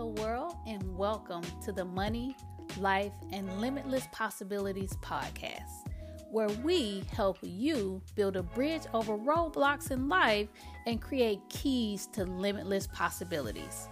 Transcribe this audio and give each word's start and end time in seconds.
Hello, 0.00 0.14
world, 0.24 0.56
and 0.66 0.96
welcome 0.96 1.42
to 1.62 1.72
the 1.72 1.84
Money, 1.84 2.34
Life, 2.78 3.12
and 3.32 3.60
Limitless 3.60 4.08
Possibilities 4.12 4.96
podcast, 5.02 5.90
where 6.30 6.48
we 6.64 7.04
help 7.12 7.36
you 7.42 8.00
build 8.14 8.36
a 8.36 8.42
bridge 8.42 8.84
over 8.94 9.18
roadblocks 9.18 9.90
in 9.90 10.08
life 10.08 10.48
and 10.86 11.02
create 11.02 11.40
keys 11.50 12.06
to 12.14 12.24
limitless 12.24 12.86
possibilities. 12.86 13.90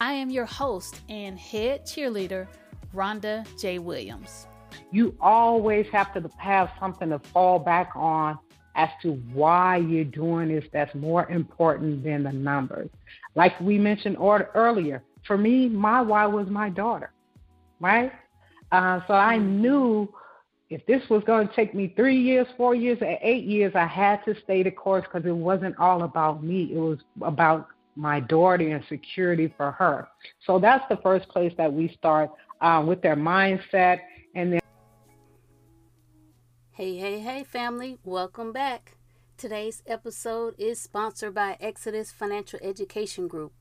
I 0.00 0.14
am 0.14 0.30
your 0.30 0.46
host 0.46 0.98
and 1.10 1.38
head 1.38 1.84
cheerleader, 1.84 2.48
Rhonda 2.94 3.46
J. 3.60 3.80
Williams. 3.80 4.46
You 4.90 5.14
always 5.20 5.86
have 5.92 6.14
to 6.14 6.26
have 6.38 6.70
something 6.80 7.10
to 7.10 7.18
fall 7.18 7.58
back 7.58 7.90
on 7.94 8.38
as 8.76 8.88
to 9.02 9.12
why 9.34 9.76
you're 9.76 10.04
doing 10.04 10.48
this 10.48 10.64
that's 10.72 10.94
more 10.94 11.28
important 11.28 12.02
than 12.02 12.22
the 12.22 12.32
numbers. 12.32 12.88
Like 13.34 13.60
we 13.60 13.76
mentioned 13.76 14.16
earlier, 14.18 15.02
for 15.30 15.38
me, 15.38 15.68
my 15.68 16.00
why 16.00 16.26
was 16.26 16.48
my 16.48 16.68
daughter, 16.68 17.12
right? 17.78 18.10
Uh, 18.72 18.98
so 19.06 19.14
I 19.14 19.36
mm-hmm. 19.36 19.62
knew 19.62 20.14
if 20.70 20.84
this 20.86 21.08
was 21.08 21.22
going 21.22 21.46
to 21.46 21.54
take 21.54 21.72
me 21.72 21.92
three 21.94 22.20
years, 22.20 22.48
four 22.56 22.74
years, 22.74 22.98
or 23.00 23.16
eight 23.22 23.44
years, 23.44 23.72
I 23.76 23.86
had 23.86 24.24
to 24.24 24.34
stay 24.42 24.64
the 24.64 24.72
course 24.72 25.04
because 25.04 25.24
it 25.24 25.30
wasn't 25.30 25.78
all 25.78 26.02
about 26.02 26.42
me. 26.42 26.72
It 26.72 26.80
was 26.80 26.98
about 27.22 27.68
my 27.94 28.18
daughter 28.18 28.74
and 28.74 28.84
security 28.88 29.54
for 29.56 29.70
her. 29.70 30.08
So 30.44 30.58
that's 30.58 30.84
the 30.88 30.96
first 30.96 31.28
place 31.28 31.52
that 31.58 31.72
we 31.72 31.94
start 31.96 32.32
uh, 32.60 32.82
with 32.84 33.00
their 33.00 33.14
mindset. 33.14 34.00
And 34.34 34.54
then. 34.54 34.60
Hey, 36.72 36.96
hey, 36.96 37.20
hey, 37.20 37.44
family, 37.44 37.98
welcome 38.02 38.52
back. 38.52 38.96
Today's 39.36 39.84
episode 39.86 40.56
is 40.58 40.80
sponsored 40.80 41.34
by 41.34 41.56
Exodus 41.60 42.10
Financial 42.10 42.58
Education 42.64 43.28
Group. 43.28 43.52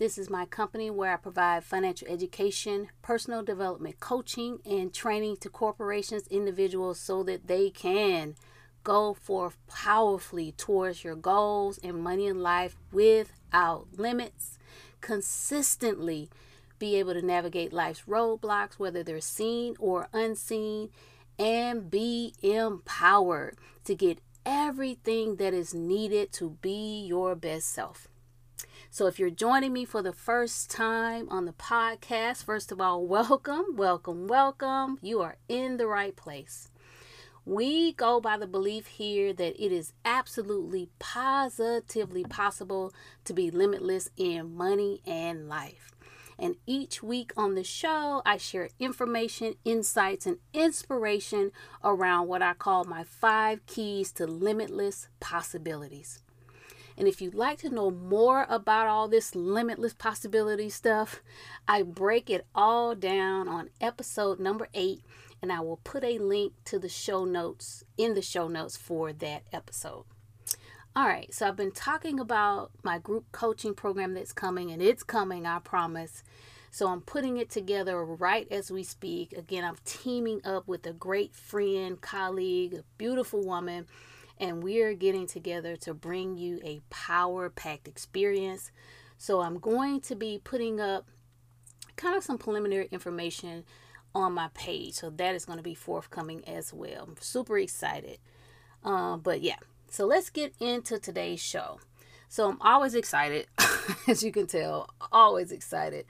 This 0.00 0.16
is 0.16 0.30
my 0.30 0.46
company 0.46 0.88
where 0.88 1.12
I 1.12 1.16
provide 1.16 1.62
financial 1.62 2.08
education, 2.08 2.88
personal 3.02 3.42
development 3.42 4.00
coaching, 4.00 4.60
and 4.64 4.94
training 4.94 5.36
to 5.42 5.50
corporations, 5.50 6.26
individuals 6.28 6.98
so 6.98 7.22
that 7.24 7.48
they 7.48 7.68
can 7.68 8.34
go 8.82 9.12
forth 9.12 9.58
powerfully 9.68 10.52
towards 10.52 11.04
your 11.04 11.16
goals 11.16 11.78
and 11.84 12.02
money 12.02 12.26
in 12.26 12.40
life 12.40 12.78
without 12.90 13.88
limits, 13.98 14.58
consistently 15.02 16.30
be 16.78 16.96
able 16.96 17.12
to 17.12 17.20
navigate 17.20 17.70
life's 17.70 18.04
roadblocks, 18.08 18.78
whether 18.78 19.02
they're 19.02 19.20
seen 19.20 19.76
or 19.78 20.08
unseen, 20.14 20.88
and 21.38 21.90
be 21.90 22.32
empowered 22.40 23.58
to 23.84 23.94
get 23.94 24.22
everything 24.46 25.36
that 25.36 25.52
is 25.52 25.74
needed 25.74 26.32
to 26.32 26.56
be 26.62 27.04
your 27.04 27.34
best 27.34 27.68
self. 27.68 28.09
So, 28.92 29.06
if 29.06 29.20
you're 29.20 29.30
joining 29.30 29.72
me 29.72 29.84
for 29.84 30.02
the 30.02 30.12
first 30.12 30.68
time 30.68 31.28
on 31.28 31.44
the 31.44 31.52
podcast, 31.52 32.42
first 32.42 32.72
of 32.72 32.80
all, 32.80 33.06
welcome, 33.06 33.76
welcome, 33.76 34.26
welcome. 34.26 34.98
You 35.00 35.20
are 35.20 35.36
in 35.48 35.76
the 35.76 35.86
right 35.86 36.16
place. 36.16 36.70
We 37.44 37.92
go 37.92 38.20
by 38.20 38.36
the 38.36 38.48
belief 38.48 38.88
here 38.88 39.32
that 39.32 39.64
it 39.64 39.70
is 39.70 39.92
absolutely 40.04 40.88
positively 40.98 42.24
possible 42.24 42.92
to 43.26 43.32
be 43.32 43.48
limitless 43.48 44.10
in 44.16 44.56
money 44.56 45.02
and 45.06 45.48
life. 45.48 45.92
And 46.36 46.56
each 46.66 47.00
week 47.00 47.32
on 47.36 47.54
the 47.54 47.62
show, 47.62 48.22
I 48.26 48.38
share 48.38 48.70
information, 48.80 49.54
insights, 49.64 50.26
and 50.26 50.38
inspiration 50.52 51.52
around 51.84 52.26
what 52.26 52.42
I 52.42 52.54
call 52.54 52.82
my 52.82 53.04
five 53.04 53.64
keys 53.66 54.10
to 54.14 54.26
limitless 54.26 55.06
possibilities. 55.20 56.18
And 57.00 57.08
if 57.08 57.22
you'd 57.22 57.34
like 57.34 57.56
to 57.60 57.70
know 57.70 57.90
more 57.90 58.44
about 58.50 58.86
all 58.86 59.08
this 59.08 59.34
limitless 59.34 59.94
possibility 59.94 60.68
stuff, 60.68 61.22
I 61.66 61.80
break 61.80 62.28
it 62.28 62.44
all 62.54 62.94
down 62.94 63.48
on 63.48 63.70
episode 63.80 64.38
number 64.38 64.68
eight, 64.74 65.00
and 65.40 65.50
I 65.50 65.60
will 65.60 65.78
put 65.78 66.04
a 66.04 66.18
link 66.18 66.52
to 66.66 66.78
the 66.78 66.90
show 66.90 67.24
notes 67.24 67.84
in 67.96 68.12
the 68.12 68.20
show 68.20 68.48
notes 68.48 68.76
for 68.76 69.14
that 69.14 69.44
episode. 69.50 70.04
All 70.94 71.06
right, 71.06 71.32
so 71.32 71.48
I've 71.48 71.56
been 71.56 71.72
talking 71.72 72.20
about 72.20 72.70
my 72.82 72.98
group 72.98 73.32
coaching 73.32 73.72
program 73.72 74.12
that's 74.12 74.34
coming, 74.34 74.70
and 74.70 74.82
it's 74.82 75.02
coming, 75.02 75.46
I 75.46 75.58
promise. 75.58 76.22
So 76.70 76.88
I'm 76.88 77.00
putting 77.00 77.38
it 77.38 77.48
together 77.48 78.04
right 78.04 78.46
as 78.50 78.70
we 78.70 78.82
speak. 78.82 79.32
Again, 79.32 79.64
I'm 79.64 79.78
teaming 79.86 80.42
up 80.44 80.68
with 80.68 80.86
a 80.86 80.92
great 80.92 81.34
friend, 81.34 81.98
colleague, 81.98 82.74
a 82.74 82.84
beautiful 82.98 83.42
woman 83.42 83.86
and 84.40 84.62
we're 84.62 84.94
getting 84.94 85.26
together 85.26 85.76
to 85.76 85.92
bring 85.92 86.36
you 86.36 86.58
a 86.64 86.80
power 86.88 87.50
packed 87.50 87.86
experience. 87.86 88.72
So, 89.18 89.42
I'm 89.42 89.58
going 89.58 90.00
to 90.02 90.14
be 90.16 90.40
putting 90.42 90.80
up 90.80 91.06
kind 91.96 92.16
of 92.16 92.24
some 92.24 92.38
preliminary 92.38 92.88
information 92.90 93.64
on 94.14 94.32
my 94.32 94.48
page. 94.54 94.94
So, 94.94 95.10
that 95.10 95.34
is 95.34 95.44
going 95.44 95.58
to 95.58 95.62
be 95.62 95.74
forthcoming 95.74 96.42
as 96.48 96.72
well. 96.72 97.04
I'm 97.06 97.16
super 97.20 97.58
excited. 97.58 98.18
Um, 98.82 99.20
but 99.20 99.42
yeah, 99.42 99.58
so 99.90 100.06
let's 100.06 100.30
get 100.30 100.54
into 100.58 100.98
today's 100.98 101.42
show. 101.42 101.80
So, 102.28 102.48
I'm 102.48 102.60
always 102.62 102.94
excited, 102.94 103.46
as 104.08 104.22
you 104.22 104.32
can 104.32 104.46
tell, 104.46 104.88
always 105.12 105.52
excited. 105.52 106.06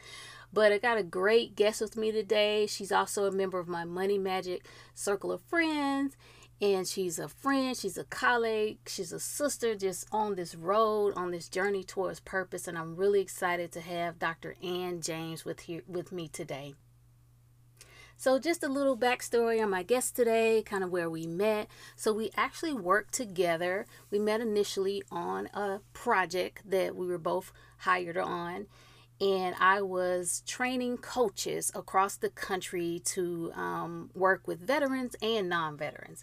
But 0.52 0.72
I 0.72 0.78
got 0.78 0.98
a 0.98 1.02
great 1.02 1.54
guest 1.54 1.80
with 1.80 1.96
me 1.96 2.10
today. 2.10 2.66
She's 2.66 2.90
also 2.90 3.24
a 3.24 3.30
member 3.30 3.58
of 3.58 3.68
my 3.68 3.84
Money 3.84 4.18
Magic 4.18 4.66
Circle 4.94 5.32
of 5.32 5.40
Friends 5.42 6.16
and 6.60 6.86
she's 6.86 7.18
a 7.18 7.28
friend, 7.28 7.76
she's 7.76 7.96
a 7.96 8.04
colleague, 8.04 8.78
she's 8.86 9.12
a 9.12 9.20
sister 9.20 9.74
just 9.74 10.06
on 10.12 10.34
this 10.34 10.54
road, 10.54 11.14
on 11.16 11.30
this 11.30 11.48
journey 11.48 11.82
towards 11.82 12.20
purpose. 12.20 12.68
And 12.68 12.76
I'm 12.76 12.96
really 12.96 13.20
excited 13.20 13.72
to 13.72 13.80
have 13.80 14.18
Dr. 14.18 14.56
Ann 14.62 15.00
James 15.00 15.44
with 15.44 15.60
here 15.60 15.82
with 15.86 16.12
me 16.12 16.28
today. 16.28 16.74
So, 18.18 18.38
just 18.38 18.62
a 18.62 18.68
little 18.68 18.98
backstory 18.98 19.62
on 19.62 19.70
my 19.70 19.82
guest 19.82 20.14
today, 20.14 20.62
kind 20.62 20.84
of 20.84 20.90
where 20.90 21.08
we 21.08 21.26
met. 21.26 21.68
So, 21.96 22.12
we 22.12 22.30
actually 22.36 22.74
worked 22.74 23.14
together. 23.14 23.86
We 24.10 24.18
met 24.18 24.42
initially 24.42 25.02
on 25.10 25.46
a 25.54 25.80
project 25.94 26.70
that 26.70 26.94
we 26.94 27.06
were 27.06 27.16
both 27.16 27.50
hired 27.78 28.18
on, 28.18 28.66
and 29.22 29.54
I 29.58 29.80
was 29.80 30.42
training 30.46 30.98
coaches 30.98 31.72
across 31.74 32.16
the 32.16 32.28
country 32.28 33.00
to 33.06 33.52
um, 33.54 34.10
work 34.14 34.46
with 34.46 34.60
veterans 34.60 35.16
and 35.22 35.48
non 35.48 35.78
veterans. 35.78 36.22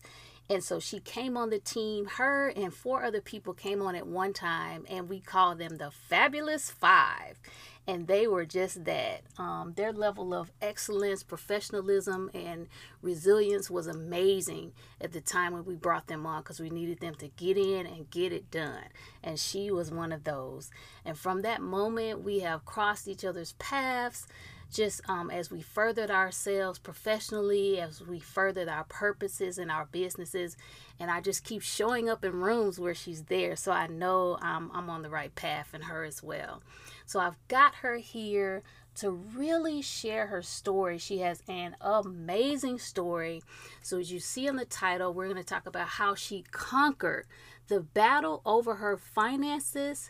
And 0.49 0.63
so 0.63 0.79
she 0.79 0.99
came 0.99 1.35
on 1.35 1.49
the 1.49 1.59
team. 1.59 2.05
Her 2.05 2.47
and 2.49 2.73
four 2.73 3.03
other 3.03 3.21
people 3.21 3.53
came 3.53 3.81
on 3.81 3.95
at 3.95 4.07
one 4.07 4.33
time, 4.33 4.85
and 4.89 5.09
we 5.09 5.19
called 5.19 5.59
them 5.59 5.77
the 5.77 5.91
Fabulous 5.91 6.69
Five. 6.71 7.39
And 7.85 8.07
they 8.07 8.27
were 8.27 8.45
just 8.45 8.83
that. 8.83 9.21
Um, 9.37 9.73
their 9.77 9.93
level 9.93 10.33
of 10.33 10.51
excellence, 10.61 11.23
professionalism, 11.23 12.29
and 12.33 12.67
resilience 13.01 13.69
was 13.69 13.87
amazing 13.87 14.73
at 14.99 15.13
the 15.13 15.21
time 15.21 15.53
when 15.53 15.63
we 15.63 15.75
brought 15.75 16.07
them 16.07 16.25
on 16.25 16.41
because 16.41 16.59
we 16.59 16.69
needed 16.69 16.99
them 16.99 17.15
to 17.15 17.29
get 17.29 17.57
in 17.57 17.85
and 17.85 18.09
get 18.09 18.33
it 18.33 18.51
done. 18.51 18.83
And 19.23 19.39
she 19.39 19.71
was 19.71 19.89
one 19.89 20.11
of 20.11 20.25
those. 20.25 20.69
And 21.05 21.17
from 21.17 21.43
that 21.43 21.61
moment, 21.61 22.23
we 22.23 22.39
have 22.39 22.65
crossed 22.65 23.07
each 23.07 23.23
other's 23.23 23.53
paths 23.53 24.27
just 24.71 25.01
um, 25.09 25.29
as 25.31 25.49
we 25.49 25.61
furthered 25.61 26.11
ourselves 26.11 26.79
professionally, 26.79 27.79
as 27.79 28.01
we 28.01 28.19
furthered 28.19 28.67
our 28.67 28.83
purposes 28.83 29.57
and 29.57 29.71
our 29.71 29.85
businesses. 29.85 30.57
And 30.99 31.09
I 31.09 31.21
just 31.21 31.43
keep 31.43 31.61
showing 31.61 32.09
up 32.09 32.23
in 32.25 32.33
rooms 32.33 32.79
where 32.79 32.95
she's 32.95 33.23
there. 33.23 33.55
So 33.55 33.71
I 33.71 33.87
know 33.87 34.37
I'm, 34.41 34.69
I'm 34.73 34.89
on 34.89 35.01
the 35.01 35.09
right 35.09 35.33
path 35.33 35.69
and 35.73 35.85
her 35.85 36.03
as 36.03 36.21
well. 36.21 36.61
So 37.05 37.19
I've 37.19 37.37
got 37.47 37.75
her 37.75 37.97
here 37.97 38.63
to 38.97 39.11
really 39.11 39.81
share 39.81 40.27
her 40.27 40.41
story. 40.41 40.97
She 40.97 41.19
has 41.19 41.43
an 41.47 41.75
amazing 41.81 42.79
story. 42.79 43.43
So, 43.81 43.99
as 43.99 44.11
you 44.11 44.19
see 44.19 44.47
in 44.47 44.55
the 44.55 44.65
title, 44.65 45.13
we're 45.13 45.25
going 45.27 45.37
to 45.37 45.43
talk 45.43 45.67
about 45.67 45.87
how 45.87 46.15
she 46.15 46.43
conquered 46.51 47.27
the 47.67 47.79
battle 47.79 48.41
over 48.43 48.75
her 48.75 48.97
finances 48.97 50.09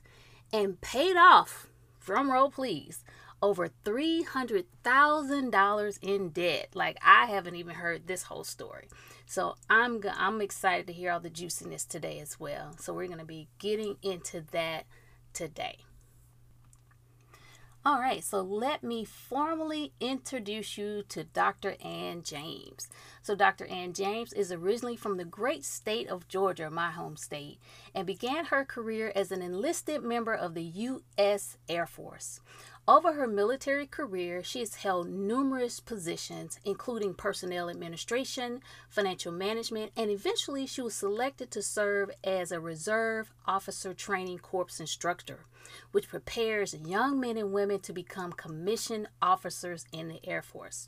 and 0.54 0.80
paid 0.80 1.18
off, 1.18 1.68
drum 2.00 2.32
roll 2.32 2.50
please, 2.50 3.04
over 3.42 3.70
$300,000 3.86 6.00
in 6.02 6.30
debt. 6.30 6.70
Like 6.74 6.98
I 7.02 7.28
haven't 7.28 7.56
even 7.56 7.76
heard 7.76 8.08
this 8.08 8.24
whole 8.24 8.44
story. 8.44 8.90
So 9.26 9.56
I'm 9.70 10.02
I'm 10.18 10.42
excited 10.42 10.88
to 10.88 10.94
hear 10.94 11.12
all 11.12 11.20
the 11.20 11.30
juiciness 11.30 11.86
today 11.86 12.20
as 12.20 12.40
well. 12.40 12.76
So 12.80 12.94
we're 12.94 13.08
going 13.08 13.20
to 13.20 13.26
be 13.26 13.48
getting 13.60 13.98
into 14.02 14.42
that 14.52 14.86
today. 15.34 15.80
All 17.88 18.02
right, 18.02 18.22
so 18.22 18.42
let 18.42 18.84
me 18.84 19.06
formally 19.06 19.94
introduce 20.02 20.78
you 20.78 21.04
to 21.08 21.24
Dr. 21.24 21.78
Ann 21.82 22.22
James. 22.22 22.90
So, 23.22 23.34
Dr. 23.34 23.66
Ann 23.68 23.94
James 23.94 24.34
is 24.34 24.52
originally 24.52 24.98
from 24.98 25.16
the 25.16 25.24
great 25.24 25.64
state 25.64 26.10
of 26.10 26.28
Georgia, 26.28 26.70
my 26.70 26.92
home 26.92 27.16
state, 27.16 27.60
and 27.96 28.06
began 28.06 28.48
her 28.48 28.66
career 28.66 29.14
as 29.16 29.32
an 29.32 29.42
enlisted 29.42 30.04
member 30.04 30.34
of 30.34 30.54
the 30.54 30.64
U.S. 30.64 31.58
Air 31.70 31.86
Force. 31.86 32.42
Over 32.90 33.12
her 33.14 33.28
military 33.28 33.86
career, 33.86 34.42
she 34.46 34.60
has 34.60 34.76
held 34.76 35.10
numerous 35.10 35.82
positions, 35.82 36.58
including 36.64 37.16
personnel 37.16 37.70
administration, 37.70 38.62
financial 38.88 39.34
management, 39.34 39.92
and 39.98 40.10
eventually 40.10 40.66
she 40.66 40.82
was 40.82 40.96
selected 40.96 41.52
to 41.52 41.62
serve 41.62 42.12
as 42.24 42.50
a 42.50 42.62
Reserve 42.62 43.34
Officer 43.46 43.94
Training 43.94 44.40
Corps 44.40 44.80
instructor, 44.80 45.40
which 45.92 46.08
prepares 46.08 46.74
young 46.76 47.20
men 47.20 47.36
and 47.36 47.52
women 47.52 47.82
to 47.82 47.92
become 47.92 48.32
commissioned 48.32 49.08
officers 49.22 49.86
in 49.92 50.08
the 50.08 50.26
Air 50.26 50.42
Force. 50.42 50.88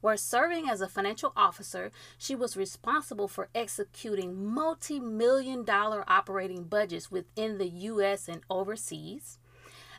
While 0.00 0.16
serving 0.16 0.70
as 0.70 0.80
a 0.80 0.88
financial 0.88 1.34
officer, 1.36 1.90
she 2.16 2.34
was 2.34 2.56
responsible 2.56 3.28
for 3.28 3.50
executing 3.54 4.46
multi 4.46 4.98
million 4.98 5.62
dollar 5.62 6.04
operating 6.08 6.64
budgets 6.64 7.10
within 7.10 7.58
the 7.58 7.68
U.S. 7.68 8.28
and 8.28 8.40
overseas. 8.48 9.38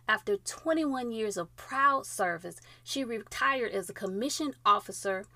After 0.10 0.38
21 0.38 1.12
years 1.12 1.38
of 1.38 1.56
proud 1.56 2.04
service, 2.04 2.60
she 2.84 3.04
retired 3.04 3.72
as 3.74 3.92
a 3.92 3.94
commissioned 3.94 4.56
officer. 4.66 5.28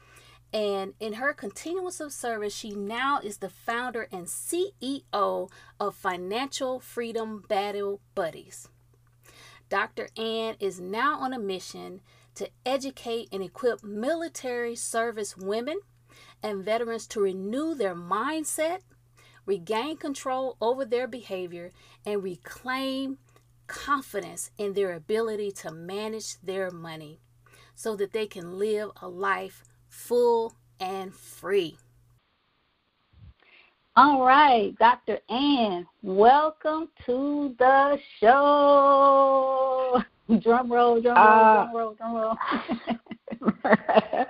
And 0.51 0.95
in 0.99 1.13
her 1.13 1.31
continuance 1.31 1.99
of 1.99 2.11
service, 2.11 2.55
she 2.55 2.71
now 2.71 3.19
is 3.23 3.37
the 3.37 3.49
founder 3.49 4.07
and 4.11 4.25
CEO 4.25 5.51
of 5.79 5.95
Financial 5.95 6.79
Freedom 6.79 7.43
Battle 7.47 8.01
Buddies. 8.15 8.67
Dr. 9.69 10.09
Ann 10.17 10.55
is 10.59 10.79
now 10.79 11.19
on 11.19 11.33
a 11.33 11.39
mission 11.39 12.01
to 12.33 12.49
educate 12.65 13.29
and 13.31 13.43
equip 13.43 13.83
military 13.83 14.75
service 14.75 15.37
women 15.37 15.81
and 16.41 16.65
veterans 16.65 17.05
to 17.09 17.21
renew 17.21 17.75
their 17.75 17.93
mindset, 17.93 18.79
regain 19.45 19.97
control 19.97 20.57
over 20.59 20.83
their 20.83 21.07
behavior, 21.07 21.71
and 22.07 22.23
reclaim 22.23 23.19
confidence 23.67 24.51
in 24.57 24.73
their 24.73 24.93
ability 24.93 25.51
to 25.51 25.71
manage 25.71 26.39
their 26.41 26.71
money 26.71 27.19
so 27.75 27.95
that 27.95 28.13
they 28.13 28.27
can 28.27 28.57
live 28.59 28.91
a 29.01 29.07
life 29.07 29.63
full 29.89 30.55
and 30.79 31.13
free. 31.13 31.77
All 33.95 34.25
right, 34.25 34.75
Dr. 34.79 35.19
Ann, 35.29 35.85
welcome 36.01 36.89
to 37.05 37.55
the 37.59 37.99
show. 38.19 40.01
Drum 40.39 40.71
roll, 40.71 40.99
drum 41.01 41.23
roll, 41.23 41.45
uh, 41.45 41.53
drum 41.53 41.75
roll, 41.75 41.93
drum 41.93 42.15
roll. 42.15 42.35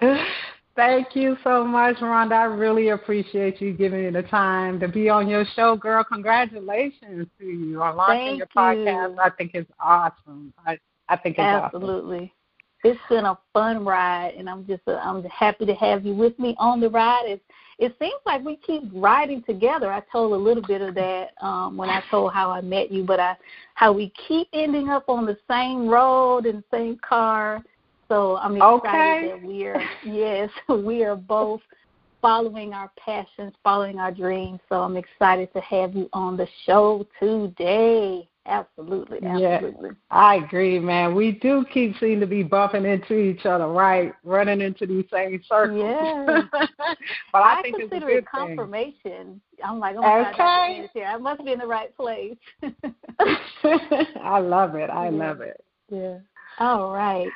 Thank 0.75 1.16
you 1.16 1.38
so 1.44 1.64
much, 1.64 1.98
Rhonda. 1.98 2.34
I 2.34 2.44
really 2.46 2.90
appreciate 2.90 3.62
you 3.62 3.74
giving 3.74 4.06
me 4.06 4.10
the 4.10 4.24
time 4.24 4.80
to 4.80 4.88
be 4.88 5.08
on 5.08 5.28
your 5.30 5.46
show, 5.56 5.75
girl. 5.75 6.04
Congratulations 6.04 7.28
to 7.40 7.46
you 7.46 7.81
on 7.81 7.96
launching 7.96 8.25
Thank 8.25 8.38
your 8.40 8.48
podcast. 8.48 9.14
You. 9.14 9.20
I 9.20 9.30
think 9.30 9.52
it's 9.54 9.70
awesome. 9.80 10.52
I, 10.66 10.80
I 11.10 11.18
think 11.18 11.38
it's 11.38 11.46
Absolutely. 11.46 12.18
Awesome. 12.18 12.31
It's 12.86 13.00
been 13.08 13.25
a 13.25 13.38
fun 13.54 13.86
ride, 13.86 14.34
and 14.36 14.50
I'm 14.50 14.68
just 14.68 14.81
I'm 14.88 15.24
happy 15.25 15.66
to 15.66 15.74
have 15.75 16.06
you 16.06 16.14
with 16.14 16.38
me 16.38 16.54
on 16.58 16.81
the 16.81 16.90
ride. 16.90 17.24
It's 17.28 17.44
it 17.80 17.96
seems 18.00 18.19
like 18.26 18.44
we 18.44 18.58
keep 18.58 18.84
riding 18.94 19.42
together. 19.44 19.92
I 19.92 20.02
told 20.12 20.34
a 20.34 20.36
little 20.36 20.64
bit 20.64 20.81
of 20.81 20.94
that 20.96 21.31
um, 21.42 21.78
when 21.78 21.90
I 21.90 22.04
told 22.12 22.34
how 22.34 22.52
I 22.52 22.60
met 22.60 22.92
you, 22.92 23.04
but 23.04 23.22
I 23.22 23.38
how 23.76 23.94
we 23.94 24.12
keep 24.28 24.50
ending 24.52 24.90
up 24.90 25.08
on 25.08 25.26
the 25.26 25.38
same 25.50 25.88
road 25.88 26.46
and 26.46 26.62
same 26.72 26.98
car. 27.08 27.64
So 28.13 28.38
I'm 28.38 28.56
excited 28.56 28.77
okay. 28.77 29.27
that 29.30 29.42
we 29.42 29.65
are 29.65 29.81
yes 30.06 30.48
we 30.69 31.04
are 31.04 31.15
both 31.15 31.62
following 32.21 32.71
our 32.71 32.92
passions, 32.95 33.54
following 33.63 33.98
our 33.98 34.12
dreams. 34.12 34.60
So 34.69 34.81
I'm 34.81 34.98
excited 34.98 35.51
to 35.54 35.62
have 35.62 35.95
you 35.95 36.10
on 36.13 36.38
the 36.38 36.48
show 36.65 37.07
today. 37.19 38.30
Absolutely, 38.45 39.18
absolutely. 39.24 39.89
Yeah, 39.89 39.95
I 40.12 40.36
agree, 40.36 40.77
man. 40.80 41.15
We 41.15 41.31
do 41.31 41.65
keep 41.74 41.98
seem 41.98 42.19
to 42.19 42.27
be 42.27 42.44
bumping 42.44 42.86
into 42.86 43.18
each 43.18 43.48
other, 43.48 43.68
right? 43.68 44.13
Running 44.24 44.62
into 44.62 44.86
these 44.86 45.06
same 45.12 45.42
circles. 45.50 45.80
Yeah. 45.80 46.42
but 47.31 47.39
I, 47.39 47.59
I 47.59 47.62
think 47.63 47.77
consider 47.77 48.09
it's 48.09 48.19
it 48.19 48.30
confirmation. 48.30 49.01
Thing. 49.04 49.42
I'm 49.63 49.80
like, 49.80 49.95
oh 49.98 50.01
my 50.01 50.30
okay. 50.30 50.88
God. 50.94 51.01
I 51.04 51.18
must 51.18 51.44
be 51.44 51.54
in 51.54 51.59
the 51.59 51.68
right 51.68 51.95
place. 51.98 52.38
I 54.21 54.39
love 54.39 54.75
it. 54.75 54.92
I 54.92 55.06
yeah. 55.06 55.09
love 55.09 55.42
it. 55.42 55.63
Yeah. 55.89 56.19
All 56.59 56.94
right. 56.94 57.31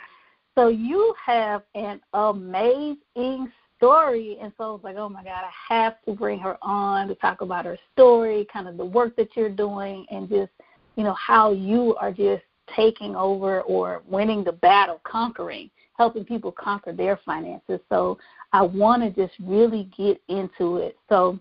So 0.58 0.70
you 0.70 1.14
have 1.24 1.62
an 1.76 2.02
amazing 2.14 3.52
story, 3.78 4.38
and 4.42 4.52
so 4.58 4.64
I 4.64 4.68
was 4.70 4.82
like, 4.84 4.96
oh 4.96 5.08
my 5.08 5.24
God, 5.24 5.44
I 5.44 5.74
have 5.74 6.02
to 6.06 6.14
bring 6.14 6.40
her 6.40 6.58
on 6.64 7.08
to 7.10 7.16
talk 7.16 7.42
about 7.42 7.66
her 7.66 7.78
story, 7.94 8.48
kind 8.52 8.68
of 8.68 8.76
the 8.76 8.86
work 8.86 9.16
that 9.18 9.30
you're 9.36 9.50
doing, 9.50 10.08
and 10.10 10.28
just 10.28 10.52
you 10.96 11.04
know, 11.04 11.14
how 11.14 11.52
you 11.52 11.96
are 11.98 12.12
just 12.12 12.42
taking 12.76 13.16
over 13.16 13.62
or 13.62 14.02
winning 14.08 14.44
the 14.44 14.52
battle, 14.52 15.00
conquering, 15.04 15.70
helping 15.96 16.26
people 16.26 16.52
conquer 16.52 16.92
their 16.92 17.20
finances. 17.24 17.80
So 17.88 18.18
I 18.52 18.64
want 18.64 19.04
to 19.04 19.10
just 19.12 19.38
really 19.40 19.90
get 19.96 20.20
into 20.28 20.78
it. 20.78 20.98
So 21.08 21.40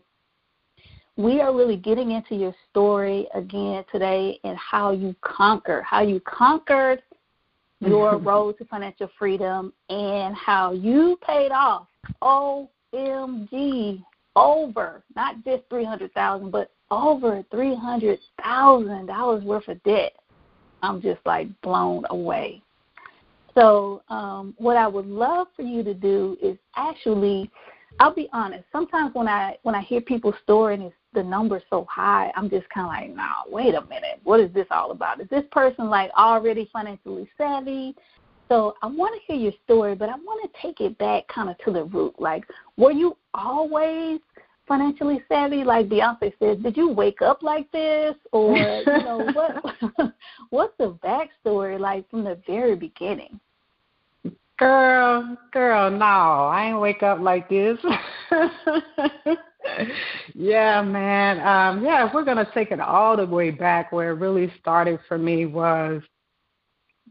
we 1.17 1.41
are 1.41 1.57
really 1.57 1.77
getting 1.77 2.11
into 2.11 2.35
your 2.35 2.55
story 2.69 3.27
again 3.35 3.83
today 3.91 4.39
and 4.45 4.59
how 4.59 4.93
you 4.93 5.17
conquer, 5.23 5.81
how 5.81 6.03
you 6.03 6.21
conquered 6.21 7.03
your 7.81 8.19
road 8.19 8.59
to 8.59 8.65
financial 8.67 9.11
freedom 9.19 9.73
and 9.89 10.35
how 10.35 10.73
you 10.73 11.19
paid 11.27 11.51
off 11.53 11.87
OMG 12.23 14.03
over 14.35 15.03
not 15.15 15.43
just 15.45 15.63
300,000 15.71 16.51
but 16.51 16.71
over 16.91 17.43
three 17.51 17.75
hundred 17.75 18.19
thousand 18.43 19.07
dollars 19.07 19.43
worth 19.45 19.67
of 19.69 19.83
debt. 19.83 20.13
I'm 20.83 21.01
just 21.03 21.21
like 21.25 21.49
blown 21.63 22.05
away. 22.11 22.63
So 23.55 24.03
um, 24.09 24.55
what 24.59 24.77
I 24.77 24.87
would 24.87 25.07
love 25.07 25.49
for 25.57 25.63
you 25.63 25.83
to 25.83 25.95
do 25.95 26.37
is 26.43 26.59
actually, 26.77 27.51
I'll 27.99 28.15
be 28.15 28.29
honest. 28.33 28.65
Sometimes 28.73 29.15
when 29.15 29.29
I 29.29 29.57
when 29.63 29.75
I 29.75 29.81
hear 29.83 30.01
people's 30.01 30.35
story 30.43 30.75
and 30.75 30.85
it's, 30.85 30.95
the 31.15 31.23
number's 31.23 31.63
so 31.71 31.87
high, 31.91 32.31
I'm 32.37 32.51
just 32.51 32.69
kind 32.69 32.87
of 32.87 32.93
like, 32.93 33.17
nah, 33.17 33.43
wait 33.49 33.75
a 33.75 33.81
minute, 33.87 34.21
what 34.25 34.39
is 34.39 34.53
this 34.53 34.67
all 34.71 34.91
about? 34.91 35.21
Is 35.21 35.29
this 35.31 35.45
person 35.51 35.89
like 35.89 36.11
already 36.17 36.69
financially 36.73 37.29
savvy? 37.39 37.95
So 38.49 38.75
I 38.83 38.87
want 38.87 39.15
to 39.15 39.21
hear 39.27 39.43
your 39.43 39.53
story, 39.65 39.95
but 39.95 40.09
I 40.09 40.15
want 40.17 40.53
to 40.53 40.61
take 40.63 40.81
it 40.81 40.99
back 40.99 41.27
kind 41.29 41.49
of 41.49 41.57
to 41.65 41.73
the 41.73 41.85
root. 41.85 42.15
Like, 42.19 42.45
were 42.77 42.93
you 42.93 43.17
always 43.35 44.21
financially 44.69 45.23
savvy? 45.29 45.65
Like 45.65 45.89
Beyonce 45.89 46.33
says, 46.39 46.59
did 46.63 46.77
you 46.77 46.91
wake 46.91 47.23
up 47.23 47.43
like 47.43 47.71
this, 47.73 48.15
or 48.33 48.57
you 48.57 48.85
know 48.85 49.31
what? 49.33 49.65
what's 50.51 50.77
the 50.79 50.97
backstory 51.03 51.81
like 51.81 52.09
from 52.11 52.25
the 52.25 52.39
very 52.47 52.77
beginning? 52.77 53.41
Girl, 54.59 55.37
girl, 55.53 55.91
no, 55.91 56.05
I 56.05 56.69
ain't 56.69 56.81
wake 56.81 57.03
up 57.03 57.21
like 57.21 57.49
this. 57.49 57.79
yeah, 60.35 60.81
man. 60.83 61.41
Um, 61.41 61.85
yeah, 61.85 62.07
if 62.07 62.15
we're 62.15 62.25
gonna 62.25 62.49
take 62.55 62.71
it 62.71 62.81
all 62.81 63.17
the 63.17 63.27
way 63.27 63.51
back, 63.51 63.93
where 63.93 64.11
it 64.11 64.15
really 64.21 64.53
started 64.59 64.99
for 65.09 65.19
me 65.19 65.45
was, 65.45 66.03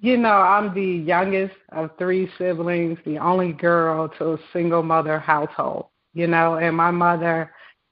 you 0.02 0.18
know, 0.18 0.38
I'm 0.38 0.74
the 0.74 0.82
youngest 0.82 1.56
of 1.72 1.92
three 2.00 2.30
siblings, 2.38 2.98
the 3.06 3.20
only 3.20 3.54
girl 3.54 4.10
to 4.18 4.34
a 4.34 4.40
single 4.52 4.82
mother 4.82 5.20
household 5.20 5.88
you 6.16 6.28
know, 6.28 6.56
and 6.56 6.76
my 6.76 6.90
mother, 6.90 7.52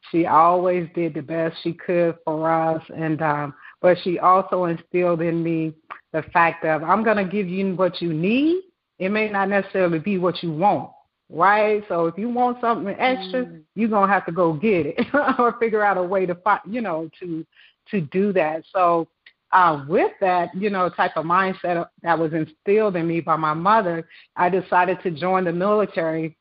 she 0.10 0.26
always 0.26 0.90
did 0.96 1.14
the 1.14 1.22
best 1.22 1.56
she 1.62 1.74
could 1.74 2.16
for 2.26 2.50
us 2.52 2.82
and 2.96 3.22
um 3.22 3.54
but 3.82 3.98
she 4.04 4.20
also 4.20 4.66
instilled 4.66 5.22
in 5.22 5.42
me 5.42 5.74
the 6.12 6.24
fact 6.34 6.66
of 6.66 6.84
I'm 6.84 7.04
gonna 7.04 7.24
give 7.24 7.48
you 7.48 7.76
what 7.76 8.02
you 8.02 8.14
need. 8.14 8.64
It 9.00 9.10
may 9.10 9.30
not 9.30 9.50
necessarily 9.50 10.00
be 10.00 10.18
what 10.18 10.42
you 10.44 10.52
want. 10.52 10.92
Right? 11.30 11.84
So 11.88 12.06
if 12.06 12.18
you 12.18 12.30
want 12.30 12.62
something 12.62 12.96
extra, 13.00 13.46
mm. 13.46 13.62
you're 13.76 13.90
gonna 13.90 14.12
have 14.12 14.26
to 14.28 14.32
go 14.32 14.54
get 14.54 14.86
it 14.86 15.08
or 15.40 15.58
figure 15.60 15.84
out 15.84 15.98
a 15.98 16.04
way 16.04 16.26
to 16.26 16.36
find 16.36 16.62
you 16.70 16.82
know, 16.82 17.10
to 17.20 17.46
to 17.90 18.02
do 18.02 18.32
that. 18.34 18.64
So 18.74 19.08
uh, 19.52 19.86
with 19.88 20.12
that, 20.20 20.50
you 20.56 20.70
know, 20.70 20.90
type 20.90 21.16
of 21.16 21.26
mindset 21.26 21.88
that 22.02 22.18
was 22.18 22.34
instilled 22.34 22.96
in 22.96 23.08
me 23.08 23.22
by 23.22 23.36
my 23.36 23.54
mother, 23.54 24.08
I 24.36 24.50
decided 24.50 25.02
to 25.04 25.12
join 25.12 25.46
the 25.46 25.54
military 25.54 26.36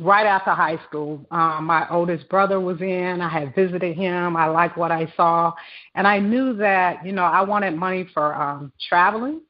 right 0.00 0.26
after 0.26 0.50
high 0.50 0.78
school. 0.88 1.24
Um, 1.30 1.66
my 1.66 1.88
oldest 1.90 2.28
brother 2.28 2.60
was 2.60 2.80
in. 2.80 3.20
I 3.20 3.28
had 3.28 3.54
visited 3.54 3.96
him. 3.96 4.36
I 4.36 4.46
liked 4.46 4.76
what 4.76 4.90
I 4.90 5.12
saw, 5.16 5.52
and 5.94 6.06
I 6.06 6.18
knew 6.18 6.54
that 6.56 7.04
you 7.04 7.12
know 7.12 7.24
I 7.24 7.42
wanted 7.42 7.76
money 7.76 8.08
for 8.12 8.34
um, 8.34 8.72
traveling 8.88 9.42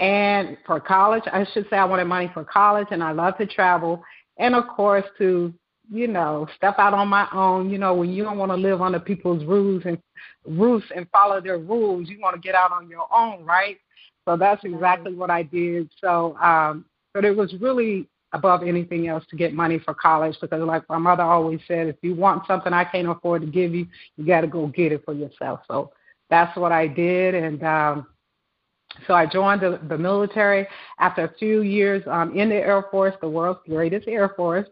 and 0.00 0.56
for 0.66 0.80
college. 0.80 1.24
I 1.32 1.46
should 1.52 1.66
say 1.70 1.76
I 1.76 1.84
wanted 1.84 2.04
money 2.04 2.30
for 2.32 2.44
college, 2.44 2.88
and 2.90 3.02
I 3.02 3.12
love 3.12 3.36
to 3.38 3.46
travel, 3.46 4.02
and 4.38 4.54
of 4.54 4.66
course 4.68 5.04
to 5.18 5.52
you 5.90 6.08
know 6.08 6.46
step 6.56 6.76
out 6.78 6.94
on 6.94 7.08
my 7.08 7.28
own. 7.32 7.70
You 7.70 7.78
know 7.78 7.94
when 7.94 8.10
you 8.10 8.24
don't 8.24 8.38
want 8.38 8.52
to 8.52 8.56
live 8.56 8.82
under 8.82 9.00
people's 9.00 9.44
rules 9.44 9.82
and 9.84 9.98
roofs 10.46 10.86
and 10.94 11.08
follow 11.10 11.40
their 11.40 11.58
rules, 11.58 12.08
you 12.08 12.20
want 12.20 12.34
to 12.34 12.40
get 12.40 12.54
out 12.54 12.72
on 12.72 12.88
your 12.88 13.06
own, 13.12 13.44
right? 13.44 13.78
So 14.26 14.36
that's 14.36 14.62
exactly 14.64 15.14
what 15.14 15.30
I 15.30 15.42
did. 15.42 15.88
So, 16.00 16.36
um, 16.36 16.84
but 17.14 17.24
it 17.24 17.34
was 17.34 17.54
really 17.60 18.08
above 18.32 18.62
anything 18.62 19.08
else 19.08 19.24
to 19.30 19.36
get 19.36 19.54
money 19.54 19.78
for 19.78 19.94
college 19.94 20.36
because 20.40 20.60
like 20.62 20.86
my 20.88 20.98
mother 20.98 21.22
always 21.22 21.60
said 21.66 21.86
if 21.86 21.96
you 22.02 22.14
want 22.14 22.46
something 22.46 22.74
i 22.74 22.84
can't 22.84 23.08
afford 23.08 23.40
to 23.40 23.48
give 23.48 23.74
you 23.74 23.86
you 24.16 24.26
got 24.26 24.42
to 24.42 24.46
go 24.46 24.66
get 24.66 24.92
it 24.92 25.02
for 25.04 25.14
yourself 25.14 25.60
so 25.66 25.90
that's 26.28 26.54
what 26.58 26.70
i 26.70 26.86
did 26.86 27.34
and 27.34 27.62
um 27.62 28.06
So 29.06 29.14
I 29.14 29.26
joined 29.26 29.60
the, 29.60 29.80
the 29.88 29.98
military 29.98 30.66
after 30.98 31.24
a 31.24 31.34
few 31.38 31.62
years 31.62 32.02
um, 32.06 32.36
in 32.36 32.48
the 32.48 32.56
Air 32.56 32.84
Force, 32.90 33.14
the 33.20 33.28
world's 33.28 33.60
greatest 33.68 34.08
Air 34.08 34.30
Force. 34.30 34.68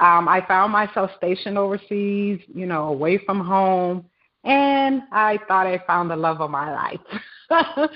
Um, 0.00 0.28
I 0.28 0.44
found 0.46 0.72
myself 0.72 1.10
stationed 1.16 1.58
overseas, 1.58 2.40
you 2.54 2.66
know, 2.66 2.84
away 2.84 3.18
from 3.18 3.40
home, 3.40 4.06
and 4.44 5.02
I 5.12 5.38
thought 5.46 5.66
I 5.66 5.82
found 5.86 6.10
the 6.10 6.16
love 6.16 6.40
of 6.40 6.50
my 6.50 6.72
life. 6.72 7.00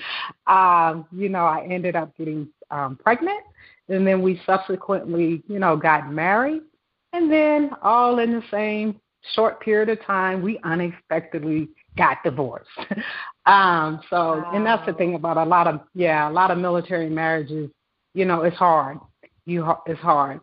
um, 0.47 1.07
you 1.11 1.29
know, 1.29 1.45
I 1.45 1.65
ended 1.67 1.95
up 1.95 2.15
getting 2.15 2.47
um, 2.69 2.97
pregnant, 3.01 3.41
and 3.89 4.05
then 4.05 4.21
we 4.21 4.39
subsequently, 4.45 5.43
you 5.47 5.57
know, 5.57 5.75
got 5.75 6.11
married, 6.11 6.61
and 7.13 7.31
then 7.31 7.71
all 7.81 8.19
in 8.19 8.33
the 8.33 8.43
same 8.51 8.99
short 9.33 9.59
period 9.61 9.89
of 9.89 10.03
time, 10.05 10.43
we 10.43 10.59
unexpectedly 10.63 11.69
got 11.97 12.17
divorced. 12.23 12.69
um, 13.45 14.01
so, 14.09 14.15
wow. 14.15 14.51
and 14.53 14.65
that's 14.65 14.85
the 14.85 14.93
thing 14.93 15.15
about 15.15 15.37
a 15.37 15.43
lot 15.43 15.67
of 15.67 15.81
yeah, 15.93 16.29
a 16.29 16.31
lot 16.31 16.51
of 16.51 16.57
military 16.57 17.09
marriages. 17.09 17.69
You 18.13 18.25
know, 18.25 18.41
it's 18.41 18.57
hard. 18.57 18.97
You 19.45 19.71
it's 19.85 19.99
hard. 19.99 20.39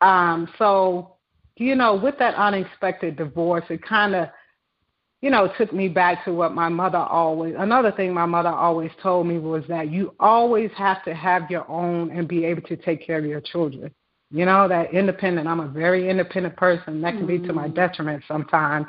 Um, 0.00 0.48
so, 0.58 1.16
you 1.56 1.76
know, 1.76 1.94
with 1.94 2.18
that 2.18 2.34
unexpected 2.34 3.16
divorce, 3.16 3.64
it 3.70 3.82
kind 3.82 4.16
of, 4.16 4.28
you 5.20 5.30
know, 5.30 5.48
took 5.56 5.72
me 5.72 5.88
back 5.88 6.24
to 6.24 6.32
what 6.32 6.52
my 6.52 6.68
mother 6.68 6.98
always, 6.98 7.54
another 7.56 7.92
thing 7.92 8.12
my 8.12 8.26
mother 8.26 8.48
always 8.48 8.90
told 9.00 9.28
me 9.28 9.38
was 9.38 9.62
that 9.68 9.92
you 9.92 10.12
always 10.18 10.70
have 10.76 11.04
to 11.04 11.14
have 11.14 11.48
your 11.48 11.70
own 11.70 12.10
and 12.10 12.26
be 12.26 12.44
able 12.44 12.62
to 12.62 12.76
take 12.76 13.06
care 13.06 13.18
of 13.18 13.24
your 13.24 13.40
children. 13.40 13.92
You 14.32 14.46
know, 14.46 14.66
that 14.66 14.92
independent, 14.92 15.46
I'm 15.46 15.60
a 15.60 15.68
very 15.68 16.08
independent 16.08 16.56
person. 16.56 17.02
That 17.02 17.10
can 17.10 17.26
mm-hmm. 17.26 17.42
be 17.42 17.46
to 17.46 17.52
my 17.52 17.66
mm-hmm. 17.66 17.74
detriment 17.74 18.24
sometimes, 18.26 18.86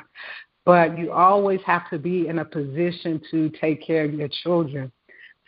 but 0.64 0.98
you 0.98 1.12
always 1.12 1.60
have 1.66 1.88
to 1.90 1.98
be 1.98 2.28
in 2.28 2.38
a 2.38 2.44
position 2.44 3.20
to 3.30 3.50
take 3.60 3.84
care 3.84 4.04
of 4.04 4.14
your 4.14 4.28
children. 4.42 4.90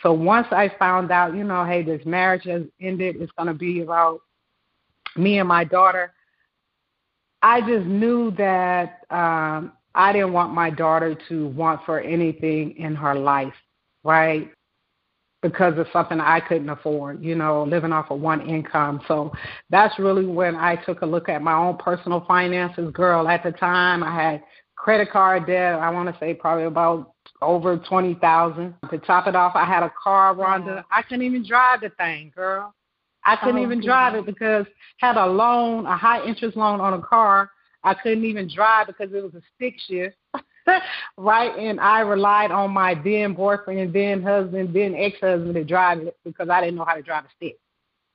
So 0.03 0.13
once 0.13 0.47
I 0.51 0.71
found 0.79 1.11
out, 1.11 1.35
you 1.35 1.45
know, 1.45 1.65
hey, 1.65 1.83
this 1.83 2.05
marriage 2.05 2.45
has 2.45 2.63
ended, 2.81 3.17
it's 3.19 3.33
going 3.33 3.49
to 3.49 3.55
be 3.55 3.81
about 3.81 4.21
me 5.17 5.39
and 5.39 5.49
my 5.49 5.65
daughter, 5.65 6.13
I 7.43 7.61
just 7.61 7.87
knew 7.87 8.31
that 8.33 9.01
um, 9.11 9.73
I 9.95 10.13
didn't 10.13 10.33
want 10.33 10.53
my 10.53 10.69
daughter 10.69 11.17
to 11.29 11.49
want 11.49 11.81
for 11.87 12.01
anything 12.01 12.77
in 12.77 12.95
her 12.95 13.15
life, 13.15 13.55
right? 14.05 14.51
Because 15.43 15.79
of 15.79 15.87
something 15.93 16.21
I 16.21 16.41
couldn't 16.41 16.69
afford, 16.69 17.23
you 17.23 17.35
know, 17.35 17.63
living 17.65 17.93
off 17.93 18.11
of 18.11 18.21
one 18.21 18.47
income. 18.47 19.01
So 19.07 19.33
that's 19.71 19.99
really 19.99 20.27
when 20.27 20.57
I 20.57 20.77
took 20.77 21.03
a 21.03 21.07
look 21.07 21.29
at 21.29 21.41
my 21.41 21.55
own 21.55 21.79
personal 21.79 22.25
finances. 22.27 22.91
Girl, 22.93 23.29
at 23.29 23.43
the 23.43 23.53
time 23.53 24.03
I 24.03 24.15
had 24.15 24.43
credit 24.87 25.11
card 25.11 25.49
debt, 25.49 25.81
I 25.81 25.91
want 25.91 26.09
to 26.09 26.17
say 26.21 26.33
probably 26.33 26.63
about 26.63 27.13
over 27.43 27.77
twenty 27.77 28.15
thousand. 28.15 28.73
To 28.89 28.99
top 28.99 29.27
it 29.27 29.35
off, 29.35 29.57
I 29.57 29.65
had 29.65 29.83
a 29.83 29.93
car, 30.01 30.33
Rhonda. 30.33 30.85
I 30.93 31.03
couldn't 31.03 31.25
even 31.25 31.45
drive 31.45 31.81
the 31.81 31.91
thing, 31.99 32.33
girl. 32.37 32.73
I 33.25 33.35
couldn't 33.35 33.59
oh, 33.59 33.65
even 33.65 33.85
drive 33.85 34.15
it 34.15 34.25
because 34.25 34.65
had 34.99 35.17
a 35.17 35.27
loan, 35.27 35.87
a 35.87 35.97
high 35.97 36.25
interest 36.25 36.57
loan 36.57 36.81
on 36.81 36.95
a 36.95 37.03
car. 37.03 37.51
I 37.83 37.95
couldn't 37.95 38.25
even 38.25 38.49
drive 38.49 38.87
because 38.87 39.13
it 39.13 39.25
was 39.25 39.35
a 39.35 39.43
stick 39.57 39.75
shift. 39.89 40.15
right? 41.19 41.59
And 41.59 41.81
I 41.81 42.01
relied 42.03 42.53
on 42.53 42.71
my 42.71 42.95
then 42.95 43.35
boyfriend, 43.35 43.93
then 43.93 44.23
husband, 44.23 44.73
then 44.73 44.95
ex 44.95 45.19
husband 45.21 45.55
to 45.55 45.65
drive 45.65 45.99
it 45.99 46.17
because 46.25 46.49
I 46.49 46.61
didn't 46.61 46.77
know 46.77 46.85
how 46.85 46.95
to 46.95 47.03
drive 47.03 47.25
a 47.25 47.29
stick. 47.35 47.57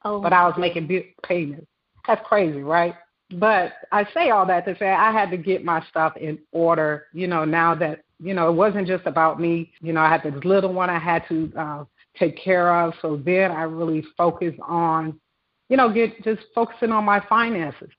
Oh, 0.05 0.21
but 0.21 0.31
I 0.31 0.47
was 0.47 0.55
making 0.57 0.87
big 0.87 1.15
payments. 1.27 1.67
That's 2.07 2.25
crazy, 2.25 2.63
right? 2.63 2.95
But 3.33 3.73
I 3.91 4.05
say 4.13 4.29
all 4.29 4.45
that 4.47 4.65
to 4.65 4.77
say 4.77 4.89
I 4.89 5.11
had 5.11 5.31
to 5.31 5.38
get 5.38 5.63
my 5.63 5.83
stuff 5.89 6.17
in 6.17 6.39
order, 6.51 7.07
you 7.13 7.27
know, 7.27 7.45
now 7.45 7.75
that, 7.75 8.03
you 8.19 8.33
know, 8.33 8.50
it 8.50 8.53
wasn't 8.53 8.88
just 8.88 9.05
about 9.05 9.39
me. 9.39 9.71
You 9.81 9.93
know, 9.93 10.01
I 10.01 10.09
had 10.09 10.23
this 10.23 10.43
little 10.43 10.73
one 10.73 10.89
I 10.89 11.00
had 11.00 11.23
to 11.29 11.51
uh, 11.57 11.83
take 12.17 12.38
care 12.38 12.73
of. 12.83 12.93
So 13.01 13.17
then 13.17 13.51
I 13.51 13.63
really 13.63 14.03
focused 14.17 14.59
on, 14.67 15.19
you 15.69 15.77
know, 15.77 15.91
get 15.91 16.23
just 16.23 16.41
focusing 16.53 16.91
on 16.91 17.05
my 17.05 17.23
finances. 17.27 17.89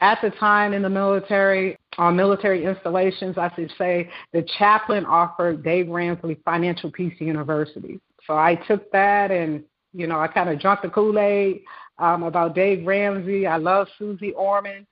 At 0.00 0.18
the 0.22 0.30
time 0.30 0.74
in 0.74 0.82
the 0.82 0.88
military, 0.88 1.76
on 1.96 2.14
military 2.14 2.64
installations, 2.64 3.36
I 3.36 3.52
should 3.56 3.72
say, 3.76 4.08
the 4.32 4.46
chaplain 4.58 5.04
offered 5.04 5.64
Dave 5.64 5.88
Ramsey 5.88 6.38
Financial 6.44 6.90
Peace 6.92 7.20
University. 7.20 8.00
So 8.24 8.34
I 8.34 8.54
took 8.54 8.92
that 8.92 9.32
and, 9.32 9.64
you 9.92 10.06
know, 10.06 10.20
I 10.20 10.28
kind 10.28 10.50
of 10.50 10.60
drank 10.60 10.82
the 10.82 10.88
Kool 10.88 11.18
Aid 11.18 11.62
um, 11.98 12.22
about 12.22 12.54
Dave 12.54 12.86
Ramsey. 12.86 13.46
I 13.46 13.56
love 13.56 13.88
Susie 13.98 14.32
Orman. 14.32 14.86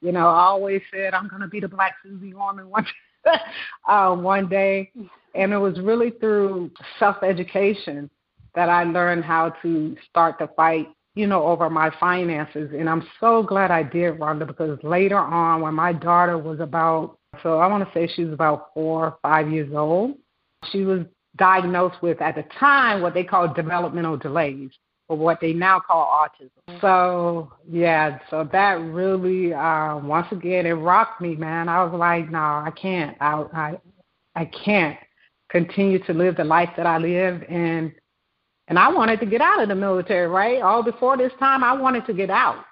You 0.00 0.12
know, 0.12 0.28
I 0.28 0.44
always 0.44 0.82
said 0.92 1.14
I'm 1.14 1.28
going 1.28 1.42
to 1.42 1.48
be 1.48 1.60
the 1.60 1.68
black 1.68 1.96
Susie 2.02 2.32
Orman 2.32 2.68
one, 2.68 2.86
um, 3.88 4.22
one 4.22 4.48
day. 4.48 4.90
And 5.34 5.52
it 5.52 5.58
was 5.58 5.78
really 5.80 6.10
through 6.10 6.70
self 6.98 7.22
education 7.22 8.10
that 8.54 8.68
I 8.68 8.84
learned 8.84 9.24
how 9.24 9.50
to 9.62 9.96
start 10.08 10.36
the 10.38 10.48
fight, 10.56 10.88
you 11.14 11.26
know, 11.26 11.44
over 11.46 11.70
my 11.70 11.90
finances. 12.00 12.70
And 12.76 12.88
I'm 12.88 13.06
so 13.20 13.42
glad 13.42 13.70
I 13.70 13.82
did, 13.82 14.18
Rhonda, 14.18 14.46
because 14.46 14.78
later 14.82 15.18
on, 15.18 15.60
when 15.60 15.74
my 15.74 15.92
daughter 15.92 16.36
was 16.36 16.60
about, 16.60 17.18
so 17.42 17.58
I 17.58 17.68
want 17.68 17.86
to 17.86 17.94
say 17.94 18.12
she 18.12 18.24
was 18.24 18.32
about 18.32 18.70
four 18.74 19.06
or 19.06 19.18
five 19.22 19.50
years 19.50 19.72
old, 19.72 20.16
she 20.72 20.84
was 20.84 21.02
diagnosed 21.36 22.02
with, 22.02 22.20
at 22.20 22.34
the 22.34 22.44
time, 22.58 23.02
what 23.02 23.14
they 23.14 23.22
call 23.22 23.52
developmental 23.54 24.16
delays 24.16 24.70
or 25.10 25.16
what 25.16 25.40
they 25.40 25.52
now 25.52 25.80
call 25.80 26.06
autism. 26.06 26.80
So 26.80 27.52
yeah, 27.68 28.20
so 28.30 28.48
that 28.52 28.80
really 28.80 29.52
uh, 29.52 29.98
once 29.98 30.28
again 30.30 30.66
it 30.66 30.72
rocked 30.72 31.20
me, 31.20 31.34
man. 31.34 31.68
I 31.68 31.82
was 31.82 31.92
like, 31.98 32.30
no, 32.30 32.38
I 32.38 32.72
can't. 32.80 33.16
I 33.20 33.44
I 33.52 33.80
I 34.36 34.44
can't 34.44 34.96
continue 35.50 35.98
to 36.04 36.14
live 36.14 36.36
the 36.36 36.44
life 36.44 36.70
that 36.76 36.86
I 36.86 36.98
live 36.98 37.42
and 37.48 37.92
and 38.68 38.78
I 38.78 38.88
wanted 38.88 39.18
to 39.18 39.26
get 39.26 39.40
out 39.40 39.60
of 39.60 39.68
the 39.68 39.74
military, 39.74 40.28
right? 40.28 40.62
All 40.62 40.84
before 40.84 41.16
this 41.16 41.32
time 41.40 41.64
I 41.64 41.72
wanted 41.72 42.06
to 42.06 42.14
get 42.14 42.30
out. 42.30 42.64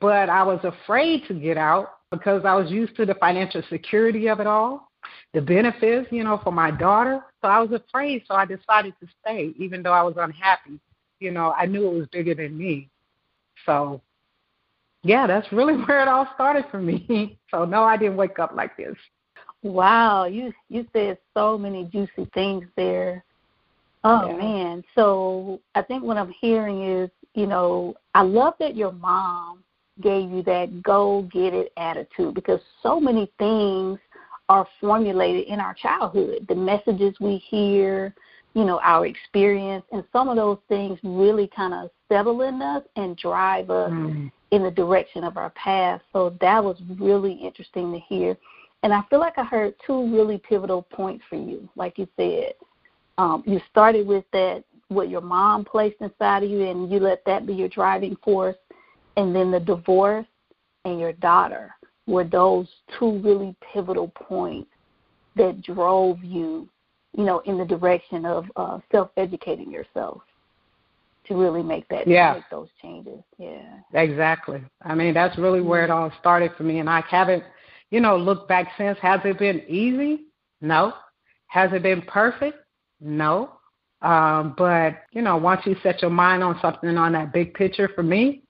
But 0.00 0.30
I 0.30 0.42
was 0.42 0.60
afraid 0.64 1.24
to 1.28 1.34
get 1.34 1.58
out 1.58 1.90
because 2.10 2.46
I 2.46 2.54
was 2.54 2.70
used 2.70 2.96
to 2.96 3.04
the 3.04 3.14
financial 3.16 3.62
security 3.68 4.28
of 4.28 4.40
it 4.40 4.46
all, 4.46 4.90
the 5.34 5.42
benefits, 5.42 6.08
you 6.10 6.24
know, 6.24 6.40
for 6.42 6.50
my 6.50 6.70
daughter. 6.70 7.22
So 7.42 7.48
I 7.48 7.60
was 7.60 7.72
afraid, 7.72 8.22
so 8.26 8.34
I 8.34 8.46
decided 8.46 8.94
to 9.02 9.08
stay 9.20 9.52
even 9.58 9.82
though 9.82 9.92
I 9.92 10.02
was 10.02 10.14
unhappy. 10.16 10.80
You 11.20 11.30
know, 11.30 11.52
I 11.52 11.66
knew 11.66 11.86
it 11.88 11.94
was 11.94 12.06
bigger 12.08 12.34
than 12.34 12.56
me. 12.56 12.90
So 13.66 14.00
yeah, 15.02 15.26
that's 15.26 15.50
really 15.52 15.74
where 15.84 16.02
it 16.02 16.08
all 16.08 16.28
started 16.34 16.64
for 16.70 16.80
me. 16.80 17.38
So 17.50 17.64
no, 17.64 17.84
I 17.84 17.96
didn't 17.96 18.16
wake 18.16 18.40
up 18.40 18.52
like 18.56 18.76
this. 18.76 18.96
Wow, 19.62 20.24
you 20.24 20.52
you 20.68 20.86
said 20.92 21.18
so 21.34 21.56
many 21.56 21.84
juicy 21.84 22.28
things 22.34 22.64
there. 22.76 23.24
Oh 24.02 24.28
yeah. 24.28 24.36
man. 24.36 24.84
So 24.96 25.60
I 25.76 25.82
think 25.82 26.02
what 26.02 26.16
I'm 26.16 26.34
hearing 26.40 26.82
is, 26.82 27.10
you 27.34 27.46
know, 27.46 27.94
I 28.14 28.22
love 28.22 28.54
that 28.58 28.76
your 28.76 28.90
mom 28.90 29.62
gave 30.02 30.30
you 30.30 30.42
that 30.42 30.82
go 30.82 31.28
get 31.32 31.54
it 31.54 31.72
attitude 31.76 32.34
because 32.34 32.60
so 32.82 32.98
many 32.98 33.30
things 33.38 34.00
are 34.48 34.66
formulated 34.80 35.46
in 35.46 35.60
our 35.60 35.74
childhood. 35.74 36.44
The 36.48 36.54
messages 36.54 37.14
we 37.20 37.36
hear, 37.48 38.14
you 38.54 38.64
know, 38.64 38.80
our 38.82 39.06
experience 39.06 39.84
and 39.92 40.04
some 40.12 40.28
of 40.28 40.36
those 40.36 40.58
things 40.68 40.98
really 41.02 41.48
kind 41.54 41.74
of 41.74 41.90
settle 42.08 42.42
in 42.42 42.62
us 42.62 42.82
and 42.96 43.16
drive 43.16 43.68
us 43.68 43.90
mm. 43.90 44.30
in 44.52 44.62
the 44.62 44.70
direction 44.70 45.24
of 45.24 45.36
our 45.36 45.50
path. 45.50 46.00
So 46.12 46.36
that 46.40 46.62
was 46.62 46.80
really 46.98 47.32
interesting 47.32 47.92
to 47.92 47.98
hear. 47.98 48.36
And 48.84 48.92
I 48.92 49.02
feel 49.10 49.18
like 49.18 49.38
I 49.38 49.44
heard 49.44 49.74
two 49.84 50.14
really 50.14 50.38
pivotal 50.38 50.82
points 50.82 51.24
for 51.28 51.36
you. 51.36 51.68
Like 51.74 51.98
you 51.98 52.06
said, 52.16 52.52
um, 53.18 53.42
you 53.46 53.60
started 53.70 54.06
with 54.06 54.24
that 54.32 54.62
what 54.88 55.08
your 55.08 55.20
mom 55.20 55.64
placed 55.64 55.96
inside 56.00 56.42
of 56.44 56.50
you, 56.50 56.62
and 56.62 56.92
you 56.92 57.00
let 57.00 57.24
that 57.24 57.46
be 57.46 57.54
your 57.54 57.68
driving 57.68 58.16
force. 58.22 58.56
And 59.16 59.34
then 59.34 59.50
the 59.50 59.60
divorce 59.60 60.26
and 60.84 61.00
your 61.00 61.12
daughter 61.14 61.74
were 62.06 62.24
those 62.24 62.68
two 62.98 63.18
really 63.20 63.56
pivotal 63.72 64.08
points 64.08 64.70
that 65.36 65.62
drove 65.62 66.22
you, 66.22 66.68
you 67.16 67.24
know, 67.24 67.40
in 67.40 67.58
the 67.58 67.64
direction 67.64 68.24
of 68.26 68.46
uh, 68.56 68.78
self-educating 68.90 69.70
yourself 69.70 70.22
to 71.26 71.34
really 71.34 71.62
make 71.62 71.88
that 71.88 72.06
yeah. 72.06 72.34
make 72.34 72.44
those 72.50 72.68
changes. 72.82 73.20
Yeah. 73.38 73.62
Exactly. 73.94 74.62
I 74.82 74.94
mean, 74.94 75.14
that's 75.14 75.38
really 75.38 75.62
where 75.62 75.84
it 75.84 75.90
all 75.90 76.12
started 76.20 76.52
for 76.56 76.64
me 76.64 76.80
and 76.80 76.90
I 76.90 77.02
haven't 77.08 77.44
you 77.94 78.00
know, 78.00 78.16
looked 78.16 78.48
back 78.48 78.72
since. 78.76 78.98
Has 79.00 79.20
it 79.24 79.38
been 79.38 79.62
easy? 79.68 80.24
No. 80.60 80.94
Has 81.46 81.72
it 81.72 81.84
been 81.84 82.02
perfect? 82.02 82.58
No. 83.00 83.52
Um, 84.02 84.54
but, 84.58 85.02
you 85.12 85.22
know, 85.22 85.36
once 85.36 85.62
you 85.64 85.76
set 85.80 86.02
your 86.02 86.10
mind 86.10 86.42
on 86.42 86.58
something 86.60 86.98
on 86.98 87.12
that 87.12 87.32
big 87.32 87.54
picture 87.54 87.88
for 87.94 88.02
me, 88.02 88.42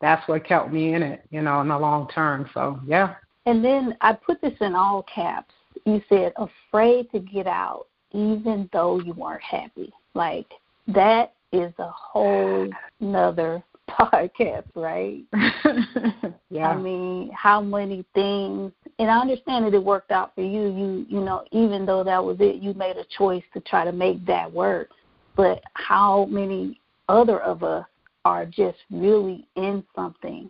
that's 0.00 0.26
what 0.28 0.44
kept 0.44 0.72
me 0.72 0.94
in 0.94 1.02
it, 1.04 1.22
you 1.30 1.42
know, 1.42 1.60
in 1.60 1.68
the 1.68 1.78
long 1.78 2.08
term. 2.08 2.50
So, 2.52 2.80
yeah. 2.84 3.14
And 3.46 3.64
then 3.64 3.96
I 4.00 4.14
put 4.14 4.40
this 4.40 4.56
in 4.60 4.74
all 4.74 5.04
caps. 5.04 5.54
You 5.86 6.02
said, 6.08 6.32
afraid 6.36 7.08
to 7.12 7.20
get 7.20 7.46
out, 7.46 7.86
even 8.12 8.68
though 8.72 9.00
you 9.00 9.12
weren't 9.14 9.42
happy. 9.42 9.92
Like, 10.14 10.46
that 10.88 11.34
is 11.52 11.72
a 11.78 11.90
whole 11.90 12.70
nother 13.00 13.62
podcast, 13.90 14.64
right? 14.74 15.24
yeah. 16.50 16.68
I 16.68 16.76
mean, 16.76 17.30
how 17.34 17.60
many 17.60 18.04
things 18.14 18.72
and 18.98 19.10
I 19.10 19.18
understand 19.18 19.64
that 19.66 19.74
it 19.74 19.82
worked 19.82 20.10
out 20.10 20.34
for 20.34 20.42
you. 20.42 20.68
You 20.68 21.06
you 21.08 21.24
know, 21.24 21.44
even 21.50 21.86
though 21.86 22.04
that 22.04 22.22
was 22.22 22.36
it, 22.40 22.62
you 22.62 22.74
made 22.74 22.96
a 22.96 23.04
choice 23.16 23.42
to 23.54 23.60
try 23.60 23.84
to 23.84 23.92
make 23.92 24.24
that 24.26 24.52
work. 24.52 24.90
but 25.34 25.62
how 25.74 26.26
many 26.26 26.78
other 27.08 27.40
of 27.40 27.64
us 27.64 27.86
are 28.24 28.46
just 28.46 28.78
really 28.90 29.46
in 29.56 29.82
something 29.94 30.48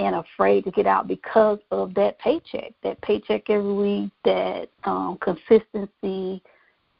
and 0.00 0.16
afraid 0.16 0.64
to 0.64 0.70
get 0.72 0.86
out 0.86 1.06
because 1.08 1.58
of 1.70 1.94
that 1.94 2.18
paycheck, 2.18 2.72
that 2.82 3.00
paycheck 3.00 3.48
every 3.48 3.72
week, 3.72 4.10
that 4.24 4.68
um, 4.84 5.16
consistency, 5.22 6.42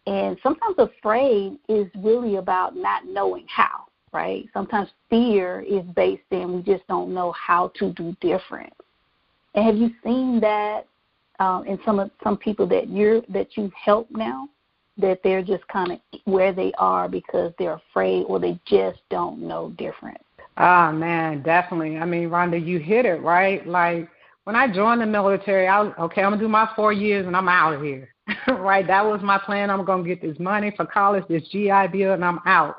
and 0.06 0.38
sometimes 0.42 0.76
afraid 0.78 1.58
is 1.68 1.86
really 1.96 2.36
about 2.36 2.76
not 2.76 3.06
knowing 3.06 3.46
how, 3.48 3.86
right? 4.12 4.46
Sometimes 4.52 4.88
fear 5.08 5.60
is 5.60 5.84
based 5.96 6.22
in 6.30 6.56
we 6.56 6.62
just 6.62 6.86
don't 6.88 7.12
know 7.14 7.32
how 7.32 7.72
to 7.78 7.92
do 7.92 8.16
different. 8.20 8.72
And 9.54 9.64
have 9.64 9.76
you 9.76 9.90
seen 10.02 10.40
that 10.40 10.86
um, 11.38 11.66
in 11.66 11.78
some 11.84 11.98
of 11.98 12.10
some 12.22 12.36
people 12.36 12.66
that 12.68 12.88
you're 12.88 13.22
that 13.30 13.56
you 13.56 13.70
help 13.76 14.08
now? 14.10 14.48
that 14.96 15.20
they're 15.24 15.42
just 15.42 15.66
kind 15.68 15.92
of 15.92 15.98
where 16.24 16.52
they 16.52 16.72
are 16.78 17.08
because 17.08 17.52
they're 17.58 17.80
afraid 17.90 18.24
or 18.24 18.38
they 18.38 18.58
just 18.64 19.00
don't 19.10 19.40
know 19.40 19.70
different. 19.76 20.20
Ah, 20.56 20.92
man, 20.92 21.42
definitely. 21.42 21.98
I 21.98 22.04
mean, 22.04 22.28
Rhonda, 22.28 22.64
you 22.64 22.78
hit 22.78 23.04
it 23.06 23.20
right. 23.22 23.66
Like 23.66 24.08
when 24.44 24.54
I 24.54 24.72
joined 24.72 25.00
the 25.00 25.06
military, 25.06 25.66
I 25.66 25.80
was 25.80 25.92
okay. 25.98 26.22
I'm 26.22 26.30
gonna 26.30 26.42
do 26.42 26.48
my 26.48 26.68
four 26.76 26.92
years 26.92 27.26
and 27.26 27.36
I'm 27.36 27.48
out 27.48 27.74
of 27.74 27.82
here. 27.82 28.13
right, 28.48 28.86
that 28.86 29.04
was 29.04 29.20
my 29.22 29.38
plan. 29.38 29.70
I'm 29.70 29.84
gonna 29.84 30.04
get 30.04 30.22
this 30.22 30.38
money 30.38 30.72
for 30.76 30.86
college, 30.86 31.24
this 31.28 31.46
GI 31.48 31.88
Bill, 31.92 32.14
and 32.14 32.24
I'm 32.24 32.40
out. 32.46 32.76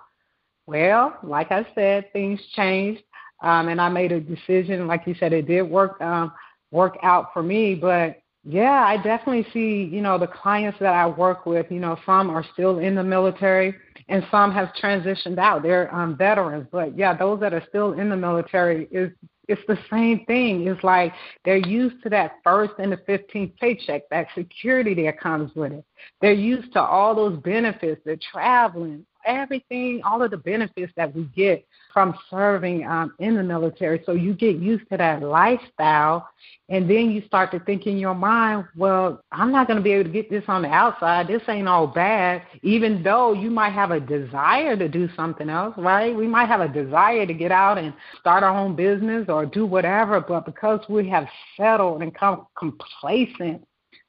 Well, 0.67 1.17
like 1.21 1.51
I 1.51 1.65
said, 1.75 2.11
things 2.13 2.39
changed, 2.55 3.03
um, 3.43 3.67
and 3.67 3.79
I 3.79 3.89
made 3.89 4.11
a 4.11 4.19
decision. 4.19 4.87
Like 4.87 5.03
you 5.05 5.15
said, 5.19 5.33
it 5.33 5.47
did 5.47 5.63
work 5.63 6.01
um, 6.01 6.31
work 6.71 6.97
out 7.03 7.31
for 7.33 7.43
me, 7.43 7.75
but 7.75 8.21
yeah, 8.47 8.85
I 8.85 8.97
definitely 8.97 9.47
see, 9.51 9.89
you 9.91 10.01
know, 10.01 10.19
the 10.19 10.27
clients 10.27 10.77
that 10.79 10.93
I 10.93 11.07
work 11.07 11.47
with, 11.47 11.65
you 11.71 11.79
know, 11.79 11.97
some 12.05 12.29
are 12.29 12.45
still 12.53 12.77
in 12.77 12.93
the 12.93 13.03
military 13.03 13.73
and 14.07 14.23
some 14.29 14.51
have 14.51 14.69
transitioned 14.79 15.39
out. 15.39 15.63
They're 15.63 15.93
um, 15.93 16.15
veterans, 16.15 16.67
but 16.71 16.95
yeah, 16.95 17.17
those 17.17 17.39
that 17.39 17.55
are 17.55 17.63
still 17.67 17.93
in 17.93 18.07
the 18.07 18.15
military 18.15 18.87
is 18.91 19.11
it's 19.47 19.61
the 19.67 19.77
same 19.89 20.25
thing. 20.25 20.67
It's 20.67 20.83
like 20.83 21.13
they're 21.43 21.57
used 21.57 22.01
to 22.03 22.09
that 22.09 22.37
first 22.43 22.73
and 22.79 22.91
the 22.91 22.97
15th 22.97 23.55
paycheck, 23.57 24.03
that 24.09 24.27
security 24.35 24.93
that 25.05 25.19
comes 25.19 25.53
with 25.55 25.73
it. 25.73 25.85
They're 26.21 26.33
used 26.33 26.73
to 26.73 26.81
all 26.81 27.15
those 27.15 27.39
benefits, 27.39 28.01
the 28.05 28.17
traveling, 28.31 29.05
everything, 29.25 30.01
all 30.03 30.21
of 30.21 30.31
the 30.31 30.37
benefits 30.37 30.91
that 30.95 31.13
we 31.15 31.23
get 31.35 31.65
from 31.93 32.15
serving 32.29 32.85
um, 32.85 33.13
in 33.19 33.35
the 33.35 33.43
military. 33.43 34.01
So 34.05 34.13
you 34.13 34.33
get 34.33 34.57
used 34.57 34.89
to 34.91 34.97
that 34.97 35.21
lifestyle, 35.21 36.27
and 36.69 36.89
then 36.89 37.11
you 37.11 37.23
start 37.25 37.51
to 37.51 37.59
think 37.59 37.87
in 37.87 37.97
your 37.97 38.15
mind, 38.15 38.65
well, 38.75 39.23
I'm 39.31 39.51
not 39.51 39.67
going 39.67 39.77
to 39.77 39.83
be 39.83 39.91
able 39.91 40.05
to 40.05 40.09
get 40.09 40.29
this 40.29 40.43
on 40.47 40.63
the 40.63 40.69
outside. 40.69 41.27
This 41.27 41.41
ain't 41.47 41.67
all 41.67 41.87
bad, 41.87 42.41
even 42.63 43.03
though 43.03 43.33
you 43.33 43.49
might 43.49 43.73
have 43.73 43.91
a 43.91 43.99
desire 43.99 44.75
to 44.75 44.87
do 44.87 45.07
something 45.15 45.49
else, 45.49 45.73
right? 45.77 46.15
We 46.15 46.27
might 46.27 46.47
have 46.47 46.61
a 46.61 46.67
desire 46.67 47.25
to 47.25 47.33
get 47.33 47.51
out 47.51 47.77
and 47.77 47.93
start 48.19 48.43
our 48.43 48.57
own 48.57 48.75
business 48.75 49.25
or 49.29 49.45
do 49.45 49.65
whatever, 49.65 50.19
but 50.21 50.45
because 50.45 50.81
we 50.89 51.07
have 51.09 51.27
settled 51.57 52.01
and 52.01 52.13
come 52.13 52.47
complacent 52.57 53.65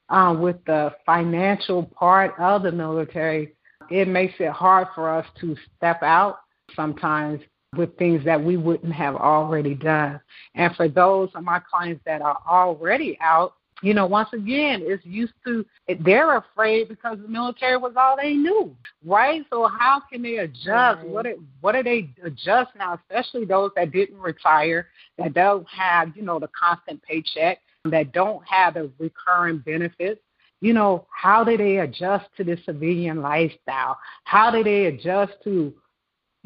um, 0.08 0.40
with 0.40 0.56
the 0.66 0.92
financial 1.04 1.84
part 1.84 2.34
of 2.38 2.62
the 2.62 2.72
military, 2.72 3.54
it 3.90 4.08
makes 4.08 4.34
it 4.38 4.50
hard 4.50 4.88
for 4.94 5.08
us 5.10 5.26
to 5.40 5.56
step 5.76 6.02
out 6.02 6.40
sometimes 6.74 7.40
with 7.76 7.96
things 7.98 8.24
that 8.24 8.42
we 8.42 8.56
wouldn't 8.56 8.92
have 8.92 9.14
already 9.14 9.74
done. 9.74 10.20
And 10.54 10.74
for 10.76 10.88
those 10.88 11.30
of 11.34 11.44
my 11.44 11.60
clients 11.60 12.02
that 12.06 12.22
are 12.22 12.38
already 12.48 13.18
out, 13.20 13.54
you 13.82 13.92
know, 13.92 14.06
once 14.06 14.30
again, 14.32 14.80
it's 14.82 15.04
used 15.04 15.34
to, 15.44 15.64
they're 16.00 16.38
afraid 16.38 16.88
because 16.88 17.18
the 17.20 17.28
military 17.28 17.76
was 17.76 17.92
all 17.94 18.16
they 18.16 18.32
knew, 18.32 18.74
right? 19.04 19.44
So 19.50 19.66
how 19.66 20.00
can 20.10 20.22
they 20.22 20.38
adjust? 20.38 20.98
Right. 21.02 21.08
What, 21.08 21.26
what 21.60 21.72
do 21.72 21.82
they 21.82 22.10
adjust 22.24 22.70
now, 22.76 22.94
especially 22.94 23.44
those 23.44 23.72
that 23.76 23.92
didn't 23.92 24.18
retire, 24.18 24.88
that 25.18 25.34
don't 25.34 25.68
have, 25.68 26.16
you 26.16 26.22
know, 26.22 26.38
the 26.38 26.48
constant 26.58 27.02
paycheck, 27.02 27.58
that 27.84 28.12
don't 28.12 28.42
have 28.46 28.74
the 28.74 28.90
recurring 28.98 29.58
benefits? 29.58 30.20
You 30.60 30.72
know, 30.72 31.06
how 31.10 31.44
do 31.44 31.56
they 31.56 31.78
adjust 31.78 32.26
to 32.36 32.44
the 32.44 32.56
civilian 32.64 33.20
lifestyle? 33.20 33.98
How 34.24 34.50
do 34.50 34.64
they 34.64 34.86
adjust 34.86 35.32
to 35.44 35.74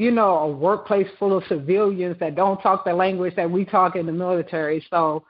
you 0.01 0.11
know, 0.11 0.39
a 0.39 0.51
workplace 0.51 1.09
full 1.19 1.37
of 1.37 1.45
civilians 1.47 2.17
that 2.21 2.35
don't 2.35 2.59
talk 2.63 2.87
the 2.87 2.93
language 2.95 3.37
that 3.37 3.51
we 3.51 3.67
talk 3.67 3.97
in 3.97 4.07
the 4.07 4.13
military. 4.13 4.83
So, 4.89 5.25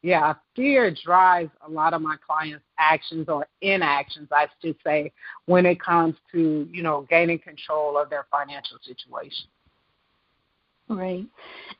yeah, 0.00 0.32
fear 0.56 0.90
drives 1.04 1.50
a 1.68 1.70
lot 1.70 1.92
of 1.92 2.00
my 2.00 2.16
clients' 2.26 2.64
actions 2.78 3.28
or 3.28 3.46
inactions, 3.60 4.28
I 4.32 4.46
should 4.62 4.76
say, 4.82 5.12
when 5.44 5.66
it 5.66 5.78
comes 5.82 6.14
to, 6.32 6.66
you 6.72 6.82
know, 6.82 7.06
gaining 7.10 7.40
control 7.40 7.98
of 7.98 8.08
their 8.08 8.26
financial 8.30 8.78
situation. 8.82 9.48
Right. 10.88 11.26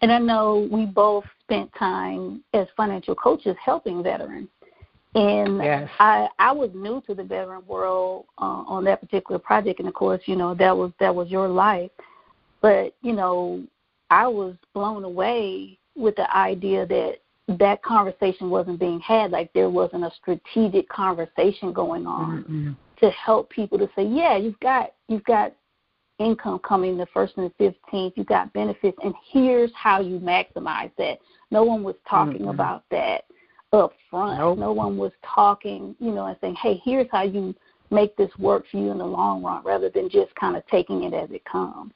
And 0.03 0.13
I 0.13 0.19
know 0.19 0.69
we 0.71 0.85
both 0.85 1.25
spent 1.43 1.71
time 1.79 2.45
as 2.53 2.67
financial 2.77 3.15
coaches 3.15 3.57
helping 3.65 4.03
veterans. 4.03 4.49
And 5.15 5.59
yes. 5.59 5.91
I 5.99 6.29
I 6.39 6.53
was 6.53 6.71
new 6.73 7.03
to 7.07 7.15
the 7.15 7.25
veteran 7.25 7.63
world 7.67 8.27
uh, 8.39 8.63
on 8.67 8.85
that 8.85 9.01
particular 9.01 9.39
project, 9.39 9.81
and 9.81 9.89
of 9.89 9.95
course, 9.95 10.21
you 10.27 10.37
know 10.37 10.55
that 10.55 10.77
was 10.77 10.93
that 11.01 11.15
was 11.15 11.29
your 11.31 11.49
life. 11.49 11.91
But, 12.61 12.95
you 13.03 13.13
know, 13.13 13.65
I 14.11 14.27
was 14.27 14.55
blown 14.75 15.05
away 15.05 15.79
with 15.97 16.17
the 16.17 16.37
idea 16.37 16.87
that 16.87 17.19
that 17.59 17.83
conversation 17.83 18.51
wasn't 18.51 18.79
being 18.79 19.01
had, 19.01 19.31
like 19.31 19.53
there 19.53 19.71
wasn't 19.71 20.05
a 20.05 20.13
strategic 20.21 20.89
conversation 20.89 21.73
going 21.73 22.07
on 22.07 22.43
mm-hmm. 22.43 22.73
to 23.01 23.11
help 23.11 23.51
people 23.51 23.79
to 23.79 23.89
say, 23.97 24.05
yeah, 24.05 24.37
you've 24.37 24.61
got 24.61 24.93
you've 25.09 25.25
got 25.25 25.53
income 26.19 26.61
coming 26.61 26.97
the 26.97 27.07
first 27.13 27.33
and 27.37 27.47
the 27.47 27.55
fifteenth, 27.73 28.13
you've 28.17 28.27
got 28.27 28.53
benefits, 28.53 28.99
and 29.03 29.15
here's 29.33 29.71
how 29.75 30.01
you 30.01 30.21
maximize 30.21 30.93
that. 30.97 31.19
No 31.51 31.65
one 31.65 31.83
was 31.83 31.97
talking 32.09 32.43
mm-hmm. 32.43 32.51
about 32.51 32.85
that 32.91 33.25
up 33.73 33.93
front. 34.11 34.39
Nope. 34.39 34.59
No 34.59 34.73
one 34.73 34.97
was 34.97 35.13
talking, 35.23 35.95
you 36.01 36.11
know, 36.11 36.27
and 36.27 36.37
saying, 36.41 36.57
hey, 36.63 36.81
here's 36.85 37.07
how 37.11 37.23
you 37.23 37.55
make 37.91 38.17
this 38.17 38.31
work 38.39 38.65
for 38.71 38.79
you 38.79 38.91
in 38.91 38.99
the 38.99 39.07
long 39.07 39.43
run, 39.43 39.63
rather 39.65 39.91
than 39.91 40.09
just 40.09 40.35
kind 40.35 40.57
of 40.57 40.67
taking 40.69 41.05
it 41.05 41.15
as 41.15 41.31
it 41.31 41.45
comes. 41.45 41.93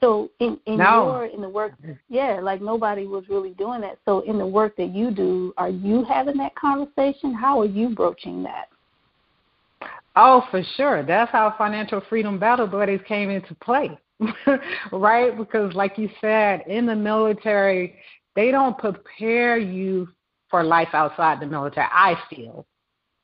So 0.00 0.30
in 0.40 0.58
in 0.66 0.78
no. 0.78 1.04
your 1.06 1.26
in 1.26 1.40
the 1.40 1.48
work, 1.48 1.74
yeah, 2.08 2.40
like 2.42 2.60
nobody 2.60 3.06
was 3.06 3.28
really 3.28 3.50
doing 3.50 3.80
that. 3.82 3.98
So 4.04 4.20
in 4.20 4.36
the 4.36 4.46
work 4.46 4.76
that 4.76 4.92
you 4.92 5.12
do, 5.12 5.54
are 5.56 5.68
you 5.68 6.04
having 6.04 6.36
that 6.38 6.56
conversation? 6.56 7.32
How 7.32 7.60
are 7.60 7.66
you 7.66 7.90
broaching 7.90 8.42
that? 8.42 8.68
Oh, 10.16 10.44
for 10.50 10.62
sure. 10.76 11.04
That's 11.04 11.30
how 11.30 11.54
financial 11.56 12.02
freedom 12.08 12.38
battle 12.38 12.66
buddies 12.66 13.00
came 13.06 13.30
into 13.30 13.54
play, 13.54 13.96
right? 14.92 15.36
Because, 15.38 15.72
like 15.74 15.96
you 15.96 16.10
said, 16.20 16.64
in 16.66 16.84
the 16.84 16.96
military, 16.96 17.94
they 18.34 18.50
don't 18.50 18.76
prepare 18.76 19.56
you 19.56 20.08
for 20.52 20.62
life 20.62 20.90
outside 20.92 21.40
the 21.40 21.46
military. 21.46 21.88
I 21.90 22.14
feel, 22.30 22.64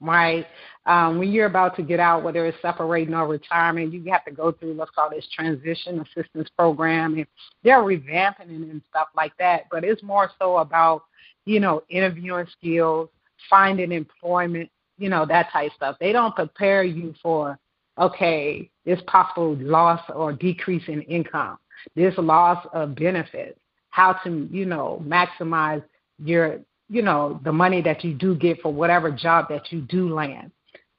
right? 0.01 0.47
Um, 0.87 1.19
when 1.19 1.31
you're 1.31 1.47
about 1.47 1.77
to 1.77 1.83
get 1.83 2.01
out, 2.01 2.25
whether 2.25 2.47
it's 2.47 2.61
separating 2.61 3.14
or 3.14 3.29
retirement, 3.29 3.93
you 3.93 4.03
have 4.11 4.25
to 4.25 4.33
go 4.33 4.51
through 4.51 4.75
what's 4.75 4.91
called 4.91 5.12
this 5.12 5.29
transition 5.33 6.01
assistance 6.01 6.49
program, 6.57 7.14
and 7.14 7.27
they're 7.62 7.83
revamping 7.83 8.49
it 8.49 8.71
and 8.71 8.83
stuff 8.88 9.09
like 9.14 9.33
that. 9.38 9.67
But 9.71 9.85
it's 9.85 10.03
more 10.03 10.31
so 10.41 10.57
about, 10.57 11.05
you 11.45 11.61
know, 11.61 11.83
interviewing 11.91 12.47
skills, 12.59 13.11
finding 13.51 13.93
employment, 13.93 14.71
you 14.97 15.09
know, 15.09 15.27
that 15.27 15.53
type 15.53 15.71
of 15.71 15.77
stuff. 15.77 15.97
They 16.01 16.12
don't 16.12 16.35
prepare 16.35 16.83
you 16.83 17.14
for, 17.23 17.59
okay, 17.99 18.71
this 18.87 19.01
possible 19.07 19.55
loss 19.57 20.01
or 20.14 20.33
decrease 20.33 20.85
in 20.88 21.03
income, 21.03 21.59
this 21.95 22.14
loss 22.17 22.67
of 22.73 22.95
benefits, 22.95 23.61
how 23.91 24.14
to, 24.25 24.49
you 24.51 24.64
know, 24.64 25.05
maximize 25.07 25.83
your 26.25 26.61
you 26.88 27.03
know, 27.03 27.40
the 27.44 27.53
money 27.53 27.83
that 27.83 28.05
you 28.05 28.14
do 28.14 28.35
get 28.35 28.61
for 28.61 28.72
whatever 28.72 29.11
job 29.11 29.46
that 29.51 29.70
you 29.72 29.81
do 29.83 30.12
land. 30.12 30.51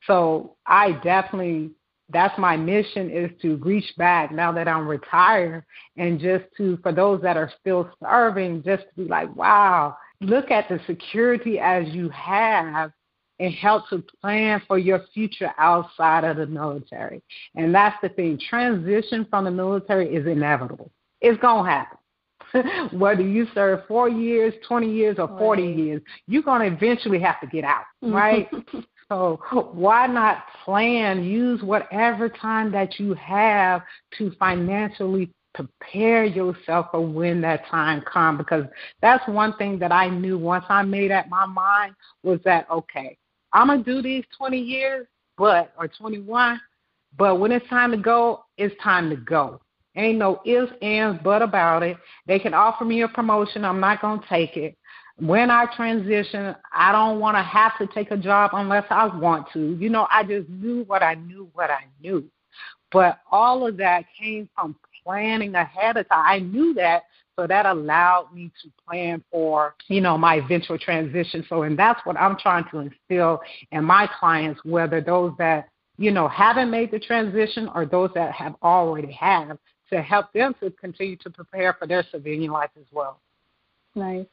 So 0.06 0.56
I 0.66 0.94
definitely 1.04 1.72
that's 2.12 2.38
my 2.40 2.58
mission 2.58 3.10
is 3.12 3.30
to 3.42 3.58
reach 3.58 3.94
back 3.98 4.32
now 4.32 4.52
that 4.52 4.68
I'm 4.68 4.88
retired 4.88 5.64
and 5.96 6.20
just 6.20 6.46
to 6.58 6.78
for 6.82 6.92
those 6.92 7.22
that 7.22 7.38
are 7.38 7.52
still 7.60 7.90
serving, 8.04 8.64
just 8.64 8.84
to 8.84 9.04
be 9.04 9.06
like, 9.06 9.34
wow, 9.36 9.96
look 10.20 10.50
at 10.52 10.68
the 10.70 10.80
security 10.88 11.60
as 11.60 11.88
you 11.90 12.10
have 12.10 12.92
and 13.40 13.54
help 13.54 13.88
to 13.90 14.04
plan 14.22 14.62
for 14.68 14.78
your 14.78 15.06
future 15.14 15.52
outside 15.58 16.24
of 16.24 16.38
the 16.38 16.48
military. 16.48 17.22
And 17.56 17.74
that's 17.74 17.96
the 18.02 18.10
thing. 18.10 18.40
Transition 18.50 19.26
from 19.30 19.46
the 19.46 19.52
military 19.52 20.14
is 20.14 20.26
inevitable. 20.26 20.92
It's 21.22 21.40
gonna 21.42 21.70
happen. 21.70 21.99
whether 22.92 23.22
you 23.22 23.48
serve 23.54 23.82
four 23.88 24.10
years, 24.10 24.54
20 24.68 24.92
years, 24.92 25.18
or 25.20 25.28
40 25.38 25.64
right. 25.64 25.78
years, 25.78 26.02
you're 26.28 26.44
going 26.44 26.62
to 26.70 26.76
eventually 26.76 27.20
have 27.20 27.40
to 27.42 27.48
get 27.48 27.64
out, 27.64 27.84
mm-hmm. 28.04 28.14
right? 28.14 28.50
so 29.10 29.40
why 29.74 30.08
not 30.08 30.44
plan, 30.64 31.24
use 31.24 31.62
whatever 31.62 32.30
time 32.30 32.72
that 32.72 33.00
you 33.00 33.14
have 33.16 33.82
to 34.18 34.32
financially 34.40 35.32
prepare 35.54 36.26
yourself 36.26 36.88
for 36.92 37.02
when 37.02 37.42
that 37.42 37.66
time 37.68 38.02
comes 38.02 38.38
because 38.38 38.66
that's 39.02 39.28
one 39.28 39.56
thing 39.58 39.80
that 39.80 39.92
I 39.92 40.08
knew 40.08 40.38
once 40.38 40.64
I 40.70 40.84
made 40.84 41.12
up 41.12 41.28
my 41.28 41.46
mind 41.46 41.96
was 42.24 42.40
that 42.46 42.70
okay, 42.70 43.18
I'm 43.52 43.68
gonna 43.68 43.84
do 43.84 44.02
these 44.02 44.24
20 44.38 44.60
years, 44.60 45.08
but 45.38 45.74
or 45.78 45.88
21, 45.88 46.62
But 47.18 47.40
when 47.40 47.52
it's 47.52 47.68
time 47.68 47.92
to 47.92 47.98
go, 47.98 48.46
it's 48.58 48.76
time 48.82 49.10
to 49.10 49.16
go. 49.16 49.60
Ain't 50.00 50.18
no 50.18 50.40
ifs, 50.46 50.72
ands, 50.82 51.20
but 51.22 51.42
about 51.42 51.84
it. 51.84 51.98
They 52.26 52.40
can 52.40 52.54
offer 52.54 52.86
me 52.86 53.02
a 53.02 53.08
promotion. 53.10 53.66
I'm 53.66 53.82
not 53.82 54.00
going 54.02 54.22
to 54.22 54.28
take 54.30 54.56
it. 54.56 54.78
When 55.18 55.52
I 55.52 55.66
transition, 55.76 56.56
I 56.74 56.94
don't 56.94 57.20
want 57.20 57.36
to 57.36 57.44
have 57.44 57.78
to 57.80 57.88
take 57.88 58.10
a 58.12 58.16
job 58.16 58.52
unless 58.54 58.86
I 58.90 59.14
want 59.18 59.48
to. 59.52 59.76
You 59.78 59.90
know, 59.90 60.08
I 60.10 60.24
just 60.24 60.48
knew 60.48 60.86
what 60.88 61.04
I 61.04 61.16
knew, 61.16 61.50
what 61.54 61.70
I 61.70 61.84
knew. 62.02 62.24
But 62.94 63.20
all 63.30 63.68
of 63.68 63.76
that 63.78 64.06
came 64.18 64.48
from 64.56 64.78
planning 65.04 65.54
ahead 65.56 65.98
of 65.98 66.08
time. 66.08 66.24
I 66.26 66.40
knew 66.40 66.74
that, 66.76 67.04
so 67.38 67.46
that 67.46 67.66
allowed 67.66 68.30
me 68.34 68.52
to 68.64 68.72
plan 68.88 69.22
for, 69.30 69.76
you 69.90 70.00
know, 70.00 70.18
my 70.18 70.36
eventual 70.36 70.78
transition. 70.78 71.46
So, 71.50 71.64
and 71.64 71.78
that's 71.78 72.00
what 72.06 72.16
I'm 72.16 72.38
trying 72.38 72.64
to 72.72 72.80
instill 72.80 73.42
in 73.74 73.84
my 73.84 74.10
clients, 74.18 74.62
whether 74.64 75.02
those 75.02 75.34
that, 75.40 75.68
you 75.98 76.12
know, 76.12 76.30
haven't 76.30 76.72
made 76.72 76.92
the 76.92 77.00
transition 77.00 77.70
or 77.76 77.86
those 77.86 78.12
that 78.16 78.32
have 78.32 78.56
already 78.64 79.12
have, 79.12 79.58
to 79.92 80.02
help 80.02 80.32
them 80.34 80.56
to 80.60 80.72
continue 80.72 81.16
to 81.18 81.30
prepare 81.30 81.74
for 81.74 81.88
their 81.88 82.04
civilian 82.12 82.52
life 82.52 82.72
as 82.78 82.86
well. 82.92 83.20
Nice. 83.96 84.26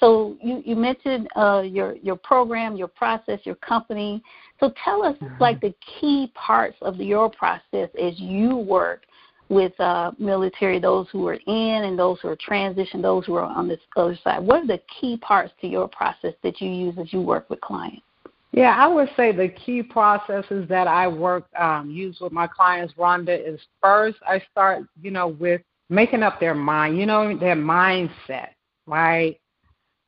So 0.00 0.36
you 0.42 0.62
you 0.64 0.76
mentioned 0.76 1.28
uh, 1.34 1.62
your 1.64 1.96
your 1.96 2.16
program, 2.16 2.76
your 2.76 2.88
process, 2.88 3.40
your 3.44 3.54
company. 3.56 4.22
So 4.60 4.72
tell 4.84 5.02
us 5.02 5.16
mm-hmm. 5.16 5.40
like 5.40 5.60
the 5.60 5.74
key 6.00 6.30
parts 6.34 6.76
of 6.82 6.96
your 6.96 7.30
process 7.30 7.88
as 8.00 8.18
you 8.18 8.56
work 8.56 9.04
with 9.48 9.78
uh, 9.80 10.12
military, 10.18 10.78
those 10.78 11.06
who 11.10 11.26
are 11.26 11.38
in 11.46 11.84
and 11.84 11.98
those 11.98 12.18
who 12.20 12.28
are 12.28 12.36
transition, 12.36 13.00
those 13.00 13.24
who 13.24 13.34
are 13.34 13.44
on 13.44 13.66
this 13.66 13.80
other 13.96 14.18
side. 14.22 14.44
What 14.44 14.64
are 14.64 14.66
the 14.66 14.80
key 15.00 15.16
parts 15.16 15.52
to 15.62 15.66
your 15.66 15.88
process 15.88 16.34
that 16.42 16.60
you 16.60 16.68
use 16.70 16.94
as 17.00 17.12
you 17.12 17.22
work 17.22 17.48
with 17.48 17.60
clients? 17.62 18.02
Yeah, 18.52 18.74
I 18.76 18.86
would 18.86 19.10
say 19.16 19.32
the 19.32 19.48
key 19.48 19.82
processes 19.82 20.66
that 20.68 20.88
I 20.88 21.06
work 21.06 21.44
um, 21.56 21.90
use 21.90 22.18
with 22.20 22.32
my 22.32 22.46
clients, 22.46 22.94
Rhonda, 22.94 23.38
is 23.38 23.60
first 23.82 24.16
I 24.26 24.42
start, 24.50 24.84
you 25.02 25.10
know, 25.10 25.28
with 25.28 25.60
making 25.90 26.22
up 26.22 26.40
their 26.40 26.54
mind, 26.54 26.98
you 26.98 27.06
know, 27.06 27.36
their 27.36 27.56
mindset, 27.56 28.50
right? 28.86 29.38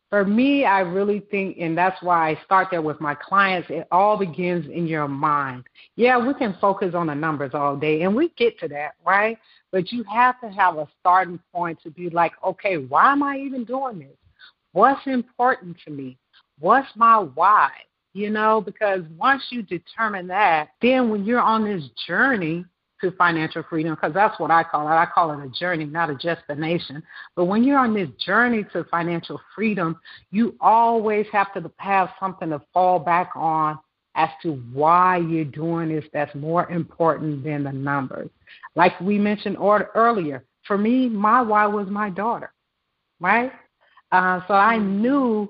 For 0.09 0.25
me, 0.25 0.65
I 0.65 0.81
really 0.81 1.21
think, 1.31 1.59
and 1.61 1.79
that's 1.79 2.03
why 2.03 2.31
I 2.31 2.45
start 2.45 2.69
there 2.71 2.83
with 2.83 3.01
my 3.01 3.15
clients, 3.15 3.69
it 3.71 3.87
all 3.93 4.17
begins 4.17 4.67
in 4.67 4.87
your 4.87 5.07
mind. 5.07 5.65
Yeah, 5.95 6.19
we 6.19 6.35
can 6.35 6.57
focus 6.61 6.95
on 6.95 7.07
the 7.07 7.15
numbers 7.15 7.53
all 7.55 7.77
day, 7.77 8.03
and 8.03 8.17
we 8.17 8.31
get 8.31 8.59
to 8.61 8.69
that, 8.69 8.95
right? 9.07 9.39
But 9.71 9.93
you 9.93 10.03
have 10.05 10.41
to 10.41 10.49
have 10.51 10.79
a 10.79 10.89
starting 10.99 11.39
point 11.55 11.79
to 11.85 11.91
be 11.91 12.11
like, 12.11 12.33
okay, 12.45 12.79
why 12.79 13.13
am 13.13 13.23
I 13.23 13.37
even 13.39 13.65
doing 13.65 14.01
this? 14.01 14.17
What's 14.73 15.07
important 15.07 15.77
to 15.85 15.93
me? 15.93 16.19
What's 16.59 16.89
my 16.97 17.19
why? 17.19 17.71
You 18.13 18.31
know, 18.31 18.61
because 18.61 19.03
once 19.17 19.43
you 19.51 19.63
determine 19.63 20.27
that, 20.29 20.71
then 20.83 21.11
when 21.11 21.25
you're 21.25 21.41
on 21.41 21.65
this 21.65 21.85
journey 22.07 22.65
to 23.01 23.11
financial 23.13 23.63
freedom, 23.69 23.95
because 23.95 24.13
that's 24.13 24.39
what 24.39 24.51
I 24.51 24.63
call 24.63 24.87
it, 24.89 24.93
I 24.93 25.07
call 25.07 25.31
it 25.33 25.45
a 25.45 25.49
journey, 25.49 25.85
not 25.85 26.11
a 26.11 26.17
destination. 26.17 27.03
But 27.35 27.47
when 27.47 27.65
you're 27.65 27.79
on 27.79 27.95
this 27.95 28.09
journey 28.25 28.65
to 28.73 28.85
financial 28.85 29.41
freedom, 29.55 29.99
you 30.31 30.57
always 30.61 31.27
have 31.33 31.53
to 31.55 31.71
have 31.79 32.11
something 32.19 32.51
to 32.51 32.61
fall 32.75 32.99
back 32.99 33.31
on 33.35 33.79
as 34.17 34.29
to 34.43 34.55
why 34.73 35.19
you're 35.19 35.45
doing 35.45 35.89
this 35.89 36.05
that's 36.13 36.35
more 36.35 36.69
important 36.71 37.45
than 37.45 37.65
the 37.65 37.73
numbers. 37.73 38.29
Like 38.75 39.01
we 39.01 39.19
mentioned 39.19 39.57
earlier, 39.59 40.45
for 40.67 40.77
me, 40.77 41.09
my 41.09 41.41
why 41.41 41.67
was 41.67 41.89
my 41.89 42.11
daughter, 42.11 42.53
right? 43.21 43.53
Uh, 44.13 44.41
so 44.47 44.55
I 44.55 44.79
knew 44.79 45.49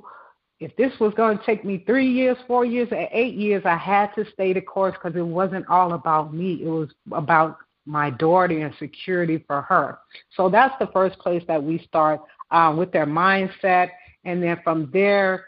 if 0.60 0.76
this 0.76 0.92
was 1.00 1.14
going 1.14 1.38
to 1.38 1.44
take 1.44 1.64
me 1.64 1.82
three 1.86 2.06
years, 2.06 2.36
four 2.46 2.66
years, 2.66 2.88
or 2.92 3.08
eight 3.12 3.34
years, 3.34 3.62
I 3.64 3.76
had 3.76 4.14
to 4.14 4.24
stay 4.32 4.52
the 4.52 4.60
course 4.60 4.94
because 4.94 5.16
it 5.16 5.26
wasn't 5.26 5.66
all 5.68 5.94
about 5.94 6.34
me. 6.34 6.60
It 6.62 6.68
was 6.68 6.90
about 7.12 7.56
my 7.86 8.10
daughter 8.10 8.58
and 8.58 8.74
security 8.78 9.42
for 9.46 9.62
her. 9.62 9.98
So 10.36 10.50
that's 10.50 10.74
the 10.78 10.88
first 10.88 11.18
place 11.18 11.42
that 11.48 11.62
we 11.62 11.78
start 11.78 12.20
uh, 12.50 12.74
with 12.76 12.92
their 12.92 13.06
mindset. 13.06 13.88
And 14.24 14.42
then 14.42 14.60
from 14.62 14.90
there, 14.92 15.46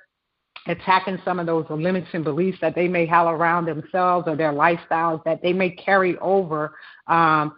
attacking 0.66 1.18
some 1.24 1.38
of 1.38 1.46
those 1.46 1.66
limiting 1.68 2.22
beliefs 2.22 2.58
that 2.60 2.74
they 2.74 2.88
may 2.88 3.04
have 3.04 3.26
around 3.26 3.66
themselves 3.66 4.26
or 4.26 4.36
their 4.36 4.52
lifestyles 4.52 5.22
that 5.24 5.42
they 5.42 5.52
may 5.52 5.70
carry 5.70 6.16
over 6.18 6.74
um, 7.08 7.54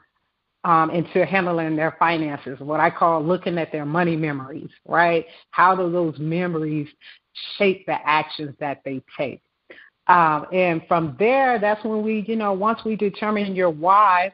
um, 0.64 0.90
into 0.90 1.27
handling 1.27 1.77
their 1.77 1.95
finances, 1.99 2.59
what 2.59 2.81
I 2.81 2.90
call 2.90 3.23
looking 3.23 3.59
at 3.59 3.71
their 3.71 3.85
money 3.85 4.17
memories, 4.17 4.71
right? 4.87 5.27
How 5.51 5.77
do 5.77 5.93
those 5.93 6.19
memories 6.19 6.88
shape 7.57 7.87
the 7.87 7.97
actions 8.07 8.55
that 8.61 8.83
they 8.85 9.03
take. 9.16 9.42
Um, 10.07 10.47
and 10.53 10.83
from 10.87 11.16
there, 11.18 11.59
that's 11.59 11.83
when 11.85 12.03
we, 12.03 12.25
you 12.29 12.37
know, 12.37 12.53
once 12.53 12.81
we 12.85 12.94
determine 12.97 13.55
your 13.55 13.70
why, 13.70 14.33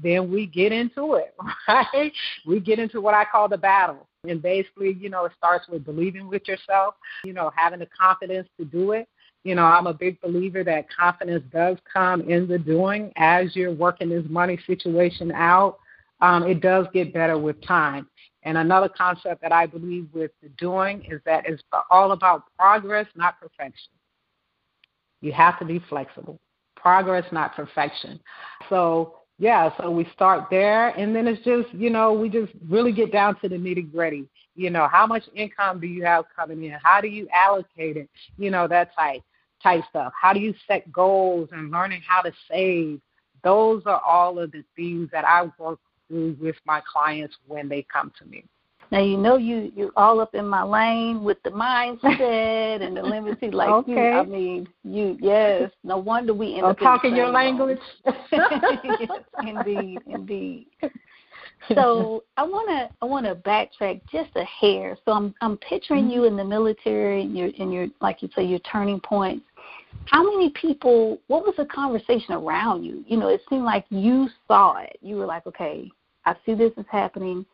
then 0.00 0.30
we 0.30 0.46
get 0.46 0.72
into 0.72 1.14
it, 1.14 1.34
right? 1.68 2.12
We 2.46 2.60
get 2.60 2.78
into 2.78 3.00
what 3.00 3.14
I 3.14 3.24
call 3.24 3.48
the 3.48 3.58
battle. 3.58 4.08
And 4.24 4.40
basically, 4.40 4.96
you 5.00 5.10
know, 5.10 5.24
it 5.24 5.32
starts 5.36 5.68
with 5.68 5.84
believing 5.84 6.28
with 6.28 6.46
yourself, 6.46 6.94
you 7.24 7.32
know, 7.32 7.50
having 7.56 7.80
the 7.80 7.88
confidence 7.98 8.48
to 8.58 8.64
do 8.64 8.92
it. 8.92 9.08
You 9.44 9.56
know, 9.56 9.64
I'm 9.64 9.88
a 9.88 9.94
big 9.94 10.20
believer 10.20 10.62
that 10.62 10.86
confidence 10.88 11.42
does 11.52 11.76
come 11.92 12.20
in 12.22 12.46
the 12.46 12.58
doing 12.58 13.12
as 13.16 13.56
you're 13.56 13.72
working 13.72 14.08
this 14.08 14.24
money 14.28 14.58
situation 14.66 15.32
out. 15.32 15.78
Um, 16.20 16.44
it 16.44 16.60
does 16.60 16.86
get 16.94 17.12
better 17.12 17.36
with 17.36 17.60
time. 17.62 18.06
And 18.44 18.58
another 18.58 18.88
concept 18.88 19.40
that 19.42 19.52
I 19.52 19.66
believe 19.66 20.08
with 20.12 20.32
the 20.42 20.48
doing 20.50 21.04
is 21.08 21.20
that 21.24 21.44
it's 21.46 21.62
all 21.90 22.12
about 22.12 22.44
progress, 22.58 23.06
not 23.14 23.40
perfection. 23.40 23.92
You 25.20 25.32
have 25.32 25.58
to 25.60 25.64
be 25.64 25.80
flexible. 25.88 26.40
Progress, 26.74 27.24
not 27.30 27.54
perfection. 27.54 28.18
So, 28.68 29.16
yeah, 29.38 29.70
so 29.78 29.90
we 29.90 30.08
start 30.12 30.48
there, 30.50 30.88
and 30.88 31.14
then 31.14 31.26
it's 31.28 31.42
just, 31.44 31.72
you 31.72 31.90
know, 31.90 32.12
we 32.12 32.28
just 32.28 32.52
really 32.68 32.92
get 32.92 33.12
down 33.12 33.38
to 33.40 33.48
the 33.48 33.56
nitty 33.56 33.90
gritty. 33.90 34.26
You 34.56 34.70
know, 34.70 34.88
how 34.88 35.06
much 35.06 35.22
income 35.34 35.80
do 35.80 35.86
you 35.86 36.04
have 36.04 36.24
coming 36.34 36.64
in? 36.64 36.76
How 36.82 37.00
do 37.00 37.08
you 37.08 37.28
allocate 37.32 37.96
it? 37.96 38.10
You 38.36 38.50
know, 38.50 38.66
that 38.68 38.94
type 38.96 39.22
type 39.62 39.84
stuff. 39.88 40.12
How 40.20 40.32
do 40.32 40.40
you 40.40 40.54
set 40.66 40.92
goals 40.92 41.48
and 41.52 41.70
learning 41.70 42.02
how 42.06 42.20
to 42.22 42.32
save? 42.50 43.00
Those 43.44 43.82
are 43.86 44.00
all 44.00 44.38
of 44.38 44.52
the 44.52 44.64
things 44.76 45.08
that 45.12 45.24
I 45.24 45.50
work 45.58 45.78
through 46.12 46.36
with 46.40 46.56
my 46.66 46.82
clients 46.90 47.34
when 47.46 47.68
they 47.68 47.86
come 47.90 48.12
to 48.18 48.26
me. 48.26 48.44
Now 48.90 49.00
you 49.00 49.16
know 49.16 49.38
you 49.38 49.72
you're 49.74 49.92
all 49.96 50.20
up 50.20 50.34
in 50.34 50.46
my 50.46 50.62
lane 50.62 51.24
with 51.24 51.42
the 51.44 51.50
mindset 51.50 52.82
and 52.82 52.94
the 52.94 53.02
limited 53.02 53.54
like 53.54 53.70
okay. 53.70 53.92
you. 53.92 53.98
I 53.98 54.24
mean 54.24 54.68
you 54.84 55.16
yes. 55.18 55.70
No 55.82 55.96
wonder 55.96 56.34
we 56.34 56.56
end 56.56 56.66
I'm 56.66 56.72
up 56.72 56.78
talking 56.78 57.16
your 57.16 57.30
language. 57.30 57.78
yes, 58.04 59.10
indeed, 59.46 59.98
indeed. 60.06 60.66
So 61.74 62.24
I 62.36 62.42
wanna 62.42 62.90
I 63.00 63.06
wanna 63.06 63.34
backtrack 63.34 64.02
just 64.10 64.30
a 64.36 64.44
hair. 64.44 64.98
So 65.06 65.12
I'm 65.12 65.34
I'm 65.40 65.56
picturing 65.56 66.04
mm-hmm. 66.04 66.12
you 66.12 66.24
in 66.24 66.36
the 66.36 66.44
military 66.44 67.22
and 67.22 67.34
you're 67.34 67.50
and 67.58 67.72
you're 67.72 67.88
like 68.02 68.20
you 68.20 68.28
say 68.36 68.44
your 68.44 68.58
turning 68.60 69.00
points 69.00 69.46
how 70.06 70.24
many 70.24 70.50
people 70.50 71.18
what 71.28 71.44
was 71.44 71.54
the 71.56 71.64
conversation 71.66 72.34
around 72.34 72.82
you 72.82 73.04
you 73.06 73.16
know 73.16 73.28
it 73.28 73.40
seemed 73.48 73.64
like 73.64 73.84
you 73.90 74.28
saw 74.48 74.78
it 74.78 74.98
you 75.00 75.16
were 75.16 75.26
like 75.26 75.46
okay 75.46 75.88
i 76.26 76.34
see 76.44 76.54
this 76.54 76.72
is 76.76 76.84
happening 76.90 77.44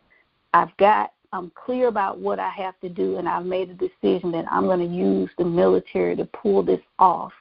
i've 0.54 0.74
got 0.76 1.12
i'm 1.32 1.50
clear 1.54 1.88
about 1.88 2.18
what 2.18 2.38
i 2.38 2.48
have 2.50 2.78
to 2.80 2.88
do 2.88 3.18
and 3.18 3.28
i've 3.28 3.44
made 3.44 3.70
a 3.70 3.74
decision 3.74 4.30
that 4.30 4.44
i'm 4.50 4.64
going 4.64 4.80
to 4.80 4.94
use 4.94 5.30
the 5.38 5.44
military 5.44 6.16
to 6.16 6.24
pull 6.26 6.62
this 6.62 6.80
off 6.98 7.32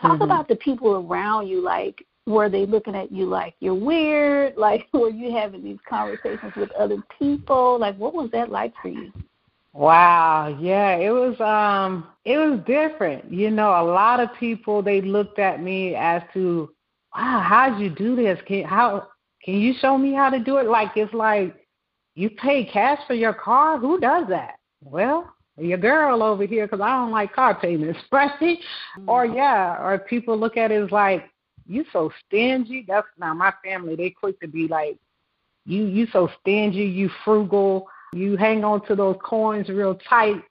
talk 0.00 0.12
mm-hmm. 0.12 0.22
about 0.22 0.48
the 0.48 0.56
people 0.56 1.06
around 1.08 1.46
you 1.46 1.62
like 1.62 2.04
were 2.26 2.48
they 2.48 2.64
looking 2.64 2.94
at 2.94 3.12
you 3.12 3.26
like 3.26 3.54
you're 3.60 3.74
weird 3.74 4.54
like 4.58 4.86
were 4.92 5.10
you 5.10 5.32
having 5.32 5.62
these 5.62 5.78
conversations 5.88 6.52
with 6.56 6.70
other 6.72 7.02
people 7.18 7.78
like 7.78 7.96
what 7.96 8.14
was 8.14 8.30
that 8.32 8.50
like 8.50 8.72
for 8.80 8.88
you 8.88 9.12
Wow, 9.74 10.56
yeah, 10.60 10.94
it 10.94 11.10
was 11.10 11.38
um 11.40 12.06
it 12.24 12.38
was 12.38 12.60
different. 12.64 13.30
You 13.30 13.50
know, 13.50 13.70
a 13.70 13.82
lot 13.82 14.20
of 14.20 14.28
people 14.38 14.82
they 14.82 15.00
looked 15.00 15.40
at 15.40 15.60
me 15.60 15.96
as 15.96 16.22
to, 16.32 16.70
"Wow, 17.14 17.40
how'd 17.44 17.80
you 17.80 17.90
do 17.90 18.14
this? 18.14 18.38
Can 18.46 18.62
how 18.64 19.08
can 19.44 19.54
you 19.54 19.74
show 19.80 19.98
me 19.98 20.12
how 20.12 20.30
to 20.30 20.38
do 20.38 20.58
it?" 20.58 20.66
Like 20.66 20.96
it's 20.96 21.12
like 21.12 21.54
you 22.14 22.30
pay 22.30 22.64
cash 22.64 22.98
for 23.06 23.14
your 23.14 23.34
car? 23.34 23.78
Who 23.78 23.98
does 23.98 24.26
that? 24.28 24.56
Well, 24.82 25.32
your 25.56 25.78
girl 25.78 26.22
over 26.22 26.46
here 26.46 26.66
because 26.66 26.80
I 26.80 26.90
don't 26.90 27.10
like 27.12 27.32
car 27.32 27.58
payments, 27.58 28.00
right? 28.12 28.30
Mm-hmm. 28.40 29.08
Or 29.08 29.26
yeah, 29.26 29.76
or 29.82 29.98
people 29.98 30.38
look 30.38 30.56
at 30.56 30.70
it 30.72 30.82
as 30.82 30.90
like 30.90 31.30
you 31.66 31.84
so 31.92 32.10
stingy. 32.26 32.84
That's 32.86 33.06
now 33.18 33.34
my 33.34 33.52
family. 33.64 33.96
They 33.96 34.10
quick 34.10 34.40
to 34.40 34.48
be 34.48 34.68
like, 34.68 34.98
you 35.64 35.84
you 35.84 36.06
so 36.12 36.28
stingy, 36.40 36.84
you 36.84 37.10
frugal 37.24 37.88
you 38.14 38.36
hang 38.36 38.64
on 38.64 38.86
to 38.86 38.94
those 38.94 39.16
coins 39.22 39.68
real 39.68 39.98
tight 40.08 40.42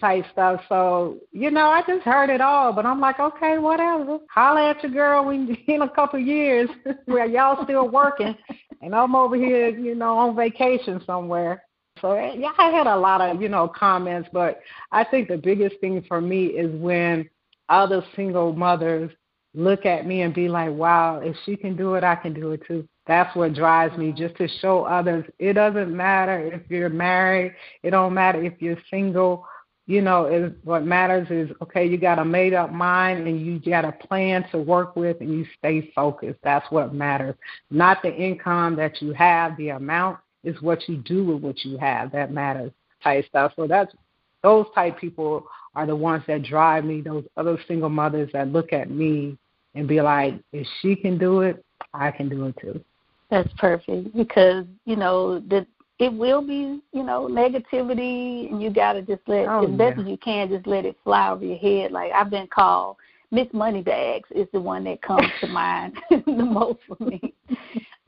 type 0.00 0.24
stuff. 0.32 0.60
So, 0.68 1.18
you 1.32 1.50
know, 1.50 1.68
I 1.68 1.82
just 1.86 2.02
heard 2.04 2.30
it 2.30 2.40
all, 2.40 2.72
but 2.72 2.86
I'm 2.86 3.00
like, 3.00 3.20
okay, 3.20 3.58
whatever. 3.58 4.18
Holla 4.28 4.70
at 4.70 4.82
your 4.82 4.92
girl 4.92 5.26
when 5.26 5.56
in 5.66 5.82
a 5.82 5.88
couple 5.88 6.20
of 6.20 6.26
years 6.26 6.68
where 7.06 7.26
y'all 7.26 7.64
still 7.64 7.88
working 7.88 8.36
and 8.82 8.94
I'm 8.94 9.14
over 9.14 9.36
here, 9.36 9.68
you 9.68 9.94
know, 9.94 10.18
on 10.18 10.36
vacation 10.36 11.02
somewhere. 11.06 11.62
So 12.00 12.12
eh, 12.12 12.34
yeah, 12.36 12.52
I 12.58 12.70
had 12.70 12.86
a 12.86 12.96
lot 12.96 13.20
of, 13.20 13.40
you 13.40 13.48
know, 13.48 13.68
comments, 13.68 14.28
but 14.32 14.60
I 14.92 15.04
think 15.04 15.28
the 15.28 15.38
biggest 15.38 15.80
thing 15.80 16.04
for 16.08 16.20
me 16.20 16.46
is 16.46 16.74
when 16.80 17.28
other 17.68 18.04
single 18.14 18.52
mothers 18.52 19.10
look 19.54 19.86
at 19.86 20.06
me 20.06 20.22
and 20.22 20.34
be 20.34 20.48
like, 20.48 20.70
wow, 20.70 21.20
if 21.20 21.36
she 21.46 21.56
can 21.56 21.76
do 21.76 21.94
it, 21.94 22.04
I 22.04 22.16
can 22.16 22.34
do 22.34 22.50
it 22.50 22.62
too. 22.66 22.86
That's 23.06 23.34
what 23.36 23.54
drives 23.54 23.96
me, 23.96 24.12
just 24.12 24.36
to 24.36 24.48
show 24.60 24.84
others. 24.84 25.24
It 25.38 25.54
doesn't 25.54 25.94
matter 25.94 26.40
if 26.52 26.62
you're 26.70 26.88
married. 26.88 27.54
It 27.82 27.90
don't 27.90 28.14
matter 28.14 28.42
if 28.42 28.54
you're 28.60 28.78
single. 28.90 29.46
You 29.86 30.00
know, 30.00 30.24
it, 30.24 30.56
what 30.64 30.84
matters 30.84 31.26
is 31.30 31.54
okay. 31.60 31.86
You 31.86 31.98
got 31.98 32.18
a 32.18 32.24
made 32.24 32.54
up 32.54 32.72
mind 32.72 33.26
and 33.26 33.40
you 33.44 33.58
got 33.58 33.84
a 33.84 33.92
plan 33.92 34.46
to 34.50 34.58
work 34.58 34.96
with, 34.96 35.20
and 35.20 35.30
you 35.30 35.46
stay 35.58 35.92
focused. 35.94 36.38
That's 36.42 36.70
what 36.70 36.94
matters. 36.94 37.34
Not 37.70 38.00
the 38.02 38.14
income 38.14 38.76
that 38.76 39.02
you 39.02 39.12
have, 39.12 39.56
the 39.58 39.70
amount 39.70 40.18
is 40.42 40.60
what 40.62 40.88
you 40.88 40.96
do 40.98 41.24
with 41.24 41.42
what 41.42 41.64
you 41.64 41.76
have 41.78 42.12
that 42.12 42.32
matters. 42.32 42.72
Type 43.02 43.26
stuff. 43.28 43.52
So 43.56 43.66
that's 43.66 43.94
those 44.42 44.66
type 44.74 44.98
people 44.98 45.46
are 45.74 45.86
the 45.86 45.96
ones 45.96 46.22
that 46.28 46.42
drive 46.44 46.84
me. 46.84 47.02
Those 47.02 47.24
other 47.36 47.58
single 47.68 47.90
mothers 47.90 48.30
that 48.32 48.48
look 48.48 48.72
at 48.72 48.90
me 48.90 49.36
and 49.74 49.86
be 49.86 50.00
like, 50.00 50.40
if 50.52 50.66
she 50.80 50.96
can 50.96 51.18
do 51.18 51.40
it, 51.40 51.64
I 51.92 52.10
can 52.10 52.28
do 52.28 52.46
it 52.46 52.56
too. 52.60 52.82
That's 53.30 53.52
perfect 53.58 54.14
because 54.16 54.64
you 54.84 54.96
know 54.96 55.40
that 55.40 55.66
it 55.98 56.12
will 56.12 56.42
be 56.42 56.80
you 56.92 57.02
know 57.02 57.28
negativity, 57.30 58.50
and 58.50 58.62
you 58.62 58.70
gotta 58.70 59.02
just 59.02 59.22
let 59.26 59.46
oh, 59.48 59.64
as 59.64 59.70
yeah. 59.70 59.76
best 59.76 60.00
as 60.00 60.06
you 60.06 60.16
can 60.16 60.48
just 60.48 60.66
let 60.66 60.84
it 60.84 60.96
fly 61.04 61.30
over 61.30 61.44
your 61.44 61.58
head. 61.58 61.92
Like 61.92 62.12
I've 62.12 62.30
been 62.30 62.48
called 62.48 62.96
Miss 63.30 63.48
Moneybags 63.52 64.28
is 64.30 64.46
the 64.52 64.60
one 64.60 64.84
that 64.84 65.02
comes 65.02 65.26
to 65.40 65.46
mind 65.48 65.96
the 66.10 66.32
most 66.32 66.80
for 66.86 67.02
me. 67.04 67.34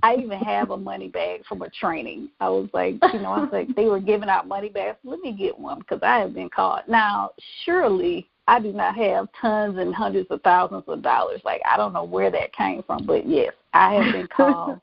I 0.02 0.14
even 0.16 0.38
have 0.38 0.70
a 0.70 0.76
money 0.76 1.08
bag 1.08 1.44
from 1.46 1.62
a 1.62 1.70
training. 1.70 2.28
I 2.38 2.48
was 2.48 2.68
like, 2.74 2.96
you 3.12 3.20
know, 3.20 3.32
I 3.32 3.40
was 3.40 3.48
like, 3.50 3.74
they 3.74 3.86
were 3.86 3.98
giving 3.98 4.28
out 4.28 4.46
money 4.46 4.68
bags. 4.68 4.98
Let 5.04 5.20
me 5.20 5.32
get 5.32 5.58
one 5.58 5.78
because 5.78 6.00
I 6.02 6.18
have 6.18 6.34
been 6.34 6.50
caught. 6.50 6.88
Now, 6.88 7.30
surely 7.64 8.28
I 8.46 8.60
do 8.60 8.72
not 8.72 8.94
have 8.96 9.28
tons 9.40 9.78
and 9.78 9.94
hundreds 9.94 10.30
of 10.30 10.42
thousands 10.42 10.84
of 10.86 11.02
dollars. 11.02 11.40
Like 11.44 11.60
I 11.68 11.76
don't 11.76 11.92
know 11.92 12.04
where 12.04 12.30
that 12.30 12.52
came 12.52 12.82
from, 12.82 13.06
but 13.06 13.26
yes, 13.26 13.52
I 13.72 13.94
have 13.94 14.12
been 14.12 14.28
called 14.36 14.80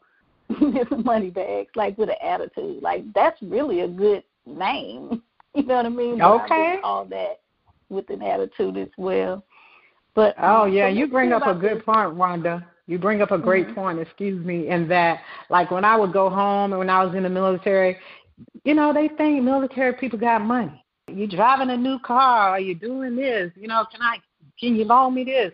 Money 1.04 1.30
Bags, 1.30 1.70
like 1.76 1.98
with 1.98 2.10
an 2.10 2.16
attitude. 2.22 2.82
Like 2.82 3.04
that's 3.14 3.42
really 3.42 3.82
a 3.82 3.88
good 3.88 4.24
name. 4.46 5.22
You 5.56 5.62
know 5.62 5.76
what 5.76 5.86
I 5.86 5.90
mean? 5.90 6.20
Okay. 6.20 6.78
All 6.84 7.06
that 7.06 7.42
with 7.88 8.10
an 8.10 8.24
attitude 8.24 8.76
as 8.76 8.88
well. 8.98 9.46
But 10.16 10.34
oh 10.42 10.64
um, 10.64 10.74
yeah, 10.74 10.90
so 10.90 10.96
you 10.96 11.08
bring 11.08 11.32
up 11.32 11.46
a 11.46 11.54
good 11.54 11.78
this. 11.78 11.84
point, 11.84 12.16
Rhonda. 12.16 12.66
You 12.88 12.98
bring 12.98 13.22
up 13.22 13.32
a 13.32 13.38
great 13.38 13.68
mm-hmm. 13.68 13.76
point, 13.76 14.00
excuse 14.00 14.44
me, 14.44 14.70
in 14.70 14.88
that 14.90 15.22
like 15.52 15.72
when 15.72 15.86
I 15.86 15.96
would 15.96 16.12
go 16.12 16.30
home 16.30 16.74
and 16.74 16.80
when 16.80 16.90
I 16.90 17.04
was 17.04 17.16
in 17.16 17.22
the 17.22 17.30
military, 17.30 17.98
you 18.64 18.74
know, 18.74 18.94
they 18.94 19.10
think 19.10 19.44
military 19.44 19.94
people 19.94 20.20
got 20.20 20.42
money. 20.42 20.84
You 21.08 21.28
driving 21.28 21.70
a 21.70 21.78
new 21.78 22.00
car 22.00 22.56
or 22.56 22.60
you 22.60 22.76
doing 22.76 23.16
this, 23.16 23.52
you 23.56 23.68
know, 23.68 23.86
can 23.92 24.02
I 24.02 24.18
can 24.60 24.76
you 24.76 24.86
loan 24.86 25.14
me 25.14 25.24
this? 25.24 25.52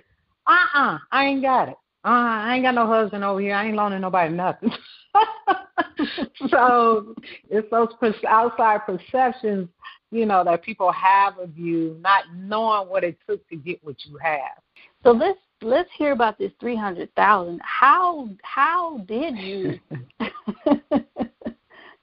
Uh 0.48 0.52
uh-uh, 0.52 0.94
uh 0.96 0.98
I 1.12 1.26
ain't 1.26 1.42
got 1.42 1.70
it. 1.70 1.78
Uh, 2.06 2.08
I 2.08 2.56
ain't 2.56 2.64
got 2.64 2.76
no 2.76 2.88
husband 2.88 3.24
over 3.24 3.42
here. 3.42 3.54
I 3.54 3.66
ain't 3.66 3.76
loaning 3.76 4.02
nobody 4.02 4.34
nothing. 4.34 4.72
so 6.50 7.14
it's 7.50 7.70
those 7.72 7.90
outside 8.28 8.86
perceptions, 8.86 9.68
you 10.12 10.26
know, 10.26 10.44
that 10.46 10.64
people 10.64 10.92
have 10.94 11.38
of 11.38 11.58
you, 11.58 11.98
not 12.02 12.24
knowing 12.34 12.88
what 12.88 13.04
it 13.04 13.18
took 13.28 13.48
to 13.50 13.58
get 13.58 13.84
what 13.84 13.98
you 14.06 14.18
have. 14.18 14.62
So 15.04 15.12
let's 15.12 15.40
let's 15.62 15.90
hear 15.98 16.14
about 16.14 16.38
this 16.38 16.52
three 16.60 16.76
hundred 16.76 17.14
thousand. 17.16 17.60
How 17.64 18.30
how 18.44 19.00
did 19.00 19.38
you 19.38 19.80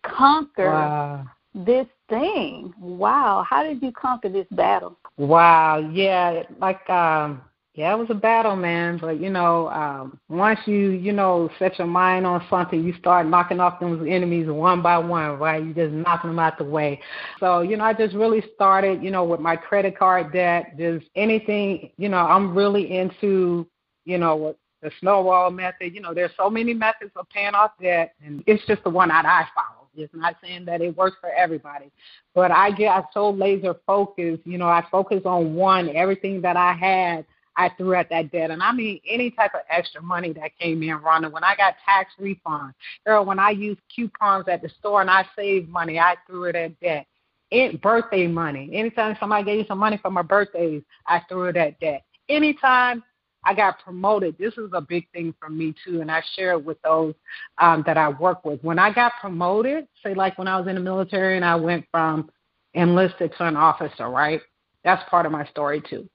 conquer 0.03 0.71
wow. 0.71 1.25
this 1.55 1.87
thing? 2.11 2.75
Wow, 2.79 3.47
how 3.49 3.63
did 3.63 3.83
you 3.83 3.93
conquer 3.93 4.29
this 4.29 4.47
battle? 4.51 4.99
Wow, 5.17 5.91
yeah, 5.93 6.43
like 6.61 6.89
um 6.91 7.41
yeah, 7.77 7.93
it 7.93 7.99
was 7.99 8.09
a 8.09 8.15
battle, 8.15 8.57
man. 8.57 8.97
But 8.97 9.21
you 9.21 9.29
know, 9.29 9.69
um, 9.69 10.19
once 10.31 10.59
you 10.65 10.91
you 10.93 11.13
know 11.13 11.51
set 11.59 11.79
your 11.79 11.87
mind 11.87 12.25
on 12.25 12.43
something, 12.49 12.83
you 12.83 12.95
start 12.95 13.27
knocking 13.27 13.61
off 13.61 13.79
those 13.81 14.01
enemies 14.09 14.49
one 14.49 14.81
by 14.81 14.97
one, 14.97 15.39
right? 15.39 15.63
You 15.63 15.75
just 15.75 15.93
knocking 15.93 16.31
them 16.31 16.39
out 16.39 16.57
the 16.57 16.65
way. 16.65 17.01
So 17.39 17.61
you 17.61 17.77
know, 17.77 17.85
I 17.85 17.93
just 17.93 18.15
really 18.15 18.43
started, 18.55 19.03
you 19.03 19.11
know, 19.11 19.25
with 19.25 19.41
my 19.41 19.57
credit 19.57 19.99
card 19.99 20.33
debt, 20.33 20.79
just 20.79 21.05
anything. 21.17 21.91
You 21.99 22.09
know, 22.09 22.17
I'm 22.17 22.57
really 22.57 22.97
into, 22.97 23.67
you 24.07 24.17
know, 24.17 24.57
the 24.81 24.91
snowball 25.01 25.51
method. 25.51 25.95
You 25.95 26.01
know, 26.01 26.15
there's 26.15 26.33
so 26.35 26.49
many 26.49 26.73
methods 26.73 27.13
of 27.15 27.29
paying 27.29 27.55
off 27.55 27.73
debt, 27.79 28.15
and 28.25 28.43
it's 28.47 28.65
just 28.67 28.85
the 28.85 28.91
one 28.91 29.09
that 29.11 29.27
I 29.27 29.47
follow. 29.55 29.87
It's 29.95 30.15
not 30.15 30.37
saying 30.43 30.65
that 30.65 30.81
it 30.81 30.97
works 30.97 31.19
for 31.21 31.31
everybody, 31.31 31.91
but 32.35 32.51
I 32.51 32.71
get 32.71 32.89
I 32.89 33.05
so 33.13 33.29
laser 33.29 33.77
focused. 33.87 34.47
You 34.47 34.57
know, 34.57 34.69
I 34.69 34.83
focus 34.91 35.23
on 35.27 35.55
one. 35.55 35.95
Everything 35.95 36.41
that 36.41 36.57
I 36.57 36.73
had 36.73 37.27
I 37.57 37.71
threw 37.71 37.95
at 37.95 38.11
that 38.11 38.31
debt. 38.31 38.51
And 38.51 38.63
I 38.63 38.73
mean 38.73 39.01
any 39.09 39.31
type 39.31 39.55
of 39.55 39.63
extra 39.71 40.03
money 40.03 40.33
that 40.35 40.57
came 40.59 40.83
in, 40.83 40.99
Rhonda. 40.99 41.31
When 41.31 41.45
I 41.45 41.57
got 41.57 41.75
tax 41.85 42.13
refunds, 42.21 42.75
girl, 43.07 43.25
when 43.25 43.39
I 43.39 43.51
used 43.51 43.81
coupons 43.95 44.47
at 44.49 44.63
the 44.63 44.69
store 44.79 45.01
and 45.01 45.11
I 45.11 45.25
saved 45.37 45.69
money, 45.69 45.99
I 45.99 46.17
threw 46.27 46.45
it 46.45 46.57
at 46.57 46.79
debt. 46.81 47.07
It, 47.51 47.81
birthday 47.81 48.27
money. 48.27 48.71
Anytime 48.73 49.17
somebody 49.21 49.45
gave 49.45 49.59
you 49.61 49.65
some 49.69 49.79
money 49.79 49.99
for 50.03 50.11
my 50.11 50.23
birthdays, 50.23 50.83
I 51.07 51.23
threw 51.29 51.45
it 51.45 51.57
at 51.57 51.79
debt. 51.79 52.03
Anytime 52.29 53.05
I 53.45 53.55
got 53.55 53.79
promoted, 53.79 54.37
this 54.37 54.55
is 54.55 54.71
a 54.73 54.81
big 54.81 55.09
thing 55.13 55.33
for 55.39 55.49
me 55.49 55.73
too, 55.85 56.01
and 56.01 56.11
I 56.11 56.23
share 56.35 56.53
it 56.53 56.65
with 56.65 56.83
those 56.83 57.15
um, 57.59 57.85
that 57.87 57.97
I 57.97 58.09
work 58.09 58.45
with. 58.45 58.63
When 58.65 58.81
I 58.81 58.93
got 58.93 59.13
promoted, 59.21 59.87
say 60.03 60.15
like 60.15 60.37
when 60.37 60.49
I 60.49 60.59
was 60.59 60.67
in 60.67 60.75
the 60.75 60.81
military 60.81 61.37
and 61.37 61.45
I 61.45 61.55
went 61.55 61.87
from 61.93 62.29
enlisted 62.75 63.33
to 63.39 63.47
an 63.47 63.57
officer, 63.57 64.09
right? 64.09 64.41
That's 64.83 65.09
part 65.09 65.25
of 65.27 65.33
my 65.33 65.47
story 65.47 65.81
too. 65.89 66.09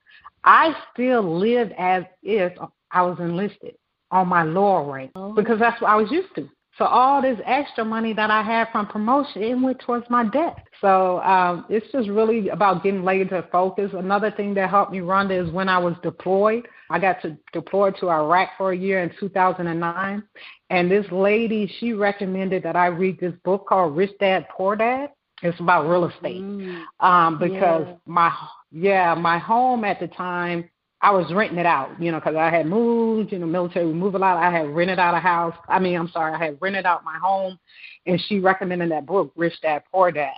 I 0.44 0.74
still 0.94 1.38
lived 1.38 1.74
as 1.78 2.04
if 2.24 2.54
I 2.92 3.02
was 3.04 3.18
enlisted 3.20 3.76
on 4.12 4.28
my 4.28 4.44
lower 4.44 4.92
rank 4.92 5.12
oh. 5.16 5.34
because 5.34 5.60
that's 5.60 5.82
what 5.82 5.90
I 5.90 5.96
was 5.96 6.12
used 6.12 6.34
to. 6.36 6.50
So 6.78 6.86
all 6.86 7.22
this 7.22 7.40
extra 7.46 7.84
money 7.84 8.14
that 8.14 8.32
I 8.32 8.42
had 8.42 8.70
from 8.72 8.88
promotion, 8.88 9.44
it 9.44 9.56
went 9.56 9.80
towards 9.80 10.10
my 10.10 10.24
debt. 10.24 10.66
So 10.80 11.20
um, 11.22 11.66
it's 11.70 11.86
just 11.92 12.10
really 12.10 12.50
about 12.50 12.82
getting 12.82 13.04
laid 13.04 13.32
laser 13.32 13.48
focus. 13.52 13.92
Another 13.94 14.32
thing 14.32 14.54
that 14.54 14.70
helped 14.70 14.92
me 14.92 15.02
run 15.02 15.30
is 15.32 15.52
when 15.52 15.68
I 15.68 15.78
was 15.78 15.96
deployed. 16.02 16.68
I 16.90 16.98
got 16.98 17.22
to 17.24 17.38
deploy 17.52 17.92
to 18.00 18.10
Iraq 18.10 18.50
for 18.58 18.72
a 18.72 18.78
year 18.78 19.04
in 19.04 19.12
2009, 19.20 20.24
and 20.70 20.92
this 20.92 21.06
lady 21.12 21.72
she 21.80 21.94
recommended 21.94 22.64
that 22.64 22.76
I 22.76 22.88
read 22.88 23.20
this 23.20 23.34
book 23.44 23.68
called 23.68 23.96
Rich 23.96 24.18
Dad 24.20 24.48
Poor 24.50 24.76
Dad. 24.76 25.12
It's 25.44 25.60
about 25.60 25.88
real 25.88 26.06
estate 26.06 26.42
mm. 26.42 26.84
um, 27.00 27.38
because 27.40 27.86
yeah. 27.88 27.96
my 28.06 28.32
yeah, 28.72 29.14
my 29.16 29.38
home 29.38 29.84
at 29.84 30.00
the 30.00 30.08
time, 30.08 30.70
I 31.02 31.12
was 31.12 31.32
renting 31.34 31.58
it 31.58 31.66
out, 31.66 32.00
you 32.00 32.12
know, 32.12 32.20
because 32.20 32.36
I 32.36 32.50
had 32.50 32.68
moved, 32.68 33.32
you 33.32 33.40
know, 33.40 33.48
military, 33.48 33.88
we 33.88 33.94
move 33.94 34.14
a 34.14 34.20
lot. 34.20 34.38
I 34.38 34.52
had 34.52 34.70
rented 34.70 35.00
out 35.00 35.16
a 35.16 35.20
house. 35.20 35.56
I 35.68 35.80
mean, 35.80 35.98
I'm 35.98 36.10
sorry, 36.10 36.34
I 36.34 36.38
had 36.38 36.58
rented 36.62 36.86
out 36.86 37.04
my 37.04 37.18
home, 37.18 37.58
and 38.06 38.22
she 38.28 38.40
recommended 38.40 38.92
that 38.92 39.08
book, 39.08 39.32
Rich 39.36 39.62
Dad 39.62 39.84
Poor 39.92 40.12
Dad. 40.12 40.36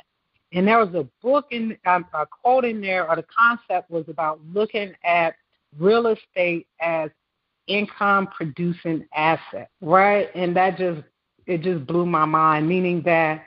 And 0.54 0.68
there 0.68 0.80
was 0.80 0.94
a 0.96 1.08
book 1.22 1.48
in 1.52 1.78
um, 1.86 2.06
a 2.14 2.26
quote 2.26 2.64
in 2.64 2.80
there, 2.80 3.10
or 3.10 3.16
the 3.16 3.26
concept 3.36 3.92
was 3.92 4.06
about 4.08 4.40
looking 4.54 4.94
at 5.04 5.36
real 5.78 6.08
estate 6.08 6.68
as 6.80 7.10
income 7.68 8.28
producing 8.28 9.06
asset, 9.16 9.70
right? 9.82 10.30
And 10.36 10.56
that 10.56 10.78
just 10.78 11.02
it 11.46 11.62
just 11.62 11.86
blew 11.86 12.06
my 12.06 12.26
mind, 12.26 12.70
meaning 12.70 13.02
that 13.04 13.44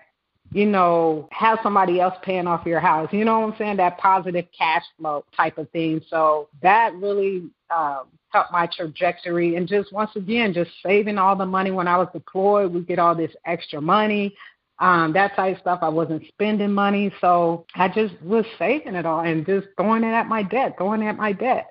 you 0.52 0.66
know, 0.66 1.28
have 1.32 1.58
somebody 1.62 2.00
else 2.00 2.14
paying 2.22 2.46
off 2.46 2.66
your 2.66 2.80
house. 2.80 3.08
You 3.12 3.24
know 3.24 3.40
what 3.40 3.52
I'm 3.52 3.58
saying? 3.58 3.76
That 3.76 3.98
positive 3.98 4.46
cash 4.56 4.84
flow 4.98 5.24
type 5.36 5.58
of 5.58 5.68
thing. 5.70 6.00
So 6.08 6.48
that 6.62 6.94
really 6.94 7.50
um, 7.70 8.04
helped 8.28 8.52
my 8.52 8.68
trajectory. 8.74 9.56
And 9.56 9.68
just 9.68 9.92
once 9.92 10.10
again, 10.16 10.54
just 10.54 10.70
saving 10.82 11.18
all 11.18 11.36
the 11.36 11.46
money 11.46 11.70
when 11.70 11.88
I 11.88 11.98
was 11.98 12.08
deployed, 12.12 12.72
we 12.72 12.82
get 12.82 12.98
all 12.98 13.14
this 13.14 13.32
extra 13.44 13.80
money. 13.80 14.34
Um, 14.78 15.12
that 15.14 15.34
type 15.34 15.56
of 15.56 15.60
stuff. 15.60 15.78
I 15.82 15.88
wasn't 15.88 16.26
spending 16.28 16.72
money, 16.72 17.10
so 17.20 17.64
I 17.74 17.88
just 17.88 18.20
was 18.22 18.44
saving 18.58 18.94
it 18.94 19.06
all 19.06 19.20
and 19.20 19.46
just 19.46 19.68
throwing 19.76 20.04
it 20.04 20.12
at 20.12 20.26
my 20.26 20.42
debt, 20.42 20.74
throwing 20.76 21.02
it 21.02 21.06
at 21.06 21.16
my 21.16 21.32
debt. 21.32 21.70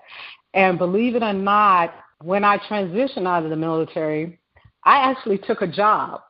And 0.55 0.77
believe 0.79 1.15
it 1.15 1.21
or 1.21 1.33
not, 1.33 1.93
when 2.23 2.43
I 2.43 2.57
transitioned 2.57 3.27
out 3.27 3.43
of 3.43 3.51
the 3.51 3.55
military, 3.55 4.39
I 4.85 5.09
actually 5.09 5.39
took 5.39 5.61
a 5.61 5.67
job. 5.67 6.21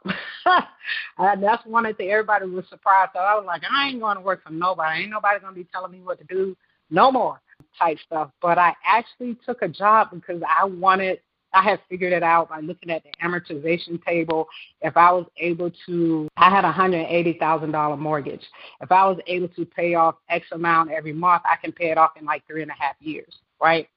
that's 1.17 1.65
one 1.65 1.83
the 1.83 2.09
everybody 2.09 2.45
was 2.45 2.65
surprised. 2.69 3.11
I 3.15 3.35
was 3.35 3.45
like, 3.45 3.63
I 3.69 3.89
ain't 3.89 3.99
going 3.99 4.15
to 4.15 4.23
work 4.23 4.43
for 4.43 4.51
nobody. 4.51 5.01
Ain't 5.01 5.11
nobody 5.11 5.39
going 5.39 5.53
to 5.53 5.59
be 5.59 5.67
telling 5.71 5.91
me 5.91 6.01
what 6.01 6.19
to 6.19 6.25
do 6.25 6.55
no 6.89 7.11
more 7.11 7.41
type 7.77 7.97
stuff. 8.05 8.31
But 8.41 8.57
I 8.57 8.73
actually 8.85 9.37
took 9.45 9.61
a 9.61 9.67
job 9.67 10.09
because 10.11 10.41
I 10.47 10.63
wanted, 10.63 11.19
I 11.53 11.63
had 11.63 11.81
figured 11.89 12.13
it 12.13 12.23
out 12.23 12.49
by 12.49 12.61
looking 12.61 12.91
at 12.91 13.03
the 13.03 13.11
amortization 13.21 14.01
table. 14.05 14.47
If 14.81 14.95
I 14.95 15.11
was 15.11 15.25
able 15.37 15.71
to, 15.87 16.29
I 16.37 16.49
had 16.49 16.63
a 16.63 16.71
$180,000 16.71 17.99
mortgage. 17.99 18.43
If 18.79 18.91
I 18.91 19.05
was 19.05 19.17
able 19.27 19.49
to 19.49 19.65
pay 19.65 19.95
off 19.95 20.15
X 20.29 20.47
amount 20.53 20.91
every 20.91 21.13
month, 21.13 21.43
I 21.45 21.57
can 21.57 21.73
pay 21.73 21.91
it 21.91 21.97
off 21.97 22.11
in 22.17 22.23
like 22.23 22.45
three 22.47 22.61
and 22.61 22.71
a 22.71 22.75
half 22.75 22.95
years, 23.01 23.35
right? 23.61 23.89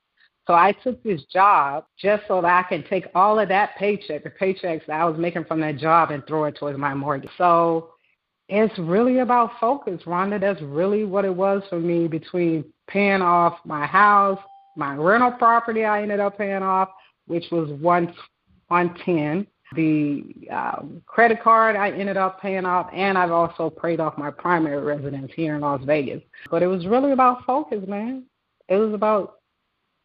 So 0.48 0.54
I 0.54 0.72
took 0.72 1.02
this 1.02 1.22
job 1.24 1.84
just 2.00 2.22
so 2.26 2.40
that 2.40 2.64
I 2.64 2.66
can 2.66 2.82
take 2.88 3.04
all 3.14 3.38
of 3.38 3.50
that 3.50 3.76
paycheck, 3.76 4.24
the 4.24 4.30
paychecks 4.30 4.86
that 4.86 4.98
I 4.98 5.04
was 5.04 5.18
making 5.18 5.44
from 5.44 5.60
that 5.60 5.76
job, 5.76 6.10
and 6.10 6.26
throw 6.26 6.44
it 6.44 6.56
towards 6.56 6.78
my 6.78 6.94
mortgage. 6.94 7.28
So 7.36 7.90
it's 8.48 8.76
really 8.78 9.18
about 9.18 9.50
focus, 9.60 10.00
Rhonda. 10.06 10.40
That's 10.40 10.62
really 10.62 11.04
what 11.04 11.26
it 11.26 11.34
was 11.34 11.62
for 11.68 11.78
me 11.78 12.08
between 12.08 12.64
paying 12.86 13.20
off 13.20 13.58
my 13.66 13.84
house, 13.84 14.38
My 14.78 14.94
rental 14.94 15.32
property 15.32 15.84
I 15.84 16.02
ended 16.02 16.20
up 16.20 16.38
paying 16.38 16.62
off, 16.62 16.88
which 17.26 17.44
was 17.50 17.68
one 17.80 18.14
one 18.68 18.94
ten. 19.04 19.44
The 19.74 20.24
uh, 20.50 20.82
credit 21.04 21.42
card 21.42 21.74
I 21.74 21.90
ended 21.90 22.16
up 22.16 22.40
paying 22.40 22.64
off, 22.64 22.88
and 22.94 23.18
I've 23.18 23.32
also 23.32 23.68
paid 23.68 23.98
off 23.98 24.16
my 24.16 24.30
primary 24.30 24.80
residence 24.80 25.32
here 25.34 25.56
in 25.56 25.62
Las 25.62 25.82
Vegas. 25.84 26.22
But 26.48 26.62
it 26.62 26.68
was 26.68 26.86
really 26.86 27.10
about 27.10 27.44
focus, 27.44 27.84
man. 27.88 28.24
It 28.68 28.76
was 28.76 28.94
about 28.94 29.37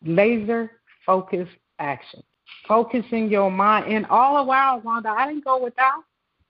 laser 0.04 0.72
focused 1.06 1.52
action, 1.80 2.24
focusing 2.68 3.30
your 3.30 3.52
mind. 3.52 3.92
And 3.92 4.06
all 4.08 4.38
the 4.38 4.44
while, 4.44 4.82
Rhonda, 4.82 5.08
I 5.08 5.28
didn't 5.28 5.46
go 5.46 5.62
without. 5.62 6.04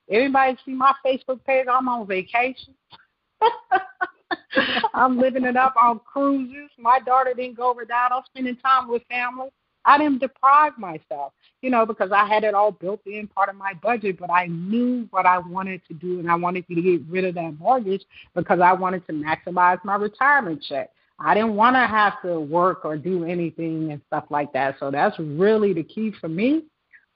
Everybody 0.10 0.58
see 0.66 0.74
my 0.74 0.94
Facebook 1.06 1.44
page. 1.46 1.66
I'm 1.72 1.88
on 1.88 2.08
vacation. 2.08 2.74
I'm 4.94 5.18
living 5.18 5.46
it 5.46 5.56
up 5.56 5.74
on 5.82 6.00
cruises. 6.00 6.70
My 6.78 7.00
daughter 7.00 7.34
didn't 7.36 7.58
go 7.58 7.74
without. 7.74 8.12
I'm 8.12 8.24
spending 8.26 8.58
time 8.58 8.90
with 8.90 9.04
family. 9.10 9.50
I 9.86 9.98
didn't 9.98 10.20
deprive 10.20 10.78
myself, 10.78 11.34
you 11.62 11.70
know, 11.70 11.86
because 11.86 12.12
I 12.12 12.26
had 12.26 12.44
it 12.46 12.54
all 12.54 12.72
built 12.72 13.02
in 13.06 13.28
part 13.28 13.50
of 13.50 13.56
my 13.56 13.74
budget, 13.82 14.18
but 14.18 14.32
I 14.32 14.48
knew 14.48 15.08
what 15.12 15.26
I 15.26 15.40
wanted 15.40 15.82
to 15.90 15.94
do 15.94 16.20
and 16.20 16.32
I 16.32 16.36
wanted 16.36 16.66
to 16.68 16.76
get 16.82 17.02
rid 17.10 17.26
of 17.26 17.36
that 17.36 17.60
mortgage 17.60 18.04
because 18.34 18.62
I 18.62 18.72
wanted 18.72 19.06
to 19.08 19.14
maximize 19.14 19.84
my 19.84 19.96
retirement 19.96 20.64
check. 20.68 20.90
I 21.20 21.34
didn't 21.34 21.56
want 21.56 21.76
to 21.76 21.88
have 21.88 22.22
to 22.24 22.40
work 22.40 22.86
or 22.86 22.98
do 22.98 23.24
anything 23.26 23.92
and 23.92 24.02
stuff 24.08 24.26
like 24.30 24.52
that. 24.54 24.76
So 24.80 24.92
that's 24.92 25.18
really 25.20 25.74
the 25.74 25.84
key 25.84 26.12
for 26.20 26.28
me 26.28 26.64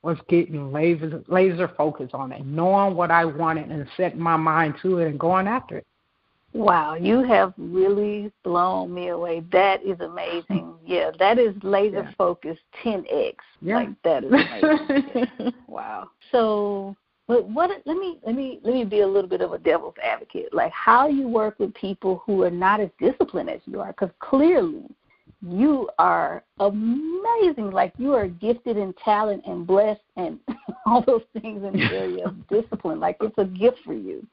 was 0.04 0.18
getting 0.30 0.72
laser 0.72 1.24
laser 1.28 1.68
focused 1.76 2.14
on 2.14 2.32
it, 2.32 2.46
knowing 2.46 2.96
what 2.96 3.12
I 3.12 3.26
wanted 3.26 3.70
and 3.72 3.88
setting 3.98 4.20
my 4.20 4.38
mind 4.38 4.76
to 4.84 5.00
it 5.00 5.08
and 5.08 5.20
going 5.20 5.48
after 5.48 5.78
it. 5.78 5.88
Wow, 6.54 6.96
you 6.96 7.24
have 7.24 7.54
really 7.58 8.32
blown 8.44 8.94
me 8.94 9.10
away. 9.10 9.44
That 9.52 9.84
is 9.84 10.00
amazing. 10.00 10.74
Yeah, 10.88 11.12
that 11.20 11.38
is 11.38 11.54
laser 11.64 12.04
yeah. 12.04 12.12
focused 12.18 12.62
10x. 12.82 13.36
Yeah. 13.62 13.76
Like 13.76 14.02
that 14.04 14.24
is 14.24 14.32
amazing. 14.32 15.28
yeah. 15.38 15.50
Wow. 15.68 16.12
So, 16.32 16.96
but 17.28 17.48
what 17.50 17.70
let 17.86 17.98
me 17.98 18.20
let 18.26 18.36
me 18.36 18.60
let 18.64 18.74
me 18.74 18.86
be 18.86 19.02
a 19.02 19.08
little 19.08 19.30
bit 19.30 19.42
of 19.42 19.52
a 19.52 19.58
devil's 19.58 19.96
advocate. 20.02 20.54
Like 20.54 20.72
how 20.72 21.08
you 21.08 21.28
work 21.28 21.60
with 21.60 21.74
people 21.74 22.24
who 22.26 22.44
are 22.44 22.52
not 22.52 22.80
as 22.80 22.90
disciplined 23.00 23.50
as 23.50 23.60
you 23.66 23.82
are 23.82 23.92
cuz 23.94 24.10
clearly 24.20 24.86
you 25.42 25.90
are 26.00 26.44
amazing. 26.60 27.72
Like 27.72 27.94
you 27.98 28.14
are 28.14 28.28
gifted 28.28 28.78
in 28.78 28.94
talent 28.94 29.44
and 29.46 29.68
blessed 29.68 30.02
and 30.16 30.40
all 30.86 31.02
those 31.02 31.24
things 31.34 31.64
in 31.64 31.74
the 31.74 31.94
area 31.94 32.26
of 32.28 32.48
discipline. 32.48 33.00
Like 33.00 33.18
it's 33.22 33.38
a 33.38 33.46
gift 33.46 33.80
for 33.86 33.94
you. 33.94 34.26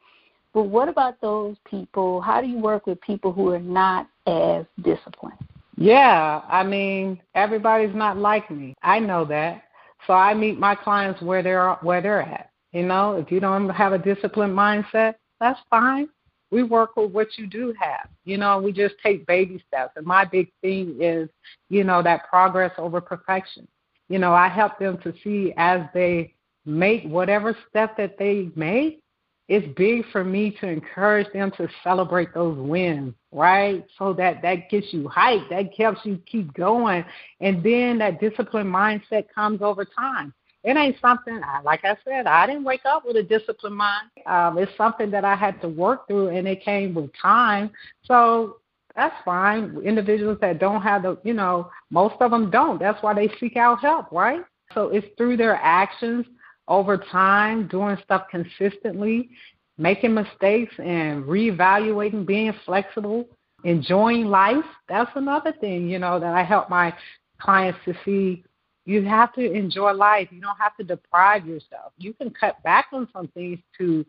But 0.52 0.64
what 0.64 0.88
about 0.88 1.20
those 1.20 1.57
people? 1.68 2.20
How 2.20 2.40
do 2.40 2.46
you 2.46 2.59
work 2.59 2.87
with 2.87 3.00
people 3.00 3.33
who 3.33 3.50
are 3.50 3.59
not 3.59 4.09
as 4.28 4.64
disciplined? 4.83 5.38
Yeah, 5.76 6.42
I 6.48 6.62
mean, 6.62 7.20
everybody's 7.35 7.94
not 7.94 8.16
like 8.16 8.48
me. 8.52 8.76
I 8.83 9.00
know 9.00 9.24
that. 9.24 9.64
So 10.07 10.12
I 10.12 10.33
meet 10.33 10.61
my 10.61 10.76
clients 10.76 11.20
where 11.20 11.42
they're 11.42 11.72
where 11.83 12.00
they're 12.00 12.22
at. 12.22 12.50
You 12.74 12.82
know, 12.82 13.16
if 13.16 13.30
you 13.30 13.38
don't 13.38 13.70
have 13.70 13.92
a 13.92 13.98
disciplined 13.98 14.52
mindset, 14.52 15.14
that's 15.40 15.60
fine. 15.70 16.08
We 16.50 16.64
work 16.64 16.96
with 16.96 17.12
what 17.12 17.38
you 17.38 17.46
do 17.46 17.72
have. 17.80 18.08
You 18.24 18.37
know, 18.37 18.58
we 18.60 18.72
just 18.72 18.96
take 19.02 19.26
baby 19.26 19.62
steps. 19.68 19.92
And 19.96 20.04
my 20.04 20.24
big 20.24 20.52
thing 20.60 20.96
is, 21.00 21.28
you 21.70 21.84
know, 21.84 22.02
that 22.02 22.28
progress 22.28 22.72
over 22.76 23.00
perfection. 23.00 23.68
You 24.08 24.18
know, 24.18 24.34
I 24.34 24.48
help 24.48 24.78
them 24.78 24.98
to 25.02 25.14
see 25.22 25.54
as 25.56 25.82
they 25.94 26.34
make 26.66 27.04
whatever 27.04 27.56
step 27.70 27.96
that 27.96 28.18
they 28.18 28.50
make, 28.56 29.00
it's 29.48 29.66
big 29.76 30.04
for 30.10 30.24
me 30.24 30.56
to 30.60 30.66
encourage 30.66 31.30
them 31.32 31.50
to 31.58 31.68
celebrate 31.82 32.32
those 32.34 32.58
wins, 32.58 33.14
right? 33.30 33.84
So 33.98 34.14
that 34.14 34.40
that 34.42 34.70
gets 34.70 34.92
you 34.92 35.02
hyped, 35.04 35.50
that 35.50 35.74
helps 35.76 36.00
you 36.04 36.18
keep 36.26 36.52
going, 36.54 37.04
and 37.40 37.62
then 37.62 37.98
that 37.98 38.20
disciplined 38.20 38.72
mindset 38.72 39.26
comes 39.34 39.60
over 39.60 39.84
time. 39.84 40.32
It 40.64 40.79
ain't 40.79 40.96
something, 41.00 41.40
like 41.62 41.85
I 41.85 41.96
said, 42.05 42.27
I 42.27 42.46
didn't 42.46 42.64
wake 42.64 42.87
up 42.87 43.05
with 43.07 43.16
a 43.16 43.22
disciplined 43.22 43.77
mind. 43.77 44.09
Um, 44.24 44.57
it's 44.57 44.72
something 44.79 45.11
that 45.11 45.24
I 45.24 45.35
had 45.35 45.61
to 45.61 45.68
work 45.68 46.09
through, 46.09 46.29
and 46.29 46.48
it 46.48 46.64
came 46.64 46.94
with 46.94 47.11
time. 47.20 47.70
So 48.05 48.57
that's 48.96 49.14
fine. 49.24 49.77
Individuals 49.85 50.38
that 50.40 50.59
don't 50.59 50.81
have 50.81 51.03
the, 51.03 51.18
you 51.22 51.35
know, 51.35 51.70
most 51.90 52.14
of 52.20 52.31
them 52.31 52.50
don't. 52.50 52.81
That's 52.81 53.03
why 53.03 53.12
they 53.12 53.29
seek 53.38 53.57
out 53.59 53.81
help, 53.81 54.11
right? 54.11 54.42
So 54.72 54.88
it's 54.88 55.07
through 55.18 55.37
their 55.37 55.57
actions 55.57 56.24
over 56.66 56.96
time, 56.96 57.68
doing 57.68 57.98
stuff 58.03 58.24
consistently, 58.31 59.29
making 59.77 60.14
mistakes 60.14 60.74
and 60.79 61.24
reevaluating, 61.24 62.24
being 62.24 62.55
flexible, 62.64 63.29
enjoying 63.64 64.27
life. 64.27 64.64
That's 64.88 65.11
another 65.14 65.53
thing, 65.61 65.90
you 65.90 65.98
know, 65.98 66.18
that 66.18 66.33
I 66.35 66.42
help 66.42 66.70
my 66.70 66.94
clients 67.38 67.79
to 67.85 67.94
see. 68.05 68.44
You 68.85 69.03
have 69.05 69.33
to 69.35 69.53
enjoy 69.53 69.92
life. 69.92 70.29
You 70.31 70.40
don't 70.40 70.59
have 70.59 70.77
to 70.77 70.85
deprive 70.85 71.47
yourself. 71.47 71.92
You 71.99 72.12
can 72.14 72.31
cut 72.31 72.62
back 72.62 72.87
on 72.92 73.09
some 73.12 73.29
things 73.29 73.59
to 73.79 74.05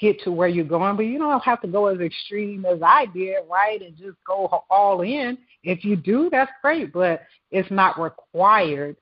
get 0.00 0.20
to 0.22 0.32
where 0.32 0.48
you're 0.48 0.64
going, 0.64 0.96
but 0.96 1.04
you 1.04 1.18
don't 1.18 1.42
have 1.42 1.60
to 1.62 1.68
go 1.68 1.86
as 1.86 2.00
extreme 2.00 2.64
as 2.64 2.80
I 2.82 3.06
did, 3.06 3.36
right? 3.48 3.80
And 3.80 3.96
just 3.96 4.16
go 4.26 4.64
all 4.70 5.02
in. 5.02 5.38
If 5.62 5.84
you 5.84 5.96
do, 5.96 6.28
that's 6.30 6.50
great, 6.62 6.92
but 6.92 7.22
it's 7.50 7.70
not 7.70 8.00
required 8.00 8.96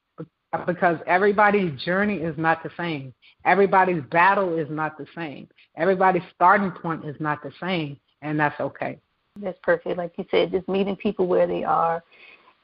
because 0.66 0.98
everybody's 1.06 1.80
journey 1.82 2.16
is 2.16 2.36
not 2.36 2.62
the 2.62 2.70
same. 2.76 3.14
Everybody's 3.44 4.02
battle 4.10 4.58
is 4.58 4.68
not 4.70 4.98
the 4.98 5.06
same. 5.14 5.48
Everybody's 5.76 6.22
starting 6.34 6.70
point 6.70 7.04
is 7.06 7.16
not 7.18 7.42
the 7.42 7.52
same, 7.60 7.98
and 8.20 8.38
that's 8.38 8.60
okay. 8.60 8.98
That's 9.40 9.58
perfect. 9.62 9.96
Like 9.96 10.12
you 10.18 10.26
said, 10.30 10.52
just 10.52 10.68
meeting 10.68 10.94
people 10.94 11.26
where 11.26 11.46
they 11.46 11.64
are 11.64 12.02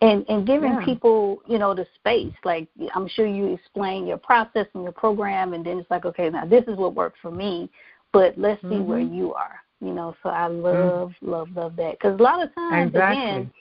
and 0.01 0.25
and 0.29 0.47
giving 0.47 0.73
yeah. 0.73 0.85
people, 0.85 1.41
you 1.47 1.59
know, 1.59 1.75
the 1.75 1.87
space. 1.97 2.33
Like 2.45 2.69
I'm 2.95 3.09
sure 3.09 3.27
you 3.27 3.53
explain 3.53 4.07
your 4.07 4.19
process 4.19 4.67
and 4.75 4.83
your 4.83 4.93
program 4.93 5.55
and 5.55 5.65
then 5.65 5.79
it's 5.79 5.91
like, 5.91 6.05
okay, 6.05 6.31
now 6.31 6.45
this 6.45 6.65
is 6.69 6.77
what 6.77 6.95
worked 6.95 7.19
for 7.21 7.31
me, 7.31 7.69
but 8.13 8.37
let's 8.39 8.61
see 8.63 8.69
mm-hmm. 8.69 8.87
where 8.87 9.01
you 9.01 9.35
are. 9.35 9.61
You 9.81 9.93
know, 9.93 10.17
so 10.23 10.31
I 10.31 10.49
love, 10.49 11.11
mm-hmm. 11.11 11.31
love, 11.31 11.49
love 11.55 11.77
that. 11.77 11.93
Because 11.93 12.19
a 12.19 12.23
lot 12.23 12.43
of 12.43 12.53
times, 12.55 12.89
exactly. 12.89 13.23
again, 13.23 13.53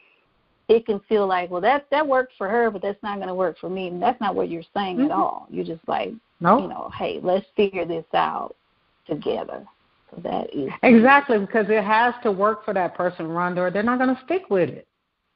it 0.68 0.86
can 0.86 1.00
feel 1.08 1.28
like, 1.28 1.52
well, 1.52 1.62
that 1.62 1.86
that 1.92 2.08
worked 2.08 2.34
for 2.38 2.50
her, 2.50 2.72
but 2.72 2.82
that's 2.82 3.02
not 3.04 3.18
going 3.18 3.28
to 3.28 3.36
work 3.36 3.58
for 3.60 3.70
me. 3.70 3.88
And 3.88 4.02
that's 4.02 4.20
not 4.20 4.36
what 4.36 4.50
you're 4.50 4.64
saying 4.76 4.98
mm-hmm. 4.98 5.06
at 5.06 5.12
all. 5.12 5.48
You're 5.50 5.66
just 5.66 5.88
like, 5.88 6.14
nope. 6.40 6.62
you 6.62 6.68
know, 6.68 6.92
hey, 6.98 7.20
let's 7.22 7.46
figure 7.56 7.86
this 7.86 8.06
out 8.14 8.56
together. 9.08 9.64
So 10.12 10.22
that 10.24 10.54
is 10.56 10.70
exactly 10.84 11.38
because 11.38 11.68
it 11.70 11.84
has 11.84 12.14
to 12.24 12.32
work 12.32 12.66
for 12.66 12.74
that 12.74 12.96
person, 12.96 13.28
Rhonda, 13.28 13.58
or 13.58 13.72
they're 13.72 13.84
not 13.84 14.00
going 14.00 14.16
to 14.16 14.22
stick 14.26 14.50
with 14.50 14.70
it. 14.70 14.88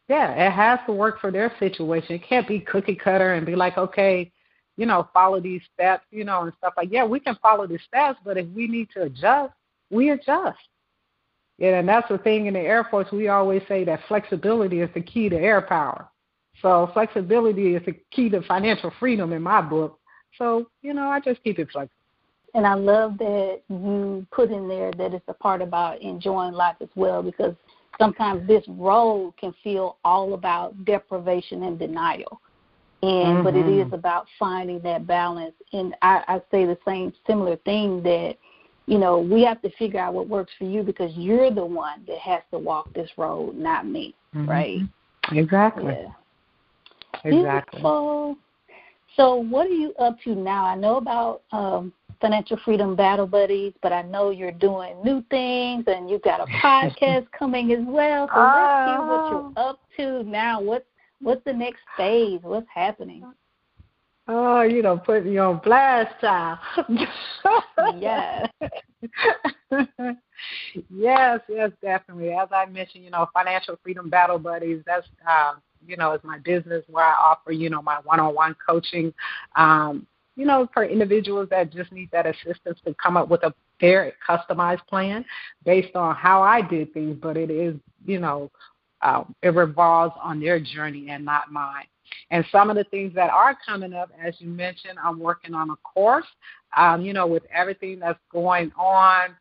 Yeah, 0.07 0.31
it 0.33 0.51
has 0.51 0.79
to 0.87 0.93
work 0.93 1.19
for 1.21 1.31
their 1.31 1.53
situation. 1.59 2.15
It 2.15 2.23
can't 2.27 2.47
be 2.47 2.59
cookie 2.59 2.95
cutter 2.95 3.33
and 3.33 3.45
be 3.45 3.55
like, 3.55 3.77
okay, 3.77 4.31
you 4.77 4.85
know, 4.85 5.07
follow 5.13 5.39
these 5.39 5.61
steps, 5.73 6.05
you 6.11 6.23
know, 6.23 6.43
and 6.43 6.53
stuff 6.57 6.73
like. 6.75 6.89
Yeah, 6.91 7.05
we 7.05 7.19
can 7.19 7.37
follow 7.41 7.67
the 7.67 7.79
steps, 7.87 8.19
but 8.25 8.37
if 8.37 8.47
we 8.49 8.67
need 8.67 8.89
to 8.93 9.03
adjust, 9.03 9.53
we 9.89 10.09
adjust. 10.09 10.59
Yeah, 11.57 11.79
and 11.79 11.87
that's 11.87 12.09
the 12.09 12.17
thing 12.17 12.47
in 12.47 12.55
the 12.55 12.59
Air 12.59 12.87
Force. 12.89 13.11
We 13.11 13.27
always 13.27 13.61
say 13.67 13.83
that 13.83 14.01
flexibility 14.07 14.81
is 14.81 14.89
the 14.93 15.01
key 15.01 15.29
to 15.29 15.37
air 15.37 15.61
power. 15.61 16.09
So 16.61 16.89
flexibility 16.93 17.75
is 17.75 17.85
the 17.85 17.93
key 18.11 18.29
to 18.29 18.41
financial 18.41 18.91
freedom 18.99 19.31
in 19.31 19.41
my 19.41 19.61
book. 19.61 19.99
So 20.37 20.67
you 20.81 20.93
know, 20.93 21.07
I 21.07 21.19
just 21.19 21.43
keep 21.43 21.59
it 21.59 21.69
flexible. 21.71 21.95
And 22.53 22.67
I 22.67 22.73
love 22.73 23.17
that 23.19 23.61
you 23.69 24.25
put 24.31 24.51
in 24.51 24.67
there 24.67 24.91
that 24.91 25.13
it's 25.13 25.23
a 25.27 25.33
part 25.33 25.61
about 25.61 26.01
enjoying 26.01 26.53
life 26.53 26.75
as 26.81 26.89
well, 26.95 27.21
because 27.23 27.55
sometimes 28.01 28.47
this 28.47 28.63
role 28.67 29.33
can 29.39 29.53
feel 29.63 29.97
all 30.03 30.33
about 30.33 30.85
deprivation 30.85 31.63
and 31.63 31.77
denial. 31.77 32.41
And 33.03 33.37
mm-hmm. 33.37 33.43
but 33.43 33.55
it 33.55 33.67
is 33.67 33.85
mm-hmm. 33.85 33.93
about 33.95 34.27
finding 34.37 34.79
that 34.81 35.07
balance. 35.07 35.55
And 35.73 35.95
I, 36.01 36.23
I 36.27 36.41
say 36.51 36.65
the 36.65 36.77
same 36.85 37.13
similar 37.25 37.55
thing 37.57 38.03
that 38.03 38.37
you 38.87 38.97
know, 38.97 39.19
we 39.19 39.43
have 39.43 39.61
to 39.61 39.69
figure 39.77 39.99
out 39.99 40.13
what 40.13 40.27
works 40.27 40.51
for 40.57 40.65
you 40.65 40.83
because 40.83 41.15
you're 41.15 41.51
the 41.51 41.65
one 41.65 42.03
that 42.07 42.17
has 42.17 42.41
to 42.51 42.57
walk 42.57 42.91
this 42.93 43.09
road, 43.15 43.55
not 43.55 43.87
me, 43.87 44.15
mm-hmm. 44.35 44.49
right? 44.49 44.79
Exactly. 45.31 45.93
Yeah. 45.93 46.11
Exactly. 47.23 47.79
Beautiful. 47.79 48.37
So, 49.15 49.35
what 49.35 49.67
are 49.67 49.73
you 49.73 49.93
up 49.95 50.17
to 50.23 50.35
now? 50.35 50.65
I 50.65 50.75
know 50.75 50.97
about 50.97 51.43
um, 51.51 51.93
Financial 52.21 52.57
Freedom 52.63 52.95
Battle 52.95 53.27
Buddies, 53.27 53.73
but 53.81 53.91
I 53.91 54.03
know 54.03 54.29
you're 54.29 54.51
doing 54.51 54.95
new 55.03 55.23
things 55.29 55.83
and 55.87 56.09
you've 56.09 56.21
got 56.21 56.39
a 56.39 56.45
podcast 56.45 57.27
coming 57.37 57.71
as 57.71 57.83
well. 57.83 58.29
So, 58.33 58.39
let's 58.39 58.89
hear 58.89 59.01
what 59.01 59.31
you're 59.31 59.53
oh. 59.57 59.69
up 59.69 59.79
to 59.97 60.23
now. 60.29 60.61
What's 60.61 60.85
what's 61.21 61.43
the 61.43 61.53
next 61.53 61.81
phase? 61.97 62.39
What's 62.43 62.67
happening? 62.73 63.25
Oh, 64.27 64.61
you 64.61 64.81
know, 64.81 64.97
put 64.97 65.25
me 65.25 65.37
on 65.39 65.59
blast, 65.63 66.13
child. 66.21 66.59
yes. 67.97 68.47
yes, 70.89 71.39
yes, 71.49 71.71
definitely. 71.81 72.29
As 72.29 72.47
I 72.51 72.65
mentioned, 72.67 73.03
you 73.03 73.09
know, 73.09 73.27
Financial 73.33 73.77
Freedom 73.83 74.09
Battle 74.09 74.37
Buddies, 74.39 74.83
that's, 74.85 75.07
uh, 75.27 75.55
you 75.85 75.97
know, 75.97 76.13
is 76.13 76.21
my 76.23 76.37
business 76.39 76.85
where 76.87 77.03
I 77.03 77.13
offer, 77.13 77.51
you 77.51 77.69
know, 77.69 77.81
my 77.81 77.99
one-on-one 78.03 78.55
coaching, 78.65 79.13
um, 79.55 80.05
you 80.35 80.45
know, 80.45 80.67
for 80.73 80.83
individuals 80.83 81.47
that 81.49 81.71
just 81.71 81.91
need 81.91 82.09
that 82.11 82.25
assistance 82.25 82.79
to 82.85 82.95
come 83.01 83.17
up 83.17 83.29
with 83.29 83.43
a 83.43 83.53
very 83.79 84.13
customized 84.27 84.85
plan 84.87 85.25
based 85.65 85.95
on 85.95 86.15
how 86.15 86.41
I 86.41 86.61
did 86.61 86.93
things, 86.93 87.17
but 87.21 87.37
it 87.37 87.49
is, 87.49 87.75
you 88.05 88.19
know, 88.19 88.51
uh, 89.01 89.23
it 89.41 89.49
revolves 89.49 90.15
on 90.21 90.39
their 90.39 90.59
journey 90.59 91.09
and 91.09 91.25
not 91.25 91.51
mine. 91.51 91.85
And 92.29 92.45
some 92.51 92.69
of 92.69 92.75
the 92.75 92.83
things 92.85 93.13
that 93.15 93.29
are 93.29 93.57
coming 93.65 93.93
up, 93.93 94.09
as 94.21 94.35
you 94.39 94.47
mentioned, 94.47 94.97
I'm 95.03 95.19
working 95.19 95.53
on 95.53 95.69
a 95.69 95.75
course. 95.77 96.25
Um, 96.77 97.01
you 97.01 97.13
know, 97.13 97.27
with 97.27 97.43
everything 97.53 97.99
that's 97.99 98.19
going 98.31 98.71
on, 98.77 99.35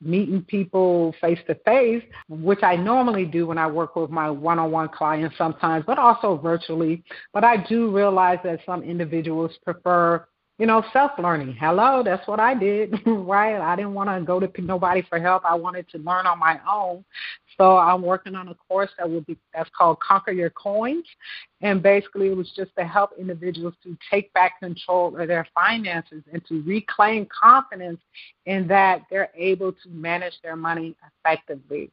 meeting 0.00 0.42
people 0.42 1.14
face 1.20 1.38
to 1.46 1.54
face, 1.66 2.02
which 2.28 2.62
I 2.62 2.76
normally 2.76 3.24
do 3.24 3.46
when 3.46 3.58
I 3.58 3.66
work 3.66 3.96
with 3.96 4.10
my 4.10 4.30
one 4.30 4.58
on 4.58 4.70
one 4.70 4.88
clients 4.88 5.36
sometimes, 5.36 5.84
but 5.86 5.98
also 5.98 6.36
virtually. 6.36 7.02
But 7.32 7.44
I 7.44 7.56
do 7.68 7.94
realize 7.94 8.38
that 8.44 8.60
some 8.64 8.82
individuals 8.82 9.52
prefer 9.64 10.26
you 10.60 10.66
know, 10.66 10.84
self 10.92 11.12
learning. 11.18 11.56
Hello, 11.58 12.02
that's 12.04 12.28
what 12.28 12.38
I 12.38 12.52
did, 12.52 12.94
right? 13.06 13.58
I 13.58 13.76
didn't 13.76 13.94
want 13.94 14.10
to 14.10 14.22
go 14.22 14.38
to 14.38 14.60
nobody 14.60 15.00
for 15.08 15.18
help. 15.18 15.42
I 15.46 15.54
wanted 15.54 15.88
to 15.88 15.98
learn 15.98 16.26
on 16.26 16.38
my 16.38 16.60
own. 16.70 17.02
So 17.60 17.76
I'm 17.76 18.00
working 18.00 18.34
on 18.36 18.48
a 18.48 18.54
course 18.54 18.88
that 18.96 19.10
will 19.10 19.20
be 19.20 19.36
that's 19.52 19.68
called 19.76 20.00
Conquer 20.00 20.32
Your 20.32 20.48
Coins, 20.48 21.04
and 21.60 21.82
basically 21.82 22.28
it 22.28 22.36
was 22.36 22.50
just 22.56 22.70
to 22.78 22.86
help 22.86 23.10
individuals 23.18 23.74
to 23.82 23.98
take 24.10 24.32
back 24.32 24.58
control 24.60 25.14
of 25.20 25.28
their 25.28 25.46
finances 25.54 26.22
and 26.32 26.42
to 26.46 26.62
reclaim 26.62 27.26
confidence 27.26 28.00
in 28.46 28.66
that 28.68 29.02
they're 29.10 29.28
able 29.36 29.72
to 29.72 29.88
manage 29.90 30.32
their 30.42 30.56
money 30.56 30.96
effectively. 31.22 31.90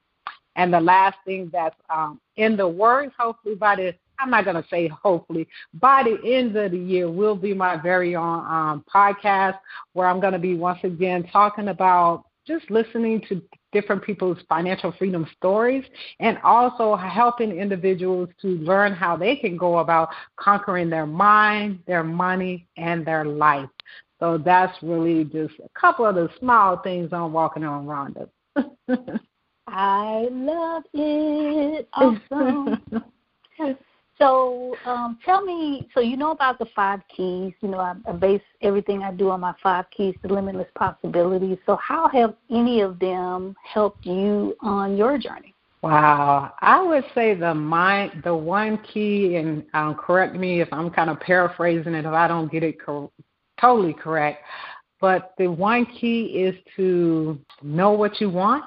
And 0.56 0.74
the 0.74 0.80
last 0.80 1.18
thing 1.26 1.50
that's 1.52 1.76
um, 1.90 2.22
in 2.38 2.56
the 2.56 2.68
works, 2.68 3.14
hopefully 3.20 3.56
by 3.56 3.76
the 3.76 3.94
I'm 4.20 4.30
not 4.30 4.46
going 4.46 4.56
to 4.56 4.70
say 4.70 4.88
hopefully, 4.88 5.50
by 5.74 6.04
the 6.04 6.34
end 6.34 6.56
of 6.56 6.72
the 6.72 6.80
year 6.80 7.12
will 7.12 7.36
be 7.36 7.54
my 7.54 7.76
very 7.76 8.16
own 8.16 8.40
um, 8.40 8.86
podcast 8.92 9.60
where 9.92 10.08
I'm 10.08 10.22
going 10.22 10.32
to 10.32 10.40
be 10.40 10.56
once 10.56 10.80
again 10.84 11.28
talking 11.32 11.68
about 11.68 12.24
just 12.48 12.72
listening 12.72 13.22
to 13.28 13.42
different 13.72 14.02
people's 14.04 14.38
financial 14.48 14.92
freedom 14.94 15.28
stories 15.36 15.84
and 16.20 16.38
also 16.44 16.96
helping 16.96 17.52
individuals 17.52 18.30
to 18.42 18.48
learn 18.60 18.94
how 18.94 19.16
they 19.18 19.36
can 19.36 19.58
go 19.58 19.80
about 19.80 20.10
conquering 20.38 20.90
their 20.90 21.06
mind, 21.06 21.80
their 21.88 22.04
money, 22.04 22.68
and 22.78 23.06
their 23.06 23.26
life. 23.26 23.70
So 24.20 24.38
that's 24.38 24.76
really 24.82 25.24
just 25.26 25.54
a 25.64 25.80
couple 25.80 26.06
of 26.06 26.16
the 26.16 26.30
small 26.40 26.78
things 26.78 27.10
I'm 27.12 27.34
walking 27.34 27.64
on, 27.64 27.86
Rhonda. 27.86 28.30
I 29.68 30.28
love 30.32 30.84
it. 30.94 31.88
Awesome. 31.94 32.82
So 34.18 34.76
um, 34.86 35.20
tell 35.24 35.44
me, 35.44 35.88
so 35.94 36.00
you 36.00 36.18
know 36.18 36.32
about 36.32 36.58
the 36.58 36.66
five 36.76 37.02
keys. 37.16 37.54
You 37.62 37.70
know, 37.70 37.80
I, 37.80 37.94
I 38.08 38.14
base 38.14 38.42
everything 38.62 39.04
I 39.04 39.12
do 39.12 39.30
on 39.30 39.42
my 39.42 39.54
five 39.62 39.86
keys 39.96 40.16
to 40.24 40.34
limitless 40.34 40.68
possibilities. 40.76 41.58
So 41.66 41.76
how 41.76 42.08
have 42.10 42.36
any 42.50 42.82
of 42.82 43.00
them 43.00 43.56
helped 43.64 44.06
you 44.06 44.56
on 44.62 44.98
your 44.98 45.18
journey? 45.18 45.54
Wow, 45.84 46.54
I 46.62 46.82
would 46.82 47.06
say 47.14 47.36
the 47.36 47.54
mind, 47.54 48.24
the 48.24 48.36
one 48.36 48.80
key, 48.80 49.36
and 49.36 49.64
um, 49.74 49.94
correct 49.94 50.36
me 50.36 50.60
if 50.60 50.68
I'm 50.72 50.90
kind 50.90 51.10
of 51.10 51.20
paraphrasing 51.20 51.94
it 51.94 52.06
if 52.06 52.12
I 52.12 52.28
don't 52.28 52.52
get 52.52 52.64
it 52.64 52.84
co- 52.84 53.12
totally 53.62 53.94
correct, 53.94 54.44
but 55.00 55.34
the 55.38 55.48
one 55.48 55.86
key 55.86 56.24
is 56.26 56.56
to 56.78 57.40
know 57.62 57.92
what 57.92 58.20
you 58.20 58.30
want, 58.30 58.66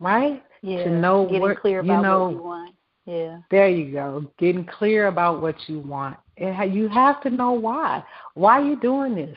right? 0.00 0.42
Yeah, 0.62 0.84
to 0.84 0.90
know 0.90 1.24
getting 1.24 1.40
what 1.40 1.60
clear 1.60 1.80
about 1.80 1.96
you 1.96 2.02
know, 2.02 2.24
what 2.24 2.32
you 2.32 2.42
want. 2.42 2.73
Yeah. 3.06 3.38
There 3.50 3.68
you 3.68 3.92
go. 3.92 4.30
Getting 4.38 4.64
clear 4.64 5.08
about 5.08 5.42
what 5.42 5.56
you 5.66 5.80
want. 5.80 6.16
And 6.36 6.74
you 6.74 6.88
have 6.88 7.22
to 7.22 7.30
know 7.30 7.52
why. 7.52 8.02
Why 8.34 8.60
are 8.60 8.64
you 8.64 8.80
doing 8.80 9.14
this? 9.14 9.36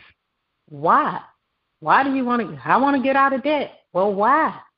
Why? 0.69 1.19
Why 1.79 2.03
do 2.03 2.13
you 2.13 2.25
want 2.25 2.41
to? 2.41 2.59
I 2.65 2.77
want 2.77 2.95
to 2.95 3.03
get 3.03 3.15
out 3.15 3.33
of 3.33 3.43
debt. 3.43 3.71
Well, 3.93 4.13
why? 4.13 4.59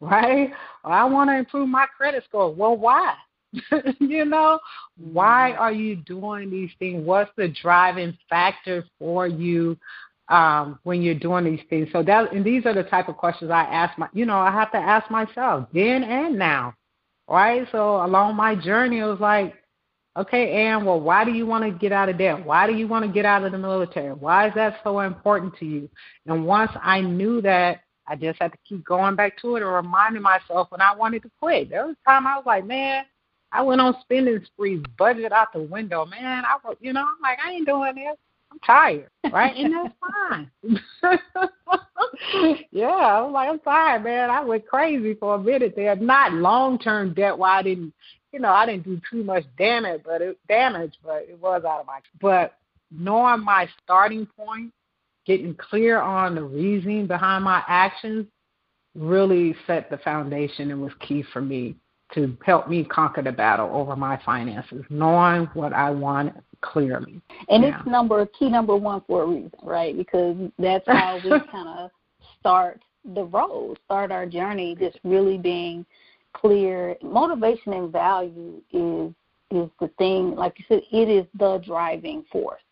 Right? 0.00 0.50
Or 0.84 0.92
I 0.92 1.04
want 1.04 1.30
to 1.30 1.38
improve 1.38 1.66
my 1.66 1.86
credit 1.96 2.24
score. 2.24 2.52
Well, 2.52 2.76
why? 2.76 3.14
you 4.00 4.26
know, 4.26 4.58
why 4.98 5.52
mm-hmm. 5.52 5.62
are 5.62 5.72
you 5.72 5.96
doing 5.96 6.50
these 6.50 6.70
things? 6.78 7.06
What's 7.06 7.30
the 7.38 7.48
driving 7.48 8.18
factor 8.28 8.84
for 8.98 9.26
you 9.26 9.78
um, 10.28 10.78
when 10.82 11.00
you're 11.00 11.14
doing 11.14 11.44
these 11.44 11.64
things? 11.70 11.88
So 11.90 12.02
that, 12.02 12.34
and 12.34 12.44
these 12.44 12.66
are 12.66 12.74
the 12.74 12.82
type 12.82 13.08
of 13.08 13.16
questions 13.16 13.50
I 13.50 13.62
ask 13.62 13.96
my, 13.96 14.08
you 14.12 14.26
know, 14.26 14.36
I 14.36 14.50
have 14.50 14.70
to 14.72 14.78
ask 14.78 15.10
myself 15.10 15.68
then 15.72 16.04
and 16.04 16.38
now 16.38 16.74
right? 17.28 17.66
So 17.72 18.04
along 18.04 18.36
my 18.36 18.54
journey, 18.54 18.98
it 18.98 19.04
was 19.04 19.20
like, 19.20 19.54
okay, 20.16 20.66
Ann, 20.66 20.84
well, 20.84 21.00
why 21.00 21.24
do 21.24 21.32
you 21.32 21.46
want 21.46 21.64
to 21.64 21.70
get 21.70 21.92
out 21.92 22.08
of 22.08 22.18
debt? 22.18 22.44
Why 22.44 22.66
do 22.66 22.74
you 22.74 22.86
want 22.86 23.04
to 23.04 23.10
get 23.10 23.24
out 23.24 23.44
of 23.44 23.52
the 23.52 23.58
military? 23.58 24.12
Why 24.12 24.48
is 24.48 24.54
that 24.54 24.80
so 24.84 25.00
important 25.00 25.56
to 25.58 25.64
you? 25.64 25.88
And 26.26 26.46
once 26.46 26.70
I 26.80 27.00
knew 27.00 27.40
that, 27.42 27.80
I 28.06 28.16
just 28.16 28.40
had 28.40 28.52
to 28.52 28.58
keep 28.68 28.84
going 28.84 29.16
back 29.16 29.38
to 29.40 29.56
it 29.56 29.62
and 29.62 29.72
reminding 29.72 30.22
myself 30.22 30.70
when 30.70 30.80
I 30.80 30.94
wanted 30.94 31.22
to 31.22 31.30
quit. 31.40 31.70
There 31.70 31.86
was 31.86 31.96
a 32.06 32.10
time 32.10 32.26
I 32.26 32.36
was 32.36 32.44
like, 32.46 32.66
man, 32.66 33.04
I 33.50 33.62
went 33.62 33.80
on 33.80 33.96
spending 34.02 34.44
sprees, 34.44 34.82
budget 34.98 35.32
out 35.32 35.52
the 35.52 35.62
window. 35.62 36.04
Man, 36.04 36.44
I 36.44 36.56
was, 36.62 36.76
you 36.80 36.92
know, 36.92 37.00
I'm 37.00 37.22
like, 37.22 37.38
I 37.44 37.52
ain't 37.52 37.66
doing 37.66 37.94
this. 37.94 38.16
I'm 38.54 38.60
tired, 38.60 39.10
right? 39.32 39.56
and 39.56 39.74
that's 39.74 39.94
fine. 40.30 40.50
yeah, 42.70 42.86
I 42.86 43.20
was 43.20 43.32
like, 43.32 43.48
I'm 43.48 43.58
tired, 43.60 44.04
man. 44.04 44.30
I 44.30 44.40
went 44.42 44.66
crazy 44.66 45.14
for 45.14 45.34
a 45.34 45.38
minute 45.38 45.74
there. 45.76 45.96
Not 45.96 46.32
long 46.32 46.78
term 46.78 47.14
debt 47.14 47.36
why 47.36 47.58
I 47.58 47.62
didn't 47.62 47.92
you 48.34 48.40
know, 48.40 48.50
I 48.50 48.66
didn't 48.66 48.82
do 48.82 49.00
too 49.08 49.22
much 49.22 49.44
damage, 49.56 50.02
but 50.04 50.20
it 50.20 50.36
damage, 50.48 50.94
but 51.04 51.24
it 51.28 51.38
was 51.40 51.62
out 51.64 51.80
of 51.80 51.86
my 51.86 52.00
but 52.20 52.58
knowing 52.90 53.44
my 53.44 53.68
starting 53.82 54.26
point, 54.26 54.72
getting 55.24 55.54
clear 55.54 56.00
on 56.00 56.34
the 56.34 56.42
reasoning 56.42 57.06
behind 57.06 57.44
my 57.44 57.62
actions 57.68 58.26
really 58.96 59.54
set 59.68 59.88
the 59.88 59.98
foundation 59.98 60.72
and 60.72 60.82
was 60.82 60.92
key 61.00 61.24
for 61.32 61.40
me 61.40 61.76
to 62.14 62.36
help 62.44 62.68
me 62.68 62.84
conquer 62.84 63.22
the 63.22 63.32
battle 63.32 63.70
over 63.72 63.96
my 63.96 64.20
finances, 64.24 64.84
knowing 64.90 65.46
what 65.54 65.72
I 65.72 65.90
want 65.90 66.34
clearly. 66.60 67.20
And 67.48 67.62
yeah. 67.62 67.78
it's 67.78 67.86
number 67.86 68.24
key 68.26 68.48
number 68.48 68.76
one 68.76 69.02
for 69.06 69.22
a 69.22 69.26
reason, 69.26 69.52
right? 69.62 69.96
Because 69.96 70.36
that's 70.58 70.86
how 70.86 71.20
we 71.22 71.30
kind 71.52 71.68
of 71.68 71.90
start 72.40 72.80
the 73.14 73.24
road, 73.24 73.78
start 73.84 74.10
our 74.10 74.26
journey, 74.26 74.76
just 74.78 74.98
really 75.04 75.38
being 75.38 75.84
clear. 76.32 76.96
Motivation 77.02 77.72
and 77.74 77.92
value 77.92 78.60
is 78.72 79.12
is 79.50 79.70
the 79.80 79.88
thing, 79.98 80.34
like 80.34 80.58
you 80.58 80.64
said, 80.68 80.82
it 80.90 81.08
is 81.08 81.26
the 81.38 81.58
driving 81.58 82.24
force. 82.32 82.62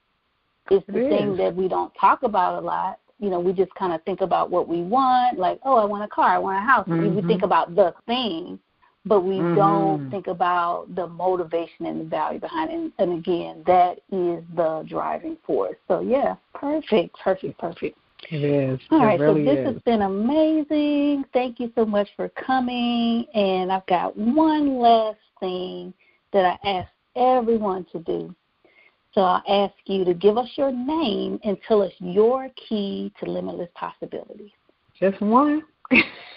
It's 0.71 0.85
the 0.87 1.07
it 1.07 1.11
thing 1.11 1.37
that 1.37 1.55
we 1.55 1.69
don't 1.69 1.93
talk 2.01 2.23
about 2.23 2.61
a 2.63 2.65
lot. 2.65 2.99
You 3.19 3.31
know, 3.31 3.39
we 3.39 3.53
just 3.53 3.73
kind 3.75 3.93
of 3.93 4.03
think 4.03 4.21
about 4.21 4.51
what 4.51 4.67
we 4.67 4.83
want, 4.83 5.39
like, 5.39 5.61
oh, 5.65 5.77
I 5.77 5.85
want 5.85 6.03
a 6.03 6.09
car, 6.09 6.29
I 6.29 6.39
want 6.39 6.59
a 6.59 6.67
house. 6.67 6.89
Mm-hmm. 6.89 7.17
We 7.17 7.23
think 7.29 7.43
about 7.43 7.77
the 7.77 7.95
thing, 8.07 8.59
but 9.05 9.23
we 9.23 9.35
mm-hmm. 9.37 9.57
don't 9.57 10.11
think 10.11 10.27
about 10.27 10.95
the 10.95 11.07
motivation 11.07 11.87
and 11.87 12.01
the 12.01 12.05
value 12.05 12.39
behind 12.39 12.71
it. 12.71 12.75
And, 12.75 12.93
and 12.99 13.19
again, 13.19 13.63
that 13.67 13.99
is 14.13 14.45
the 14.55 14.85
driving 14.89 15.37
force. 15.47 15.77
So 15.89 16.01
yeah, 16.01 16.37
perfect, 16.55 17.17
perfect, 17.23 17.59
perfect. 17.59 17.99
It 18.31 18.45
is. 18.45 18.81
All 18.91 19.05
right, 19.05 19.19
really 19.19 19.45
so 19.45 19.55
this 19.55 19.61
is. 19.61 19.75
has 19.75 19.83
been 19.83 20.03
amazing. 20.03 21.25
Thank 21.33 21.59
you 21.59 21.73
so 21.75 21.85
much 21.85 22.09
for 22.17 22.29
coming. 22.29 23.27
And 23.35 23.73
I've 23.73 23.87
got 23.87 24.17
one 24.17 24.79
last 24.79 25.19
thing 25.41 25.93
that 26.33 26.59
I 26.65 26.69
ask 26.69 26.89
everyone 27.17 27.85
to 27.93 27.99
do. 27.99 28.35
So 29.13 29.23
I'll 29.23 29.43
ask 29.49 29.75
you 29.87 30.05
to 30.05 30.15
give 30.15 30.39
us 30.39 30.49
your 30.57 30.73
name 30.73 31.39
and 31.45 31.59
tell 31.67 31.83
us 31.83 31.93
your 31.99 32.49
key 32.69 33.13
to 33.21 33.31
limitless 33.31 33.69
possibilities. 33.75 34.53
Just 34.99 35.21
one. 35.21 35.63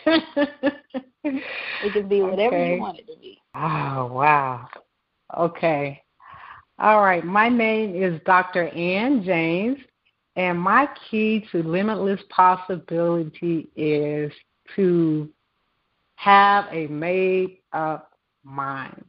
It 0.06 1.93
can 1.93 2.08
be 2.08 2.22
whatever 2.22 2.56
okay. 2.56 2.76
you 2.76 2.82
want 2.82 2.99
it 2.99 3.08
to 3.08 3.18
be. 3.20 3.41
Oh, 3.56 4.08
wow. 4.12 4.68
Okay. 5.38 6.01
All 6.80 7.01
right. 7.01 7.24
My 7.24 7.49
name 7.49 7.95
is 7.95 8.20
Dr. 8.26 8.68
Ann 8.70 9.24
James, 9.24 9.78
and 10.36 10.60
my 10.60 10.89
key 11.10 11.45
to 11.51 11.64
limitless 11.64 12.20
possibility 12.30 13.70
is 13.76 14.32
to 14.76 15.30
have 16.16 16.66
a 16.72 16.88
made 16.88 17.60
up 17.74 18.12
mind. 18.43 19.06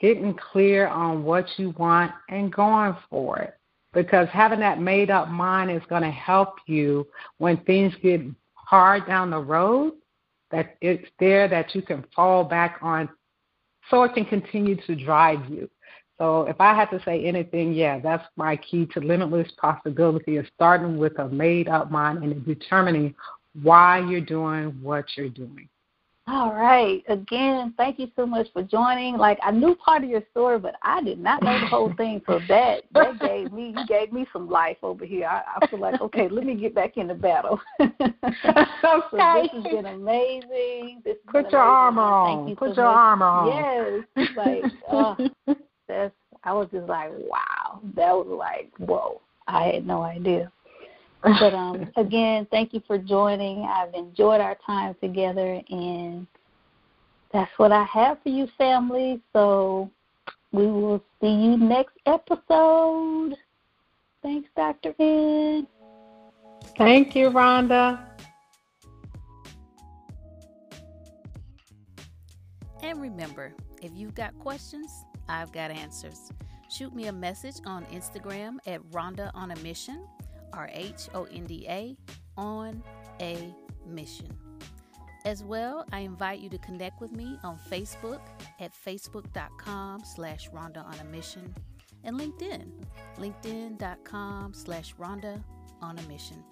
Getting 0.00 0.34
clear 0.34 0.86
on 0.88 1.24
what 1.24 1.46
you 1.56 1.70
want 1.78 2.12
and 2.28 2.52
going 2.52 2.96
for 3.10 3.38
it. 3.38 3.54
Because 3.92 4.28
having 4.28 4.60
that 4.60 4.80
made 4.80 5.10
up 5.10 5.28
mind 5.28 5.70
is 5.70 5.82
going 5.88 6.02
to 6.02 6.10
help 6.10 6.56
you 6.66 7.06
when 7.38 7.56
things 7.64 7.94
get 8.02 8.20
hard 8.68 9.06
down 9.06 9.30
the 9.30 9.38
road, 9.38 9.94
that 10.50 10.76
it's 10.82 11.08
there 11.18 11.48
that 11.48 11.74
you 11.74 11.80
can 11.80 12.04
fall 12.14 12.44
back 12.44 12.78
on 12.82 13.08
so 13.90 14.02
it 14.02 14.12
can 14.12 14.26
continue 14.26 14.76
to 14.86 14.94
drive 14.94 15.40
you. 15.48 15.70
So 16.18 16.42
if 16.42 16.60
I 16.60 16.74
had 16.74 16.90
to 16.90 17.02
say 17.04 17.24
anything, 17.24 17.72
yeah, 17.72 17.98
that's 17.98 18.24
my 18.36 18.56
key 18.56 18.86
to 18.92 19.00
limitless 19.00 19.48
possibility 19.56 20.36
is 20.36 20.46
starting 20.54 20.98
with 20.98 21.18
a 21.18 21.28
made 21.28 21.68
up 21.68 21.90
mind 21.90 22.22
and 22.22 22.44
determining 22.44 23.14
why 23.62 24.00
you're 24.00 24.20
doing 24.20 24.76
what 24.82 25.06
you're 25.16 25.30
doing. 25.30 25.68
All 26.30 26.52
right. 26.52 27.02
Again, 27.08 27.72
thank 27.78 27.98
you 27.98 28.08
so 28.14 28.26
much 28.26 28.48
for 28.52 28.62
joining. 28.62 29.16
Like 29.16 29.38
I 29.42 29.50
knew 29.50 29.74
part 29.76 30.04
of 30.04 30.10
your 30.10 30.22
story, 30.30 30.58
but 30.58 30.74
I 30.82 31.02
did 31.02 31.18
not 31.18 31.42
know 31.42 31.58
the 31.58 31.66
whole 31.66 31.92
thing. 31.96 32.20
So 32.26 32.38
that 32.48 32.82
that 32.92 33.18
gave 33.18 33.50
me 33.52 33.74
you 33.76 33.86
gave 33.86 34.12
me 34.12 34.26
some 34.32 34.50
life 34.50 34.76
over 34.82 35.06
here. 35.06 35.26
I, 35.26 35.42
I 35.56 35.66
feel 35.68 35.78
like 35.78 36.00
okay, 36.02 36.28
let 36.28 36.44
me 36.44 36.54
get 36.54 36.74
back 36.74 36.98
in 36.98 37.06
the 37.06 37.14
battle. 37.14 37.58
okay. 37.80 37.94
so 38.82 39.02
this 39.12 39.50
has 39.52 39.64
been 39.64 39.86
amazing. 39.86 41.00
This 41.04 41.16
Put 41.26 41.44
been 41.44 41.52
your 41.52 41.62
amazing. 41.62 41.76
armor 41.76 42.02
on. 42.02 42.36
Thank 42.36 42.50
you 42.50 42.56
Put 42.56 42.74
so 42.74 42.82
your 42.82 42.90
much. 42.90 42.96
armor 42.98 43.26
on. 43.26 44.04
Yes. 44.16 44.28
Like 44.36 44.64
uh, 44.90 45.54
that's 45.88 46.14
I 46.44 46.52
was 46.52 46.68
just 46.72 46.88
like, 46.88 47.10
wow. 47.10 47.80
That 47.96 48.12
was 48.12 48.26
like, 48.28 48.70
whoa. 48.78 49.20
I 49.46 49.64
had 49.68 49.86
no 49.86 50.02
idea. 50.02 50.52
But 51.22 51.54
um, 51.54 51.90
again, 51.96 52.46
thank 52.50 52.72
you 52.72 52.82
for 52.86 52.98
joining. 52.98 53.64
I've 53.64 53.94
enjoyed 53.94 54.40
our 54.40 54.56
time 54.66 54.94
together, 55.00 55.60
and 55.68 56.26
that's 57.32 57.50
what 57.58 57.72
I 57.72 57.84
have 57.84 58.22
for 58.22 58.28
you, 58.28 58.48
family. 58.58 59.20
So 59.32 59.90
we 60.52 60.66
will 60.66 61.02
see 61.20 61.28
you 61.28 61.56
next 61.56 61.96
episode. 62.06 63.36
Thanks, 64.22 64.48
Dr. 64.56 64.94
Ed. 64.98 65.66
Thank 66.76 67.14
you, 67.14 67.30
Rhonda. 67.30 68.00
And 72.82 73.00
remember, 73.00 73.52
if 73.82 73.92
you've 73.94 74.14
got 74.14 74.38
questions, 74.38 74.90
I've 75.28 75.52
got 75.52 75.70
answers. 75.70 76.30
Shoot 76.70 76.94
me 76.94 77.06
a 77.06 77.12
message 77.12 77.56
on 77.66 77.84
Instagram 77.86 78.56
at 78.66 78.82
Rhonda 78.90 79.30
on 79.34 79.50
a 79.50 79.56
Mission, 79.56 80.06
R 80.52 80.70
H 80.72 81.08
O 81.14 81.24
N 81.24 81.44
D 81.44 81.66
A, 81.68 81.96
on 82.36 82.82
a 83.20 83.54
mission. 83.86 84.28
As 85.24 85.42
well, 85.42 85.84
I 85.92 86.00
invite 86.00 86.40
you 86.40 86.48
to 86.50 86.58
connect 86.58 87.00
with 87.00 87.12
me 87.12 87.38
on 87.42 87.58
Facebook 87.70 88.20
at 88.60 88.72
facebook.com 88.72 90.02
slash 90.04 90.48
Rhonda 90.50 90.84
on 90.84 90.94
a 91.00 91.04
mission 91.04 91.54
and 92.04 92.18
LinkedIn, 92.18 92.70
linkedin.com 93.18 94.54
slash 94.54 94.94
Rhonda 94.94 95.42
on 95.82 95.98
a 95.98 96.02
mission. 96.02 96.42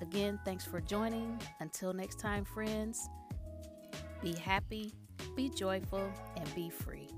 Again, 0.00 0.38
thanks 0.44 0.64
for 0.64 0.80
joining. 0.80 1.40
Until 1.60 1.92
next 1.92 2.18
time, 2.18 2.44
friends, 2.44 3.08
be 4.22 4.34
happy, 4.34 4.94
be 5.36 5.50
joyful, 5.50 6.10
and 6.36 6.54
be 6.54 6.70
free. 6.70 7.08